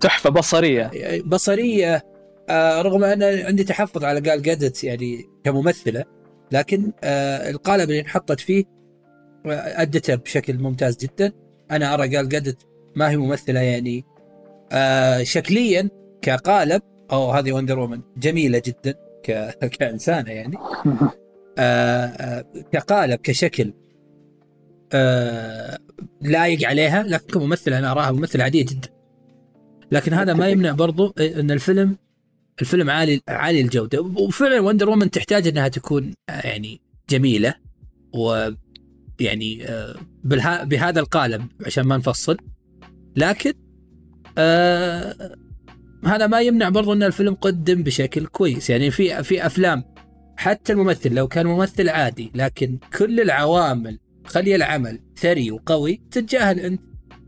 [0.00, 0.30] تحفة.
[0.30, 0.90] بصرية.
[1.26, 2.02] بصرية.
[2.48, 6.04] آه رغم أن عندي تحفظ على قال جادت يعني كممثلة
[6.52, 8.64] لكن آه القالب اللي انحطت فيه
[9.46, 11.32] آه، ادته بشكل ممتاز جدا.
[11.70, 12.66] أنا أرى قال جادت
[12.96, 14.04] ما هي ممثلة يعني
[14.72, 15.88] آه شكليا
[16.22, 16.82] كقالب.
[17.12, 19.32] أو هذه وندر وومن جميلة جدا ك...
[19.78, 20.56] كإنسانة يعني.
[22.72, 23.72] كقالب كشكل
[24.92, 25.78] آه
[26.20, 27.02] لايق عليها.
[27.02, 28.88] لكن كممثله أنا أراها ممثله عادية جدا.
[29.92, 31.96] لكن هذا ما يمنع برضو إن الفيلم
[32.60, 34.00] الفيلم عالي عالي الجودة.
[34.00, 36.80] وفعلا وندر وومن تحتاج إنها تكون آه، يعني
[37.10, 37.54] جميلة.
[38.14, 38.50] و
[39.20, 39.96] يعني آه،
[40.64, 42.36] بهذا القالب عشان ما نفصل.
[43.16, 43.52] لكن
[44.38, 45.36] آه
[46.04, 48.70] هذا ما يمنع برضو إن الفيلم قدم بشكل كويس.
[48.70, 49.84] يعني في في أفلام
[50.38, 56.80] حتى الممثل لو كان ممثل عادي لكن كل العوامل خلي العمل ثري وقوي تتجاهل انت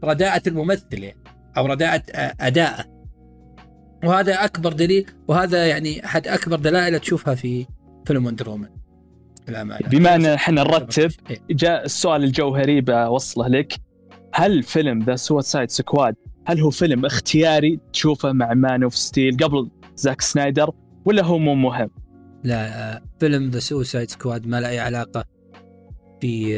[0.05, 1.17] رداءة الممثل يعني
[1.57, 2.03] أو رداءة
[2.41, 2.85] أداءه
[4.05, 7.67] وهذا أكبر دليل وهذا يعني أحد أكبر دلائل تشوفها في
[8.07, 8.69] فيلم Wonder Woman
[9.49, 11.41] الامانه بما إن إحنا نرتب إيه.
[11.51, 13.75] جاء السؤال الجوهري بوصله لك
[14.35, 16.15] هل فيلم The Suicide Squad
[16.47, 20.71] هل هو فيلم اختياري تشوفه مع Man of Steel قبل زاك سنايدر
[21.05, 21.91] ولا هو مو مهم؟
[22.45, 25.25] لا فيلم The Suicide Squad ما له أي علاقة
[26.21, 26.57] في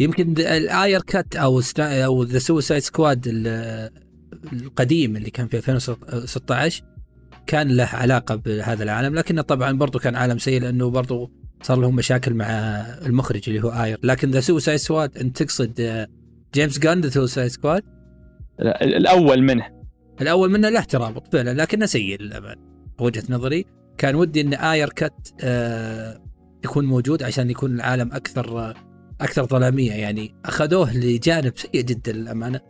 [0.00, 3.22] يمكن ال Ayer Cut أو أو The Suicide Squad
[4.52, 6.84] القديم اللي كان في 2016
[7.46, 11.30] كان له علاقة بهذا العالم لكنه طبعا برضو كان عالم سيء لأنه برضو
[11.62, 12.46] صار لهم مشاكل مع
[13.06, 13.98] المخرج اللي هو آير.
[14.02, 16.06] لكن The Suicide Squad أنت تقصد
[16.54, 17.82] جيمس جان The Suicide Squad
[18.58, 19.66] لا، الأول منه.
[20.20, 22.60] الأول منه له ترابط فعلا لكنه سيء للأمانة
[23.00, 23.64] وجهة نظري.
[23.98, 26.20] كان ودي إن آير كت آه
[26.64, 28.74] يكون موجود عشان يكون العالم أكثر آه
[29.20, 29.92] أكثر ظلامية.
[29.92, 32.60] يعني أخذوه لجانب سيء جدا للأمانة.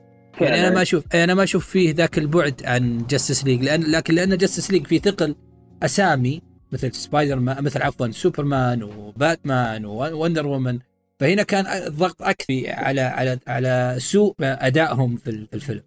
[0.41, 4.15] يعني أنا ما أشوف أنا ما أشوف فيه ذاك البعد عن Justice League لأن لكن
[4.15, 5.35] لأن Justice League في ثقل
[5.83, 6.43] أسامي
[6.73, 10.79] مثل سبايدر مان مثل عفوا سوبرمان وباتمان ووندر وومن
[11.21, 15.83] فهنا كان الضغط أكثر على على على سوء أدائهم في ال- في الفيلم.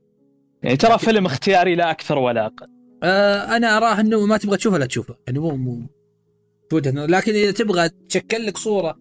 [0.63, 2.67] يعني ترى فيلم اختياري لا أكثر ولا أقل.
[3.03, 5.15] آه أنا أراه إنه ما تبغى تشوفه لا تشوفه.
[5.27, 5.81] يعني مو مو
[6.73, 7.05] نظر.
[7.05, 8.99] لكن إذا تبغى تشكل لك صورة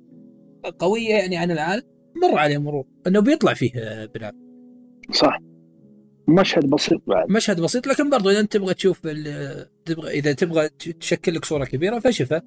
[0.79, 1.83] قوية يعني عن العالم
[2.23, 2.85] مر عليه مرور.
[3.07, 4.35] إنه بيطلع فيه آه، بناء
[5.13, 5.39] صح.
[6.29, 7.31] مشهد بسيط بعد.
[7.31, 9.01] مشهد بسيط لكن برضو إذا أنت تبغى تشوف
[9.85, 10.69] تبغى إذا تبغى
[11.01, 12.43] تشكل لك صورة كبيرة فشفه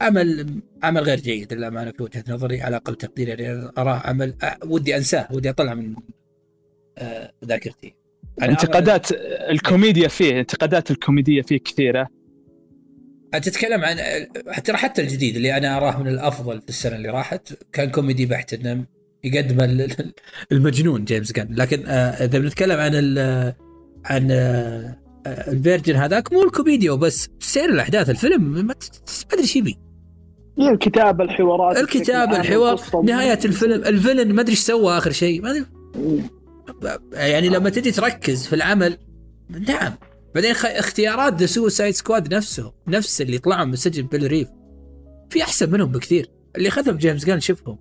[0.00, 3.70] عمل عمل غير جيد للأمانة في وجهة نظري على أقل تقدير يعني.
[3.78, 5.96] أراه عمل آه، ودي أنساه ودي أطلع من
[6.98, 7.96] آه، ذاكرتي.
[8.42, 9.12] انتقادات
[9.50, 12.08] الكوميديا فيه انتقادات الكوميدية فيه كثيرة.
[13.34, 13.96] انت تتكلم عن
[14.48, 18.54] حتى حتى الجديد اللي أنا أراه من الأفضل في السنة اللي راحت كان كوميدي بحت
[18.54, 18.84] انه
[19.24, 20.12] يقدم ال-
[20.52, 21.48] المجنون جيمس جان.
[21.50, 23.18] لكن آه، إذا بنتكلم عن ال
[24.04, 24.96] عن آه،
[25.26, 28.74] ال version هذاك مو الكوميديا وبس سير الأحداث الفيلم ما
[29.32, 29.78] أدري إيش يبي
[30.58, 32.80] هي الكتابة الحوارات الكتاب عام، الحوار.
[33.04, 35.64] نهاية الفيلم ال villain ما أدري إيش سوى آخر شيء ما أدري.
[37.12, 38.98] يعني لما تجي تركز في العمل
[39.50, 39.92] نعم
[40.34, 40.50] بعدين.
[40.50, 44.48] اختيارات The Suicide Squad نفسه نفس اللي طلعوا من سجن Belle Reve
[45.30, 47.78] في أحسن منهم بكثير اللي خذهم جيمس جان شوفهم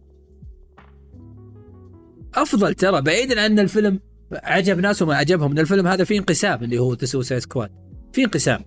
[2.35, 3.99] أفضل ترى بعيدا عن الفيلم
[4.33, 7.71] عجب ناس وما عجبهم إن الفيلم هذا فيه انقسام اللي هو The Suicide Squad
[8.13, 8.65] في انقسام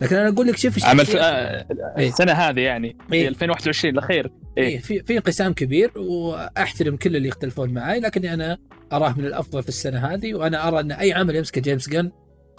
[0.00, 1.66] لكن أنا أقول لك شوف عمل في آه،
[1.98, 2.08] إيه.
[2.08, 3.22] السنة هذه يعني إيه.
[3.22, 4.64] في 2021 الأخير إيه.
[4.64, 8.58] إيه في في انقسام كبير وأحترم كل اللي يختلفون معي لكني أنا
[8.92, 12.10] أراه من الأفضل في السنة هذه وأنا أرى أن أي عمل يمسكه جيمس جن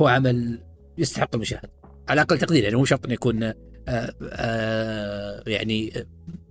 [0.02, 0.64] هو عمل
[0.98, 1.72] يستحق المشاهدة.
[2.10, 3.56] على أقل تقدير يعني مو شرط إنه يكون آه
[3.88, 5.94] آه يعني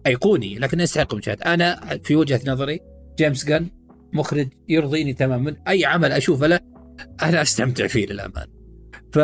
[0.07, 1.55] أيقوني لكن يستحق المشاهدة.
[1.55, 2.81] أنا في وجهة نظري
[3.19, 3.71] جيمس جن
[4.13, 5.57] مخرج يرضيني تماما.
[5.69, 6.61] أي عمل أشوفه له
[7.23, 8.53] أنا أستمتع فيه للامانه
[9.13, 9.19] ف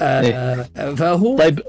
[0.00, 0.62] آه
[0.94, 1.60] فهو طيب.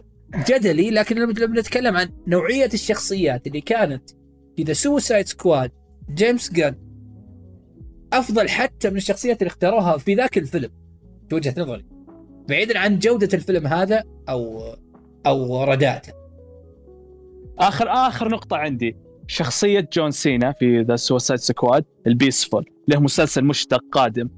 [0.50, 4.10] جدلي لكن لما نتكلم عن نوعية الشخصيات اللي كانت
[4.58, 5.72] في The Suicide Squad
[6.14, 6.76] جيمس جان
[8.14, 10.70] أفضل حتى من الشخصيات اللي اختاروها في ذاك الفيلم
[11.30, 11.86] في وجهة نظري.
[12.50, 14.62] بعيدا عن جودة الفيلم هذا أو
[15.26, 16.14] أو رداءته.
[17.60, 18.98] اخر آخر نقطة عندي.
[19.28, 24.30] شخصية جون سينا في The Suicide Squad البيسفول له مسلسل مشتق قادم.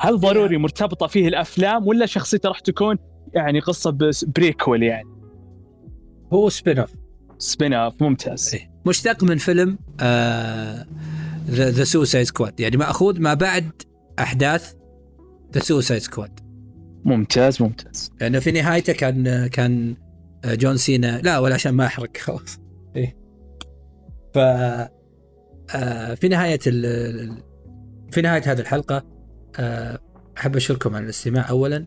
[0.00, 2.98] هل ضروري مرتبطة فيه الأفلام ولا شخصيته راح تكون
[3.34, 5.08] يعني قصة prequel يعني؟
[6.32, 6.90] هو spin-off
[7.38, 8.54] spin-off ممتاز.
[8.54, 8.70] إيه.
[8.86, 9.78] مشتق من فيلم
[11.50, 13.70] The Suicide Squad يعني ماخوذ ما بعد
[14.18, 14.72] أحداث
[15.54, 16.40] The Suicide Squad
[17.04, 18.10] ممتاز ممتاز.
[18.20, 19.96] لأنه في نهايته كان كان
[20.44, 22.58] جون سينا لا ولا عشان ما أحرق خلاص.
[22.96, 23.16] إيه.
[24.34, 24.38] ف
[25.74, 27.42] آه، في نهاية ال...
[28.10, 29.04] في نهاية هذه الحلقة
[29.58, 29.98] آه،
[30.38, 31.86] أحب أشكركم على الاستماع اولا.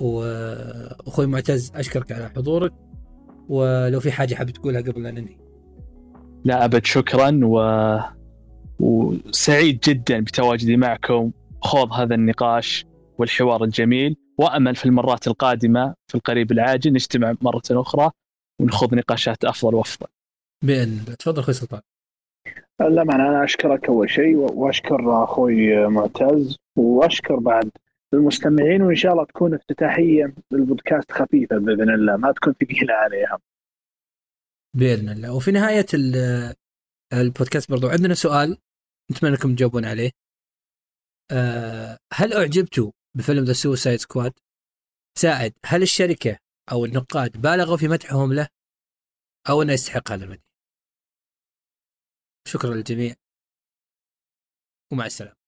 [0.00, 2.72] واخوي معتز أشكرك على حضورك.
[3.48, 5.36] ولو في حاجة حابب تقولها قبل لا ننهي.
[6.44, 7.40] لا أبد شكرا.
[7.44, 7.58] و...
[8.80, 11.30] وسعيد جدا بتواجدي معكم.
[11.62, 12.86] خوض هذا النقاش
[13.18, 18.10] والحوار الجميل وامل في المرات القادمة في القريب العاجل نجتمع مرة أخرى
[18.60, 20.06] ونخوض نقاشات أفضل وأفضل.
[20.62, 21.14] بإذن الله.
[21.14, 21.80] تفضل أخوي سلطان.
[22.80, 27.70] لا معنى أنا أشكرك أول شيء وأشكر أخوي معتز وأشكر بعد
[28.14, 32.16] المستمعين وإن شاء الله تكون افتتاحية للبودكاست خفيفة بإذن الله.
[32.16, 33.38] ما تكون ثقيلة عليهم.
[34.76, 35.34] بإذن الله.
[35.34, 36.54] وفي نهاية ال-
[37.20, 37.88] البودكاست برضو.
[37.88, 38.58] عندنا سؤال
[39.10, 40.10] نتمنى انكم تجاوبون عليه.
[41.30, 44.32] آه، هل أعجبتوا بفيلم The Suicide Squad
[45.18, 46.38] ساعد هل الشركة
[46.72, 48.48] أو النقاد بالغوا في مدحهم له؟
[49.48, 50.42] أو أنه يستحق هذا المدح؟
[52.48, 53.14] شكرا للجميع.
[54.92, 55.43] ومع السلامة.